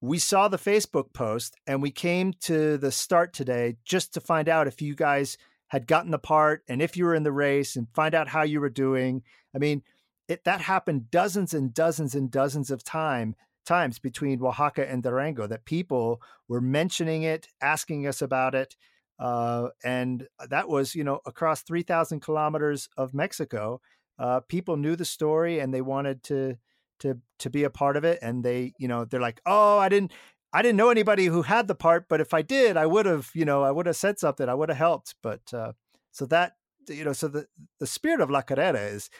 "We 0.00 0.18
saw 0.18 0.48
the 0.48 0.58
Facebook 0.58 1.12
post, 1.12 1.56
and 1.66 1.82
we 1.82 1.90
came 1.90 2.32
to 2.40 2.78
the 2.78 2.92
start 2.92 3.32
today 3.32 3.76
just 3.84 4.14
to 4.14 4.20
find 4.20 4.48
out 4.48 4.66
if 4.66 4.80
you 4.80 4.94
guys 4.94 5.36
had 5.68 5.86
gotten 5.86 6.10
the 6.10 6.18
part 6.18 6.64
and 6.66 6.80
if 6.80 6.96
you 6.96 7.04
were 7.04 7.14
in 7.14 7.24
the 7.24 7.32
race, 7.32 7.76
and 7.76 7.88
find 7.92 8.14
out 8.14 8.28
how 8.28 8.42
you 8.42 8.60
were 8.60 8.70
doing." 8.70 9.22
I 9.54 9.58
mean, 9.58 9.82
it 10.28 10.44
that 10.44 10.60
happened 10.62 11.10
dozens 11.10 11.52
and 11.54 11.74
dozens 11.74 12.14
and 12.14 12.30
dozens 12.30 12.70
of 12.70 12.84
time 12.84 13.34
times 13.64 13.98
between 13.98 14.42
Oaxaca 14.42 14.88
and 14.90 15.02
Durango 15.02 15.46
that 15.46 15.66
people 15.66 16.22
were 16.48 16.60
mentioning 16.60 17.22
it, 17.22 17.48
asking 17.60 18.06
us 18.06 18.22
about 18.22 18.54
it. 18.54 18.76
Uh, 19.18 19.68
and 19.84 20.28
that 20.48 20.68
was, 20.68 20.94
you 20.94 21.02
know, 21.02 21.20
across 21.26 21.62
3,000 21.62 22.20
kilometers 22.20 22.88
of 22.96 23.14
Mexico 23.14 23.80
uh, 24.18 24.40
people 24.40 24.76
knew 24.76 24.96
the 24.96 25.04
story 25.04 25.60
and 25.60 25.72
they 25.72 25.80
wanted 25.80 26.22
to 26.24 26.56
to 27.00 27.18
to 27.38 27.50
be 27.50 27.62
a 27.62 27.70
part 27.70 27.96
of 27.96 28.04
it 28.04 28.18
and 28.22 28.42
they 28.42 28.72
you 28.78 28.88
know 28.88 29.04
they're 29.04 29.20
like 29.20 29.40
oh 29.46 29.78
i 29.78 29.88
didn't 29.88 30.12
i 30.52 30.60
didn't 30.60 30.76
know 30.76 30.90
anybody 30.90 31.26
who 31.26 31.42
had 31.42 31.68
the 31.68 31.74
part 31.74 32.06
but 32.08 32.20
if 32.20 32.34
i 32.34 32.42
did 32.42 32.76
i 32.76 32.84
would 32.84 33.06
have 33.06 33.30
you 33.34 33.44
know 33.44 33.62
i 33.62 33.70
would 33.70 33.86
have 33.86 33.94
said 33.94 34.18
something 34.18 34.48
i 34.48 34.54
would 34.54 34.68
have 34.68 34.78
helped. 34.78 35.14
But 35.22 35.42
uh, 35.54 35.72
so 36.10 36.26
that 36.26 36.54
you 36.88 37.04
know 37.04 37.12
so 37.12 37.28
the 37.28 37.46
the 37.78 37.86
spirit 37.86 38.20
of 38.20 38.30
la 38.30 38.42
carrera 38.42 38.80
is 38.80 39.10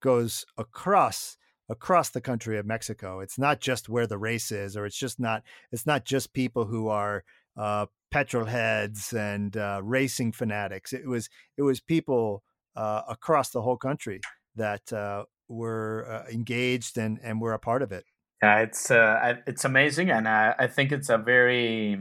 goes 0.00 0.44
across 0.56 1.36
across 1.68 2.10
the 2.10 2.20
country 2.20 2.58
of 2.58 2.66
mexico. 2.66 3.20
It's 3.20 3.38
not 3.38 3.60
just 3.60 3.88
where 3.88 4.06
the 4.06 4.18
race 4.18 4.50
is 4.50 4.76
or 4.76 4.86
it's 4.86 4.98
just 4.98 5.20
not 5.20 5.44
it's 5.70 5.86
not 5.86 6.04
just 6.04 6.32
people 6.32 6.64
who 6.64 6.88
are 6.88 7.22
uh, 7.56 7.86
petrol 8.10 8.46
heads 8.46 9.12
and 9.12 9.56
uh, 9.56 9.80
racing 9.82 10.32
fanatics 10.32 10.92
it 10.92 11.06
was 11.06 11.28
it 11.56 11.62
was 11.62 11.80
people 11.80 12.42
uh, 12.78 13.02
across 13.08 13.50
the 13.50 13.62
whole 13.62 13.76
country 13.76 14.20
that 14.54 14.92
uh, 14.92 15.24
were 15.48 16.06
uh, 16.08 16.30
engaged 16.30 16.96
and, 16.96 17.18
and 17.22 17.40
were 17.40 17.52
a 17.52 17.58
part 17.58 17.82
of 17.82 17.90
it. 17.90 18.04
Yeah, 18.42 18.60
it's 18.60 18.90
uh, 18.90 19.34
it's 19.48 19.64
amazing, 19.64 20.10
and 20.10 20.28
I, 20.28 20.54
I 20.56 20.66
think 20.68 20.92
it's 20.92 21.08
a 21.08 21.18
very 21.18 22.00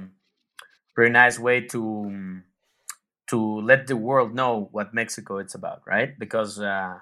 very 0.96 1.10
nice 1.10 1.40
way 1.40 1.62
to 1.62 2.42
to 3.30 3.62
let 3.62 3.88
the 3.88 3.98
world 3.98 4.36
know 4.36 4.70
what 4.72 4.94
Mexico 4.94 5.40
is 5.40 5.56
about, 5.56 5.82
right? 5.88 6.18
Because 6.20 6.60
uh, 6.60 7.00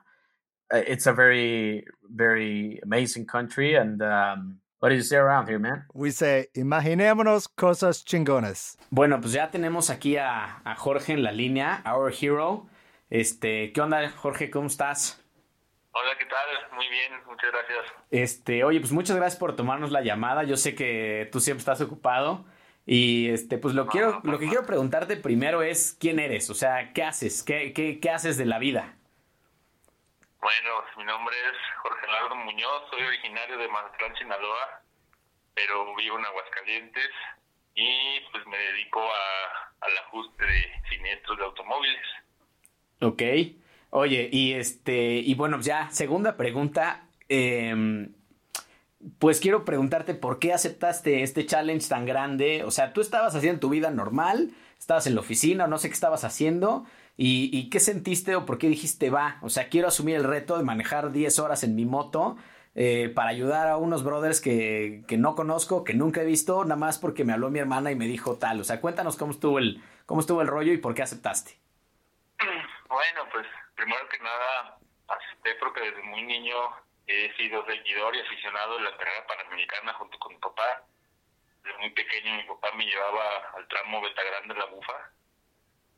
it's 0.71 1.05
a 1.05 1.13
very 1.13 1.85
very 2.09 2.79
amazing 2.81 3.25
country, 3.25 3.75
and 3.75 4.01
um, 4.01 4.59
what 4.85 4.91
do 4.91 4.97
you 4.97 5.01
say 5.01 5.17
around 5.17 5.49
here, 5.49 5.57
man? 5.57 5.83
We 5.95 6.11
say, 6.11 6.49
imaginémonos 6.53 7.47
cosas 7.47 8.05
chingones. 8.05 8.77
Bueno, 8.91 9.19
pues 9.19 9.33
ya 9.33 9.49
tenemos 9.49 9.89
aquí 9.89 10.15
a, 10.17 10.61
a 10.63 10.75
Jorge 10.75 11.13
en 11.13 11.23
la 11.23 11.31
línea, 11.31 11.81
our 11.91 12.13
hero. 12.13 12.67
Este, 13.09 13.73
¿qué 13.73 13.81
onda, 13.81 14.07
Jorge? 14.11 14.51
¿Cómo 14.51 14.67
estás? 14.67 15.19
Hola, 15.91 16.11
¿qué 16.19 16.25
tal? 16.25 16.75
Muy 16.75 16.85
bien, 16.89 17.13
muchas 17.25 17.51
gracias. 17.51 17.93
Este, 18.11 18.63
oye, 18.63 18.79
pues 18.79 18.91
muchas 18.91 19.15
gracias 19.15 19.39
por 19.39 19.55
tomarnos 19.55 19.91
la 19.91 20.03
llamada. 20.03 20.43
Yo 20.43 20.55
sé 20.55 20.75
que 20.75 21.29
tú 21.31 21.39
siempre 21.39 21.61
estás 21.61 21.81
ocupado 21.81 22.45
y 22.85 23.29
este, 23.29 23.57
pues 23.57 23.73
lo 23.73 23.87
quiero, 23.87 24.21
lo 24.23 24.37
que 24.37 24.47
quiero 24.47 24.67
preguntarte 24.67 25.17
primero 25.17 25.63
es 25.63 25.97
quién 25.99 26.19
eres, 26.19 26.51
o 26.51 26.53
sea, 26.53 26.93
qué 26.93 27.01
haces, 27.01 27.41
qué, 27.41 27.73
qué, 27.73 27.99
qué 27.99 28.09
haces 28.11 28.37
de 28.37 28.45
la 28.45 28.59
vida. 28.59 28.94
Bueno, 30.45 30.83
mi 30.95 31.05
nombre 31.05 31.35
es 31.49 31.57
Jorge 31.81 32.05
Lardo 32.05 32.35
Muñoz, 32.35 32.83
soy 32.91 33.01
originario 33.01 33.57
de 33.57 33.67
Mazatlán, 33.67 34.15
Sinaloa, 34.15 34.83
pero 35.55 35.95
vivo 35.95 36.19
en 36.19 36.25
Aguascalientes 36.25 37.09
y 37.73 38.19
pues 38.31 38.45
me 38.45 38.55
dedico 38.55 38.99
a, 39.01 39.87
al 39.87 39.97
ajuste 40.05 40.45
de 40.45 40.65
siniestros 40.87 41.39
de 41.39 41.45
automóviles. 41.45 42.05
Ok. 43.01 43.23
Oye, 43.89 44.29
y 44.31 44.53
este, 44.53 45.13
y 45.15 45.33
bueno, 45.33 45.59
ya, 45.61 45.89
segunda 45.89 46.37
pregunta. 46.37 47.07
Em, 47.27 48.13
pues 49.17 49.39
quiero 49.39 49.65
preguntarte 49.65 50.13
por 50.13 50.37
qué 50.37 50.53
aceptaste 50.53 51.23
este 51.23 51.47
challenge 51.47 51.89
tan 51.89 52.05
grande. 52.05 52.63
O 52.65 52.69
sea, 52.69 52.93
tú 52.93 53.01
estabas 53.01 53.33
haciendo 53.33 53.61
tu 53.61 53.69
vida 53.69 53.89
normal, 53.89 54.51
estabas 54.77 55.07
en 55.07 55.15
la 55.15 55.21
oficina, 55.21 55.65
no 55.65 55.79
sé 55.79 55.87
qué 55.87 55.95
estabas 55.95 56.23
haciendo. 56.23 56.85
Y, 57.17 57.69
qué 57.69 57.79
sentiste 57.79 58.35
o 58.35 58.45
por 58.45 58.57
qué 58.57 58.67
dijiste 58.67 59.09
va? 59.09 59.37
O 59.41 59.49
sea, 59.49 59.69
quiero 59.69 59.87
asumir 59.87 60.15
el 60.15 60.25
reto 60.25 60.57
de 60.57 60.63
manejar 60.63 61.11
10 61.11 61.39
horas 61.39 61.63
en 61.63 61.73
mi 61.73 61.85
moto 61.85 62.35
eh, 62.75 63.09
para 63.15 63.29
ayudar 63.29 63.69
a 63.69 63.77
unos 63.77 64.03
brothers 64.03 64.41
que, 64.41 65.03
que, 65.07 65.17
no 65.17 65.33
conozco, 65.33 65.85
que 65.85 65.93
nunca 65.93 66.21
he 66.21 66.25
visto, 66.25 66.63
nada 66.65 66.75
más 66.75 66.99
porque 66.99 67.23
me 67.23 67.31
habló 67.31 67.49
mi 67.49 67.59
hermana 67.59 67.91
y 67.91 67.95
me 67.95 68.07
dijo 68.07 68.37
tal. 68.37 68.59
O 68.59 68.63
sea, 68.65 68.81
cuéntanos 68.81 69.15
cómo 69.15 69.31
estuvo 69.31 69.59
el, 69.59 69.81
cómo 70.05 70.19
estuvo 70.19 70.41
el 70.41 70.47
rollo 70.47 70.73
y 70.73 70.77
por 70.77 70.93
qué 70.93 71.03
aceptaste. 71.03 71.57
Bueno, 72.89 73.21
pues 73.31 73.47
primero 73.75 74.07
que 74.09 74.19
nada, 74.19 74.77
acepté 75.07 75.55
porque 75.55 75.81
desde 75.81 76.03
muy 76.03 76.23
niño 76.23 76.55
he 77.07 77.33
sido 77.35 77.65
seguidor 77.65 78.15
y 78.15 78.21
aficionado 78.21 78.77
de 78.77 78.83
la 78.83 78.97
carrera 78.97 79.25
panamericana 79.27 79.93
junto 79.93 80.17
con 80.19 80.33
mi 80.33 80.39
papá. 80.39 80.83
Desde 81.63 81.77
muy 81.79 81.91
pequeño 81.91 82.35
mi 82.35 82.43
papá 82.43 82.71
me 82.75 82.85
llevaba 82.85 83.23
al 83.55 83.67
tramo 83.67 84.01
Betagrande 84.01 84.53
de 84.53 84.59
la 84.59 84.65
Bufa, 84.67 85.11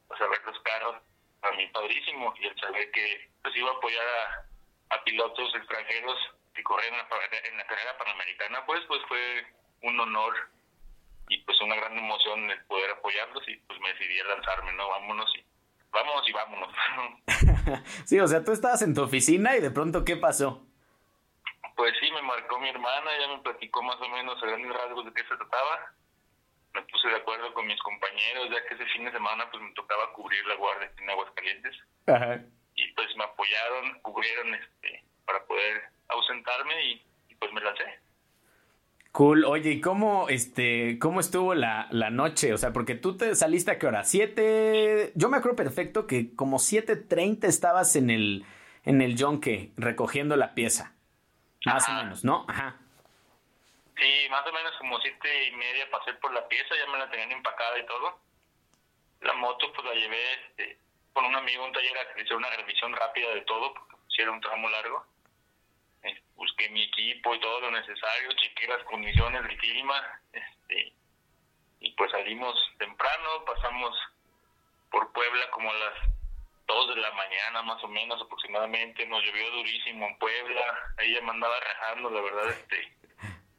a 0.09 0.27
ver 0.27 0.41
los 0.45 0.59
carros, 0.61 0.95
a 1.41 1.51
mí 1.51 1.67
padrísimo, 1.67 2.33
y 2.39 2.47
el 2.47 2.59
saber 2.59 2.91
que 2.91 3.29
pues 3.41 3.55
iba 3.55 3.69
a 3.69 3.73
apoyar 3.73 4.05
a, 4.05 4.95
a 4.95 5.03
pilotos 5.03 5.53
extranjeros 5.55 6.17
que 6.53 6.63
corrían 6.63 6.93
en 6.93 6.99
la, 6.99 7.49
en 7.49 7.57
la 7.57 7.67
carrera 7.67 7.97
panamericana, 7.97 8.65
pues, 8.65 8.81
pues 8.87 9.01
fue 9.07 9.45
un 9.83 9.99
honor 9.99 10.33
y 11.29 11.37
pues 11.43 11.59
una 11.61 11.75
gran 11.75 11.97
emoción 11.97 12.49
el 12.49 12.65
poder 12.65 12.91
apoyarlos 12.91 13.47
y 13.47 13.55
pues 13.57 13.79
me 13.79 13.93
decidí 13.93 14.19
a 14.19 14.25
lanzarme, 14.25 14.73
¿no? 14.73 14.89
Vámonos 14.89 15.29
y 15.35 15.45
vámonos 15.91 16.27
y 16.27 16.31
vámonos. 16.31 16.69
sí, 18.05 18.19
o 18.19 18.27
sea, 18.27 18.43
tú 18.43 18.51
estabas 18.51 18.81
en 18.81 18.93
tu 18.93 19.03
oficina 19.03 19.55
y 19.55 19.61
de 19.61 19.71
pronto, 19.71 20.05
¿qué 20.05 20.15
pasó? 20.15 20.63
Pues 21.75 21.93
sí, 21.99 22.11
me 22.11 22.21
marcó 22.23 22.59
mi 22.59 22.69
hermana, 22.69 23.11
ya 23.19 23.27
me 23.27 23.39
platicó 23.43 23.83
más 23.83 23.97
o 24.01 24.09
menos 24.09 24.41
a 24.41 24.45
grandes 24.47 24.73
rasgos 24.73 25.05
de 25.05 25.13
qué 25.13 25.21
se 25.21 25.35
trataba. 25.35 25.93
Me 26.77 26.83
puse 26.83 27.07
de 27.07 27.15
acuerdo 27.15 27.51
con 27.55 27.65
mis 27.65 27.81
compañeros, 27.81 28.49
ya 28.51 28.63
que 28.67 28.75
ese 28.75 28.85
fin 28.93 29.05
de 29.05 29.11
semana 29.11 29.49
pues 29.49 29.63
me 29.63 29.73
tocaba 29.73 30.13
cubrir 30.13 30.45
la 30.45 30.55
guardia 30.55 30.91
en 31.01 31.09
Aguascalientes. 31.09 31.75
Ajá. 32.05 32.39
Y 32.75 32.93
pues 32.93 33.07
me 33.17 33.23
apoyaron, 33.23 33.99
cubrieron 34.01 34.53
este 34.53 35.03
para 35.25 35.43
poder 35.45 35.81
ausentarme 36.09 36.85
y 36.85 37.35
pues 37.39 37.51
me 37.51 37.61
lancé. 37.61 37.83
Cool. 39.17 39.45
Oye, 39.45 39.71
¿y 39.71 39.81
cómo, 39.81 40.29
este, 40.29 40.99
cómo 40.99 41.21
estuvo 41.21 41.55
la, 41.55 41.87
la, 41.89 42.11
noche? 42.11 42.53
O 42.53 42.57
sea, 42.59 42.71
porque 42.71 42.93
tú 42.93 43.17
te 43.17 43.33
saliste 43.33 43.71
a 43.71 43.79
qué 43.79 43.87
hora? 43.87 44.03
¿Siete? 44.03 45.11
Yo 45.15 45.29
me 45.29 45.37
acuerdo 45.37 45.55
perfecto 45.55 46.05
que 46.05 46.35
como 46.35 46.57
7.30 46.57 47.45
estabas 47.45 47.95
en 47.95 48.11
el, 48.11 48.45
en 48.83 49.01
el 49.01 49.15
yonke 49.15 49.71
recogiendo 49.75 50.35
la 50.35 50.53
pieza. 50.53 50.93
Más 51.65 51.89
o 51.89 51.93
menos, 51.93 52.23
¿no? 52.23 52.45
Ajá. 52.47 52.77
Sí, 53.97 54.27
más 54.29 54.45
o 54.45 54.51
menos 54.51 54.75
como 54.77 54.99
siete 54.99 55.45
y 55.45 55.51
media 55.51 55.89
pasé 55.89 56.13
por 56.15 56.33
la 56.33 56.47
pieza, 56.47 56.75
ya 56.75 56.91
me 56.91 56.99
la 56.99 57.09
tenían 57.09 57.31
empacada 57.31 57.79
y 57.79 57.85
todo. 57.85 58.19
La 59.21 59.33
moto 59.33 59.71
pues 59.73 59.85
la 59.87 59.93
llevé 59.95 60.33
este, 60.33 60.77
con 61.13 61.25
un 61.25 61.35
amigo 61.35 61.65
un 61.65 61.73
taller 61.73 61.97
a 61.97 62.01
hacer 62.01 62.35
una 62.35 62.49
revisión 62.51 62.93
rápida 62.93 63.33
de 63.33 63.41
todo, 63.41 63.73
porque 63.73 63.95
era 64.21 64.31
un 64.31 64.41
tramo 64.41 64.69
largo 64.69 65.05
busqué 66.37 66.69
mi 66.69 66.83
equipo 66.83 67.35
y 67.35 67.39
todo 67.39 67.59
lo 67.61 67.71
necesario, 67.71 68.31
chequé 68.33 68.67
las 68.67 68.83
condiciones 68.83 69.43
del 69.43 69.57
clima, 69.57 70.21
este, 70.31 70.93
y 71.79 71.91
pues 71.93 72.11
salimos 72.11 72.55
temprano, 72.77 73.43
pasamos 73.45 73.95
por 74.91 75.11
Puebla 75.11 75.49
como 75.51 75.69
a 75.69 75.73
las 75.73 75.93
2 76.67 76.95
de 76.95 77.01
la 77.01 77.11
mañana 77.11 77.61
más 77.63 77.83
o 77.83 77.87
menos 77.87 78.21
aproximadamente, 78.21 79.05
nos 79.07 79.23
llovió 79.23 79.51
durísimo 79.51 80.05
en 80.07 80.17
Puebla, 80.19 80.93
ahí 80.97 81.13
ya 81.13 81.21
me 81.21 81.31
andaba 81.31 81.59
rajando, 81.59 82.09
la 82.11 82.21
verdad, 82.21 82.49
este, 82.49 82.96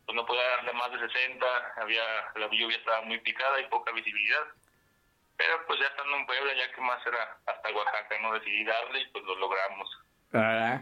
pues 0.09 0.17
no 0.17 0.25
podía 0.25 0.41
darle 0.57 0.73
más 0.73 0.91
de 0.91 1.01
60, 1.01 1.47
había, 1.77 2.03
la 2.37 2.47
lluvia 2.47 2.79
estaba 2.79 3.03
muy 3.03 3.21
picada 3.21 3.61
y 3.61 3.69
poca 3.69 3.93
visibilidad. 3.93 4.41
Pero 5.37 5.53
pues 5.67 5.79
ya 5.79 5.87
estando 5.87 6.17
en 6.17 6.25
Puebla, 6.25 6.51
ya 6.55 6.73
que 6.75 6.81
más 6.81 7.07
era 7.07 7.37
hasta 7.45 7.71
Oaxaca, 7.71 8.19
no 8.23 8.33
decidí 8.33 8.65
darle 8.65 9.03
y 9.03 9.07
pues 9.09 9.23
lo 9.25 9.35
logramos. 9.35 9.89
Ah 10.33 10.81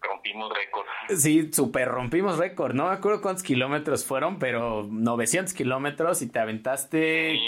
rompimos 0.00 0.50
récord. 0.54 0.86
Sí, 1.16 1.52
super 1.52 1.88
rompimos 1.88 2.38
récord. 2.38 2.74
No 2.74 2.88
me 2.88 2.94
acuerdo 2.94 3.20
cuántos 3.20 3.42
kilómetros 3.42 4.04
fueron, 4.04 4.38
pero 4.38 4.86
900 4.90 5.54
kilómetros 5.54 6.22
y 6.22 6.30
te 6.30 6.38
aventaste, 6.38 6.98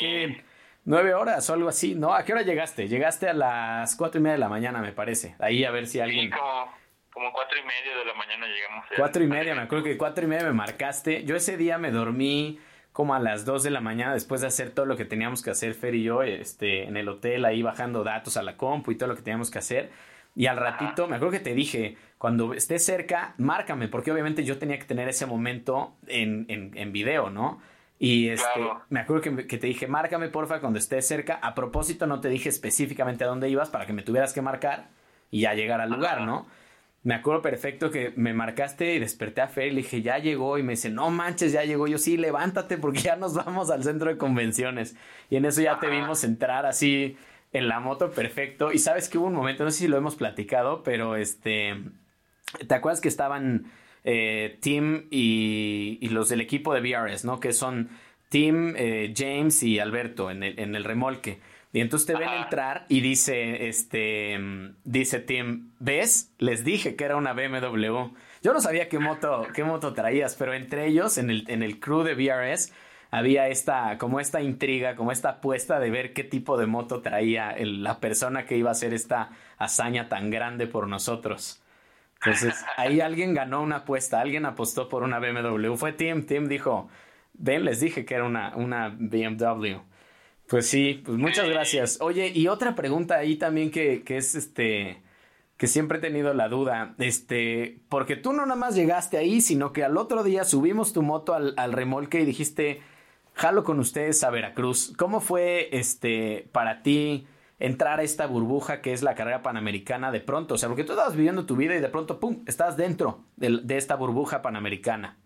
¿qué? 0.01 0.45
Nueve 0.85 1.15
horas 1.15 1.51
o 1.51 1.55
algo 1.55 1.69
así, 1.69 1.95
¿no? 1.95 2.15
¿A 2.15 2.25
qué 2.25 2.33
hora 2.33 2.43
llegaste? 2.43 2.89
Llegaste 2.89 3.29
a 3.29 3.35
las 3.35 3.97
cuatro 3.97 4.21
y 4.21 4.23
media 4.23 4.35
de 4.35 4.41
la 4.41 4.49
mañana, 4.49 4.81
me 4.81 4.93
parece. 4.93 5.35
Ahí 5.39 5.65
a 5.65 5.71
ver 5.71 5.87
si 5.87 6.01
alguien... 6.01 6.31
Sí, 6.31 6.31
como 6.31 6.76
como 7.17 7.33
cuatro 7.33 7.59
y 7.59 7.63
media 7.63 7.97
de 7.97 8.05
la 8.05 8.13
mañana 8.13 8.47
llegamos. 8.47 8.85
Cuatro 8.95 9.25
y 9.25 9.27
media, 9.27 9.55
me 9.55 9.63
acuerdo 9.63 9.85
que 9.85 9.97
cuatro 9.97 10.27
y 10.27 10.29
media 10.29 10.45
me 10.45 10.53
marcaste. 10.53 11.25
Yo 11.25 11.35
ese 11.35 11.57
día 11.57 11.79
me 11.79 11.91
dormí 11.91 12.61
como 12.93 13.15
a 13.15 13.19
las 13.19 13.47
dos 13.47 13.63
de 13.63 13.71
la 13.71 13.81
mañana 13.81 14.13
después 14.13 14.43
de 14.43 14.49
hacer 14.49 14.69
todo 14.69 14.85
lo 14.85 14.99
que 14.99 15.07
teníamos 15.07 15.43
que 15.43 15.49
hacer 15.49 15.73
Fer 15.73 15.95
y 15.95 16.03
yo 16.03 16.23
este, 16.23 16.85
en 16.85 16.99
el 16.99 17.09
hotel, 17.09 17.47
ahí 17.47 17.63
bajando 17.63 18.05
datos 18.05 18.37
a 18.37 18.43
la 18.43 18.59
compu 18.59 18.91
y 18.91 18.97
todo 18.97 19.09
lo 19.09 19.17
que 19.17 19.23
teníamos 19.23 19.51
que 19.51 19.59
hacer. 19.59 19.91
Y 20.35 20.45
al 20.45 20.59
ratito, 20.59 21.09
me 21.09 21.17
acuerdo 21.17 21.33
que 21.33 21.41
te 21.41 21.55
dije, 21.55 21.97
cuando 22.19 22.53
estés 22.53 22.85
cerca, 22.85 23.33
márcame, 23.39 23.89
porque 23.89 24.13
obviamente 24.13 24.45
yo 24.45 24.59
tenía 24.59 24.79
que 24.79 24.85
tener 24.85 25.09
ese 25.09 25.25
momento 25.25 25.97
en, 26.09 26.45
en, 26.49 26.77
en 26.77 26.93
video, 26.93 27.31
¿no? 27.31 27.63
Y 27.99 28.29
este, 28.29 28.61
me 28.91 29.01
acuerdo 29.01 29.23
que, 29.23 29.47
que, 29.47 29.57
te 29.57 29.69
dije, 29.69 29.87
márcame 29.87 30.29
porfa 30.29 30.61
cuando 30.61 30.79
estés 30.79 31.09
cerca. 31.09 31.39
A 31.41 31.55
propósito, 31.55 32.07
no 32.07 32.21
te 32.21 32.29
dije 32.29 32.51
específicamente 32.51 33.25
a 33.25 33.27
dónde 33.27 33.49
ibas 33.49 33.71
para 33.71 33.87
que 33.87 33.95
me 33.95 34.03
tuvieras 34.03 34.35
que 34.35 34.43
marcar 34.43 34.89
y 35.31 35.41
ya 35.41 35.55
llegar 35.55 35.81
al 35.81 35.89
lugar, 35.91 36.21
¿no? 36.21 36.45
Me 37.07 37.15
acuerdo 37.15 37.41
perfecto 37.41 37.93
que 37.93 38.13
me 38.17 38.35
marcaste 38.35 38.97
y 38.97 38.99
desperté 38.99 39.41
a 39.41 39.47
Fer 39.47 39.69
y 39.69 39.71
le 39.71 39.77
dije, 39.77 40.03
ya 40.03 40.19
llegó. 40.19 40.59
Y 40.59 40.65
me 40.65 40.73
dice, 40.73 40.91
no 40.91 41.09
manches, 41.13 41.53
ya 41.53 41.63
llegó. 41.63 41.87
Yo 41.87 41.99
sí, 41.99 42.17
levántate 42.17 42.79
porque 42.79 42.99
ya 42.99 43.15
nos 43.15 43.33
vamos 43.33 43.71
al 43.71 43.85
centro 43.85 44.11
de 44.11 44.19
convenciones. 44.19 44.97
Y 45.31 45.37
en 45.37 45.45
eso 45.45 45.63
ya 45.63 45.79
te 45.79 45.89
vimos 45.89 46.25
entrar 46.25 46.67
así 46.67 47.17
en 47.53 47.69
la 47.69 47.79
moto, 47.79 48.11
perfecto. 48.11 48.73
Y 48.73 48.79
sabes 48.81 49.09
que 49.09 49.19
hubo 49.19 49.29
un 49.29 49.35
momento, 49.35 49.63
no 49.63 49.71
sé 49.71 49.79
si 49.79 49.87
lo 49.87 49.97
hemos 49.97 50.17
platicado, 50.17 50.83
pero 50.83 51.15
este, 51.15 51.77
¿te 52.67 52.75
acuerdas 52.75 53.01
que 53.01 53.07
estaban 53.07 53.71
eh, 54.03 54.59
Tim 54.61 55.07
y, 55.13 56.09
los 56.11 56.29
del 56.29 56.41
equipo 56.41 56.75
de 56.75 56.81
VRS, 56.81 57.25
¿no? 57.25 57.39
Que 57.39 57.53
son 57.53 57.89
Tim, 58.31 58.75
eh, 58.77 59.15
James 59.17 59.63
y 59.63 59.79
Alberto 59.79 60.29
en 60.29 60.43
el, 60.43 60.59
en 60.59 60.75
el 60.75 60.83
remolque. 60.83 61.39
Y 61.77 61.83
entonces 61.83 62.07
te 62.07 62.17
ven 62.17 62.31
entrar 62.31 62.87
y 62.89 63.03
dice, 63.03 63.69
este, 63.69 64.39
dice 64.85 65.21
Tim, 65.21 65.73
¿ves? 65.79 66.33
Les 66.39 66.65
dije 66.65 66.97
que 66.97 67.05
era 67.05 67.17
una 67.17 67.35
BMW. 67.35 68.15
Yo 68.43 68.55
no 68.55 68.63
sabía 68.63 68.89
qué 68.89 68.99
moto, 68.99 69.47
qué 69.53 69.63
moto 69.63 69.93
traías, 69.93 70.37
pero 70.37 70.55
entre 70.55 70.87
ellos, 70.87 71.19
en 71.19 71.29
el, 71.29 71.45
en 71.49 71.63
el 71.63 71.79
crew 71.79 72.03
de 72.03 72.15
VRS, 72.15 72.73
había 73.11 73.49
esta, 73.49 73.99
como 73.99 74.21
esta 74.21 74.41
intriga, 74.41 74.97
como 74.97 75.13
esta 75.13 75.29
apuesta 75.29 75.79
de 75.79 75.91
ver 75.91 76.15
qué 76.15 76.25
tipo 76.25 76.57
de 76.57 76.65
moto 76.65 77.03
traía 77.03 77.55
la 77.59 78.01
persona 78.01 78.47
que 78.47 78.57
iba 78.57 78.71
a 78.71 78.73
hacer 78.73 78.95
esta 78.95 79.33
hazaña 79.59 80.09
tan 80.09 80.31
grande 80.31 80.67
por 80.67 80.89
nosotros. 80.89 81.63
Entonces, 82.25 82.65
ahí 82.79 83.01
alguien 83.03 83.35
ganó 83.35 83.61
una 83.61 83.77
apuesta, 83.77 84.23
alguien 84.23 84.47
apostó 84.47 84.89
por 84.89 85.03
una 85.03 85.19
BMW. 85.19 85.75
Fue 85.75 85.93
Tim, 85.93 86.25
Tim 86.25 86.49
dijo, 86.49 86.89
ven, 87.35 87.67
les 87.67 87.81
dije 87.81 88.07
que 88.07 88.15
era 88.15 88.25
una, 88.25 88.57
una 88.57 88.97
BMW. 88.99 89.77
Pues 90.49 90.69
sí, 90.69 91.03
pues 91.05 91.19
muchas 91.19 91.49
gracias. 91.49 91.99
Oye, 92.01 92.31
y 92.35 92.49
otra 92.49 92.75
pregunta 92.75 93.17
ahí 93.17 93.37
también 93.37 93.71
que, 93.71 94.03
que 94.05 94.17
es 94.17 94.35
este 94.35 95.03
que 95.57 95.67
siempre 95.67 95.99
he 95.99 96.01
tenido 96.01 96.35
la 96.35 96.49
duda, 96.49 96.95
este, 96.99 97.79
porque 97.89 98.17
tú 98.17 98.33
no 98.33 98.45
nada 98.45 98.61
más 98.61 98.75
llegaste 98.75 99.17
ahí, 99.17 99.41
sino 99.41 99.73
que 99.73 99.85
al 99.85 99.97
otro 99.97 100.23
día 100.23 100.45
subimos 100.45 100.93
tu 100.93 101.03
moto 101.03 101.33
al, 101.33 101.55
al, 101.57 101.73
remolque 101.73 102.21
y 102.21 102.27
dijiste, 102.27 102.83
jalo 103.35 103.65
con 103.65 103.81
ustedes 103.81 104.23
a 104.23 104.31
Veracruz. 104.31 104.93
¿Cómo 104.99 105.21
fue, 105.21 105.71
este, 105.73 106.49
para 106.53 106.83
ti 106.83 107.27
entrar 107.59 108.01
a 108.01 108.03
esta 108.03 108.27
burbuja 108.27 108.83
que 108.83 108.93
es 108.93 109.03
la 109.03 109.15
carrera 109.15 109.43
panamericana 109.43 110.13
de 110.13 110.21
pronto? 110.21 110.55
O 110.55 110.59
sea, 110.59 110.69
porque 110.69 110.85
tú 110.85 110.93
estabas 110.93 111.17
viviendo 111.17 111.47
tu 111.47 111.57
vida 111.57 111.75
y 111.75 111.81
de 111.81 111.89
pronto, 111.89 112.21
pum, 112.21 112.45
estás 112.47 112.77
dentro 112.77 113.25
de, 113.37 113.61
de 113.63 113.79
esta 113.79 113.97
burbuja 113.97 114.43
panamericana. 114.43 115.17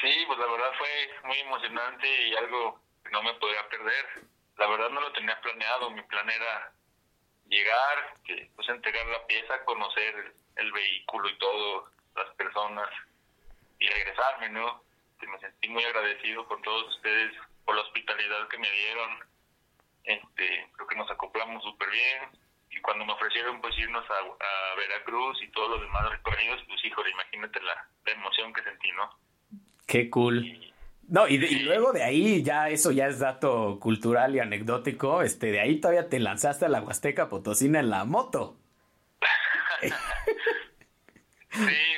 Sí, 0.00 0.12
pues 0.26 0.38
la 0.38 0.46
verdad 0.46 0.70
fue 0.78 1.28
muy 1.28 1.38
emocionante 1.40 2.06
y 2.28 2.34
algo 2.36 2.85
no 3.16 3.22
me 3.22 3.34
podría 3.34 3.66
perder. 3.68 4.28
La 4.58 4.66
verdad 4.66 4.90
no 4.90 5.00
lo 5.00 5.12
tenía 5.12 5.40
planeado, 5.40 5.90
mi 5.90 6.02
plan 6.02 6.28
era 6.28 6.72
llegar, 7.48 8.14
pues 8.54 8.68
entregar 8.68 9.06
la 9.06 9.26
pieza, 9.26 9.64
conocer 9.64 10.34
el, 10.56 10.72
vehículo 10.72 11.28
y 11.28 11.38
todo, 11.38 11.90
las 12.14 12.34
personas 12.34 12.88
y 13.78 13.86
regresarme, 13.86 14.50
¿no? 14.50 14.82
Me 15.20 15.38
sentí 15.40 15.68
muy 15.68 15.82
agradecido 15.82 16.46
con 16.46 16.60
todos 16.62 16.94
ustedes 16.94 17.32
por 17.64 17.74
la 17.74 17.82
hospitalidad 17.82 18.48
que 18.48 18.58
me 18.58 18.70
dieron. 18.70 19.18
Este, 20.04 20.68
creo 20.74 20.86
que 20.86 20.96
nos 20.96 21.10
acoplamos 21.10 21.62
súper 21.64 21.90
bien 21.90 22.30
y 22.70 22.80
cuando 22.80 23.04
me 23.04 23.12
ofrecieron 23.12 23.60
pues 23.60 23.76
irnos 23.78 24.04
a, 24.10 24.14
a, 24.14 24.74
Veracruz 24.76 25.42
y 25.42 25.48
todos 25.48 25.70
los 25.70 25.80
demás 25.80 26.10
recorridos, 26.10 26.62
pues 26.68 26.84
híjole, 26.84 27.10
imagínate 27.10 27.60
la, 27.62 27.88
la 28.04 28.12
emoción 28.12 28.52
que 28.52 28.62
sentí, 28.62 28.92
¿no? 28.92 29.10
Qué 29.86 30.10
cool. 30.10 30.44
Y, 30.44 30.75
no, 31.08 31.28
y, 31.28 31.38
de, 31.38 31.46
y, 31.46 31.58
luego 31.60 31.92
de 31.92 32.02
ahí 32.02 32.42
ya 32.42 32.68
eso 32.68 32.90
ya 32.90 33.06
es 33.06 33.20
dato 33.20 33.78
cultural 33.80 34.34
y 34.34 34.40
anecdótico. 34.40 35.22
Este, 35.22 35.52
de 35.52 35.60
ahí 35.60 35.80
todavía 35.80 36.08
te 36.08 36.18
lanzaste 36.18 36.64
a 36.64 36.68
la 36.68 36.80
Huasteca 36.80 37.28
Potosina 37.28 37.78
en 37.78 37.90
la 37.90 38.04
moto. 38.04 38.56
sí, 39.80 39.90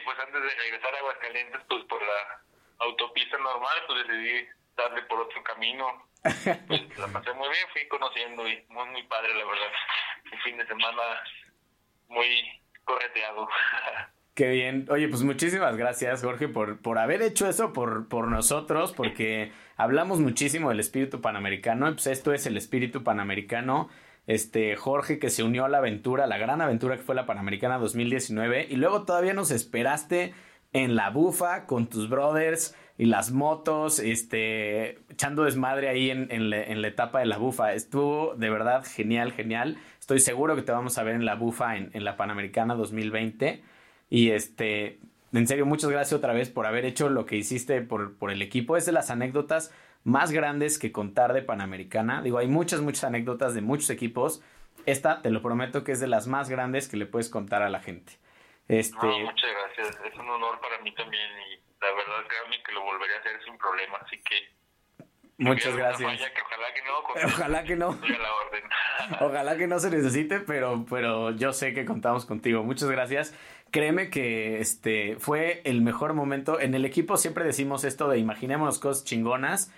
pues 0.04 0.18
antes 0.18 0.42
de 0.42 0.48
regresar 0.48 0.94
a 0.94 0.98
Aguascalientes, 0.98 1.60
pues 1.68 1.84
por 1.84 2.02
la 2.02 2.42
autopista 2.80 3.38
normal, 3.38 3.78
pues 3.86 4.06
decidí 4.06 4.46
darle 4.76 5.02
por 5.02 5.20
otro 5.20 5.42
camino. 5.42 6.08
Pues 6.22 6.98
la 6.98 7.08
pasé 7.08 7.32
muy 7.32 7.48
bien, 7.48 7.66
fui 7.72 7.88
conociendo 7.88 8.46
y 8.46 8.62
muy, 8.68 8.86
muy 8.88 9.02
padre, 9.04 9.32
la 9.34 9.44
verdad. 9.44 9.72
Un 10.32 10.38
fin 10.40 10.58
de 10.58 10.66
semana 10.66 11.02
muy 12.08 12.62
correteado. 12.84 13.48
Qué 14.38 14.50
bien. 14.50 14.86
Oye, 14.88 15.08
pues 15.08 15.24
muchísimas 15.24 15.76
gracias, 15.76 16.22
Jorge, 16.22 16.46
por, 16.46 16.78
por 16.78 16.98
haber 16.98 17.22
hecho 17.22 17.48
eso 17.48 17.72
por, 17.72 18.06
por 18.06 18.28
nosotros, 18.28 18.92
porque 18.92 19.50
hablamos 19.76 20.20
muchísimo 20.20 20.68
del 20.68 20.78
espíritu 20.78 21.20
panamericano. 21.20 21.92
Pues 21.92 22.06
esto 22.06 22.32
es 22.32 22.46
el 22.46 22.56
espíritu 22.56 23.02
panamericano. 23.02 23.88
Este, 24.28 24.76
Jorge 24.76 25.18
que 25.18 25.30
se 25.30 25.42
unió 25.42 25.64
a 25.64 25.68
la 25.68 25.78
aventura, 25.78 26.28
la 26.28 26.38
gran 26.38 26.60
aventura 26.60 26.96
que 26.96 27.02
fue 27.02 27.16
la 27.16 27.26
Panamericana 27.26 27.78
2019. 27.78 28.68
Y 28.70 28.76
luego 28.76 29.02
todavía 29.02 29.34
nos 29.34 29.50
esperaste 29.50 30.34
en 30.72 30.94
la 30.94 31.10
bufa 31.10 31.66
con 31.66 31.88
tus 31.88 32.08
brothers 32.08 32.76
y 32.96 33.06
las 33.06 33.32
motos, 33.32 33.98
este, 33.98 35.00
echando 35.10 35.42
desmadre 35.42 35.88
ahí 35.88 36.10
en, 36.10 36.28
en 36.30 36.80
la 36.80 36.86
etapa 36.86 37.18
de 37.18 37.26
la 37.26 37.38
bufa. 37.38 37.74
Estuvo 37.74 38.36
de 38.36 38.50
verdad 38.50 38.84
genial, 38.84 39.32
genial. 39.32 39.78
Estoy 39.98 40.20
seguro 40.20 40.54
que 40.54 40.62
te 40.62 40.70
vamos 40.70 40.96
a 40.96 41.02
ver 41.02 41.16
en 41.16 41.24
la 41.24 41.34
bufa 41.34 41.76
en, 41.76 41.90
en 41.92 42.04
la 42.04 42.16
Panamericana 42.16 42.76
2020. 42.76 43.64
Y 44.10 44.30
este, 44.30 44.98
en 45.32 45.46
serio, 45.46 45.66
muchas 45.66 45.90
gracias 45.90 46.16
otra 46.16 46.32
vez 46.32 46.50
por 46.50 46.66
haber 46.66 46.84
hecho 46.84 47.08
lo 47.08 47.26
que 47.26 47.36
hiciste 47.36 47.80
por, 47.82 48.16
por 48.16 48.30
el 48.30 48.42
equipo. 48.42 48.76
Es 48.76 48.86
de 48.86 48.92
las 48.92 49.10
anécdotas 49.10 49.74
más 50.04 50.32
grandes 50.32 50.78
que 50.78 50.92
contar 50.92 51.32
de 51.32 51.42
Panamericana. 51.42 52.22
Digo, 52.22 52.38
hay 52.38 52.48
muchas, 52.48 52.80
muchas 52.80 53.04
anécdotas 53.04 53.54
de 53.54 53.60
muchos 53.60 53.90
equipos. 53.90 54.42
Esta, 54.86 55.20
te 55.20 55.30
lo 55.30 55.42
prometo, 55.42 55.84
que 55.84 55.92
es 55.92 56.00
de 56.00 56.06
las 56.06 56.26
más 56.26 56.48
grandes 56.48 56.88
que 56.88 56.96
le 56.96 57.06
puedes 57.06 57.28
contar 57.28 57.62
a 57.62 57.68
la 57.68 57.80
gente. 57.80 58.14
Este... 58.68 58.96
No, 59.06 59.18
muchas 59.18 59.50
gracias. 59.50 59.98
Es 60.06 60.18
un 60.18 60.28
honor 60.28 60.60
para 60.60 60.78
mí 60.82 60.94
también 60.94 61.30
y 61.52 61.60
la 61.80 61.92
verdad, 61.92 62.26
créanme 62.26 62.62
que 62.62 62.72
lo 62.72 62.82
volvería 62.82 63.16
a 63.16 63.20
hacer 63.20 63.42
sin 63.44 63.58
problema. 63.58 63.98
Así 63.98 64.16
que 64.22 64.58
Muchas 65.38 65.76
gracias. 65.76 66.10
Falla, 66.10 66.34
que 66.34 66.42
ojalá 66.42 66.74
que 66.74 66.82
no. 66.82 67.02
Con 67.02 67.24
ojalá 67.32 67.64
que 67.64 67.76
no. 67.76 67.98
Ojalá 69.20 69.56
que 69.56 69.66
no 69.68 69.78
se 69.78 69.90
necesite, 69.90 70.40
pero, 70.40 70.84
pero 70.90 71.30
yo 71.30 71.52
sé 71.52 71.72
que 71.72 71.84
contamos 71.84 72.26
contigo. 72.26 72.64
Muchas 72.64 72.90
gracias. 72.90 73.34
Créeme 73.70 74.10
que 74.10 74.60
este 74.60 75.16
fue 75.18 75.60
el 75.64 75.82
mejor 75.82 76.14
momento. 76.14 76.60
En 76.60 76.74
el 76.74 76.84
equipo 76.84 77.16
siempre 77.16 77.44
decimos 77.44 77.84
esto 77.84 78.08
de 78.08 78.18
imaginemos 78.18 78.78
cosas 78.78 79.04
chingonas. 79.04 79.70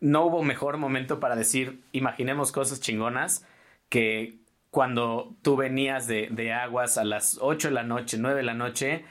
No 0.00 0.24
hubo 0.26 0.42
mejor 0.42 0.76
momento 0.78 1.20
para 1.20 1.36
decir 1.36 1.82
imaginemos 1.92 2.52
cosas 2.52 2.80
chingonas 2.80 3.46
que 3.88 4.38
cuando 4.70 5.36
tú 5.42 5.56
venías 5.56 6.06
de, 6.06 6.28
de 6.30 6.52
aguas 6.52 6.98
a 6.98 7.04
las 7.04 7.38
8 7.40 7.68
de 7.68 7.74
la 7.74 7.82
noche, 7.82 8.16
9 8.18 8.36
de 8.36 8.42
la 8.42 8.54
noche 8.54 9.04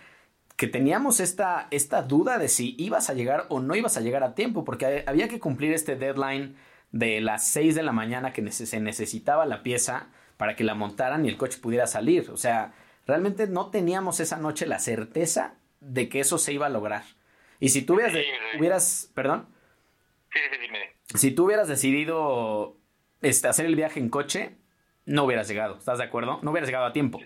que 0.62 0.68
teníamos 0.68 1.20
esta, 1.20 1.68
esta 1.72 2.04
duda 2.04 2.38
de 2.38 2.48
si 2.48 2.76
ibas 2.78 3.10
a 3.10 3.16
llegar 3.16 3.48
o 3.50 3.60
no 3.60 3.76
ibas 3.76 3.98
a 3.98 4.02
llegar 4.02 4.24
a 4.24 4.36
tiempo, 4.36 4.64
porque 4.64 5.04
había 5.08 5.28
que 5.28 5.40
cumplir 5.40 5.74
este 5.74 5.96
deadline 5.96 6.56
de 6.92 7.20
las 7.20 7.48
6 7.48 7.74
de 7.74 7.82
la 7.82 7.92
mañana 7.92 8.32
que 8.32 8.52
se 8.52 8.80
necesitaba 8.80 9.48
la 9.48 9.64
pieza 9.64 10.10
para 10.38 10.56
que 10.56 10.64
la 10.64 10.76
montaran 10.76 11.26
y 11.26 11.30
el 11.30 11.38
coche 11.38 11.58
pudiera 11.60 11.88
salir. 11.88 12.30
O 12.30 12.38
sea, 12.38 12.74
realmente 13.08 13.48
no 13.48 13.70
teníamos 13.72 14.20
esa 14.20 14.38
noche 14.38 14.66
la 14.66 14.80
certeza 14.80 15.56
de 15.80 16.10
que 16.10 16.20
eso 16.20 16.38
se 16.38 16.54
iba 16.54 16.68
a 16.68 16.70
lograr. 16.70 17.04
Y 17.60 17.70
si 17.70 17.86
tú 17.86 17.94
hubieras, 17.96 18.16
hubieras 18.58 19.12
perdón, 19.14 19.48
sí, 20.34 20.40
dime. 20.60 20.96
si 21.16 21.32
tú 21.32 21.46
hubieras 21.46 21.68
decidido 21.68 22.76
este, 23.22 23.48
hacer 23.48 23.66
el 23.66 23.76
viaje 23.76 24.00
en 24.00 24.10
coche, 24.10 24.56
no 25.06 25.26
hubieras 25.26 25.48
llegado, 25.48 25.78
¿estás 25.78 25.98
de 25.98 26.06
acuerdo? 26.06 26.40
No 26.42 26.52
hubieras 26.52 26.68
llegado 26.68 26.86
a 26.86 26.94
tiempo. 26.94 27.20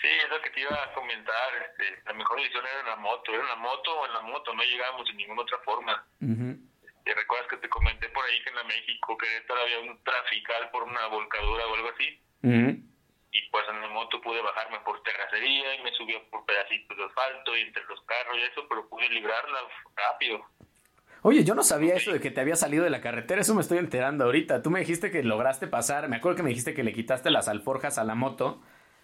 Sí, 0.00 0.08
es 0.08 0.30
lo 0.30 0.40
que 0.40 0.50
te 0.50 0.60
iba 0.60 0.82
a 0.82 0.92
comentar. 0.94 1.48
Este, 1.68 2.02
la 2.06 2.14
mejor 2.14 2.38
decisión 2.38 2.64
era 2.64 2.80
en 2.80 2.86
la 2.86 2.96
moto. 2.96 3.32
Era 3.32 3.42
en 3.42 3.48
la 3.48 3.56
moto 3.56 4.00
o 4.00 4.06
en 4.06 4.12
la 4.14 4.20
moto. 4.22 4.54
No 4.54 4.62
llegábamos 4.62 5.06
de 5.06 5.12
ninguna 5.12 5.42
otra 5.42 5.58
forma. 5.58 6.06
Uh 6.22 6.26
-huh. 6.26 6.58
¿Te 7.04 7.14
recuerdas 7.14 7.48
que 7.50 7.56
te 7.58 7.68
comenté 7.68 8.08
por 8.08 8.24
ahí 8.24 8.42
que 8.42 8.48
en 8.48 8.56
la 8.56 8.64
México, 8.64 9.18
Querétaro, 9.18 9.60
había 9.60 9.80
un 9.80 10.02
trafical 10.02 10.70
por 10.70 10.84
una 10.84 11.06
volcadura 11.08 11.66
o 11.66 11.74
algo 11.74 11.88
así? 11.90 12.18
Uh 12.42 12.48
-huh. 12.48 12.82
Y 13.32 13.48
pues 13.50 13.64
en 13.68 13.80
la 13.80 13.88
moto 13.88 14.20
pude 14.20 14.42
bajarme 14.42 14.80
por 14.80 15.02
terracería 15.04 15.74
y 15.76 15.82
me 15.82 15.92
subí 15.92 16.14
por 16.30 16.44
pedacitos 16.46 16.96
de 16.96 17.04
asfalto 17.04 17.56
y 17.56 17.60
entre 17.62 17.84
los 17.84 18.00
carros 18.02 18.36
y 18.38 18.42
eso, 18.42 18.66
pero 18.68 18.88
pude 18.88 19.08
librarla 19.08 19.58
rápido. 19.96 20.44
Oye, 21.22 21.44
yo 21.44 21.54
no 21.54 21.62
sabía 21.62 21.94
eso 21.94 22.12
de 22.12 22.20
que 22.20 22.30
te 22.30 22.40
había 22.40 22.56
salido 22.56 22.82
de 22.82 22.90
la 22.90 23.00
carretera, 23.02 23.42
eso 23.42 23.54
me 23.54 23.60
estoy 23.60 23.78
enterando 23.78 24.24
ahorita. 24.24 24.62
Tú 24.62 24.70
me 24.70 24.80
dijiste 24.80 25.10
que 25.10 25.22
lograste 25.22 25.66
pasar, 25.68 26.08
me 26.08 26.16
acuerdo 26.16 26.36
que 26.38 26.42
me 26.42 26.48
dijiste 26.48 26.74
que 26.74 26.82
le 26.82 26.92
quitaste 26.94 27.30
las 27.30 27.46
alforjas 27.46 27.98
a 27.98 28.04
la 28.04 28.14
moto 28.14 28.62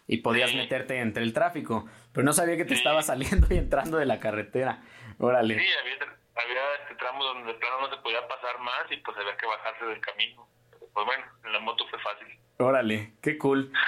y 0.08 0.18
podías 0.18 0.50
Sí. 0.50 0.56
meterte 0.56 0.98
entre 1.00 1.22
el 1.22 1.32
tráfico, 1.34 1.84
pero 2.12 2.24
no 2.24 2.32
sabía 2.32 2.56
que 2.56 2.64
te 2.64 2.74
Sí. 2.74 2.78
estaba 2.80 3.02
saliendo 3.02 3.46
y 3.50 3.58
entrando 3.58 3.98
de 3.98 4.06
la 4.06 4.18
carretera. 4.18 4.82
Órale. 5.18 5.58
Sí, 5.58 5.66
había, 5.80 5.94
había 6.36 6.74
este 6.82 6.94
tramos 6.96 7.22
donde 7.26 7.52
de 7.52 7.58
plano 7.58 7.80
no 7.82 7.90
se 7.94 8.00
podía 8.02 8.26
pasar 8.26 8.58
más 8.60 8.90
y 8.90 8.96
pues 8.96 9.16
había 9.18 9.36
que 9.36 9.46
bajarse 9.46 9.84
del 9.84 10.00
camino. 10.00 10.48
Pues 10.94 11.06
bueno, 11.06 11.24
en 11.44 11.52
la 11.52 11.60
moto 11.60 11.86
fue 11.88 11.98
fácil. 12.00 12.28
Órale, 12.58 13.12
qué 13.20 13.38
cool. 13.38 13.72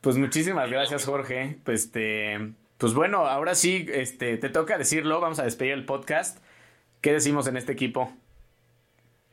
Pues 0.00 0.16
muchísimas 0.16 0.70
gracias, 0.70 1.04
Jorge. 1.04 1.58
Pues, 1.64 1.86
este, 1.86 2.52
pues 2.78 2.94
bueno, 2.94 3.26
ahora 3.26 3.56
sí, 3.56 3.84
este, 3.92 4.36
te 4.36 4.48
toca 4.48 4.78
decirlo. 4.78 5.20
Vamos 5.20 5.40
a 5.40 5.42
despedir 5.42 5.72
el 5.72 5.84
podcast. 5.84 6.38
¿Qué 7.00 7.12
decimos 7.12 7.48
en 7.48 7.56
este 7.56 7.72
equipo? 7.72 8.12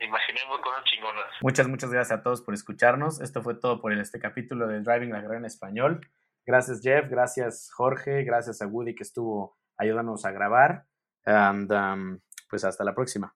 Imaginemos 0.00 0.60
cosas 0.60 0.84
chingonas. 0.84 1.24
Muchas, 1.40 1.68
muchas 1.68 1.90
gracias 1.90 2.18
a 2.18 2.22
todos 2.22 2.42
por 2.42 2.52
escucharnos. 2.52 3.20
Esto 3.20 3.42
fue 3.42 3.54
todo 3.54 3.80
por 3.80 3.92
este 3.92 4.18
capítulo 4.18 4.66
de 4.66 4.80
Driving 4.80 5.12
la 5.12 5.20
en 5.20 5.44
Español. 5.44 6.00
Gracias, 6.44 6.80
Jeff. 6.82 7.08
Gracias, 7.08 7.70
Jorge. 7.72 8.24
Gracias 8.24 8.60
a 8.60 8.66
Woody 8.66 8.94
que 8.94 9.04
estuvo 9.04 9.56
ayudándonos 9.78 10.24
a 10.24 10.32
grabar. 10.32 10.84
And, 11.24 11.72
um, 11.72 12.18
pues 12.48 12.64
hasta 12.64 12.84
la 12.84 12.94
próxima. 12.94 13.34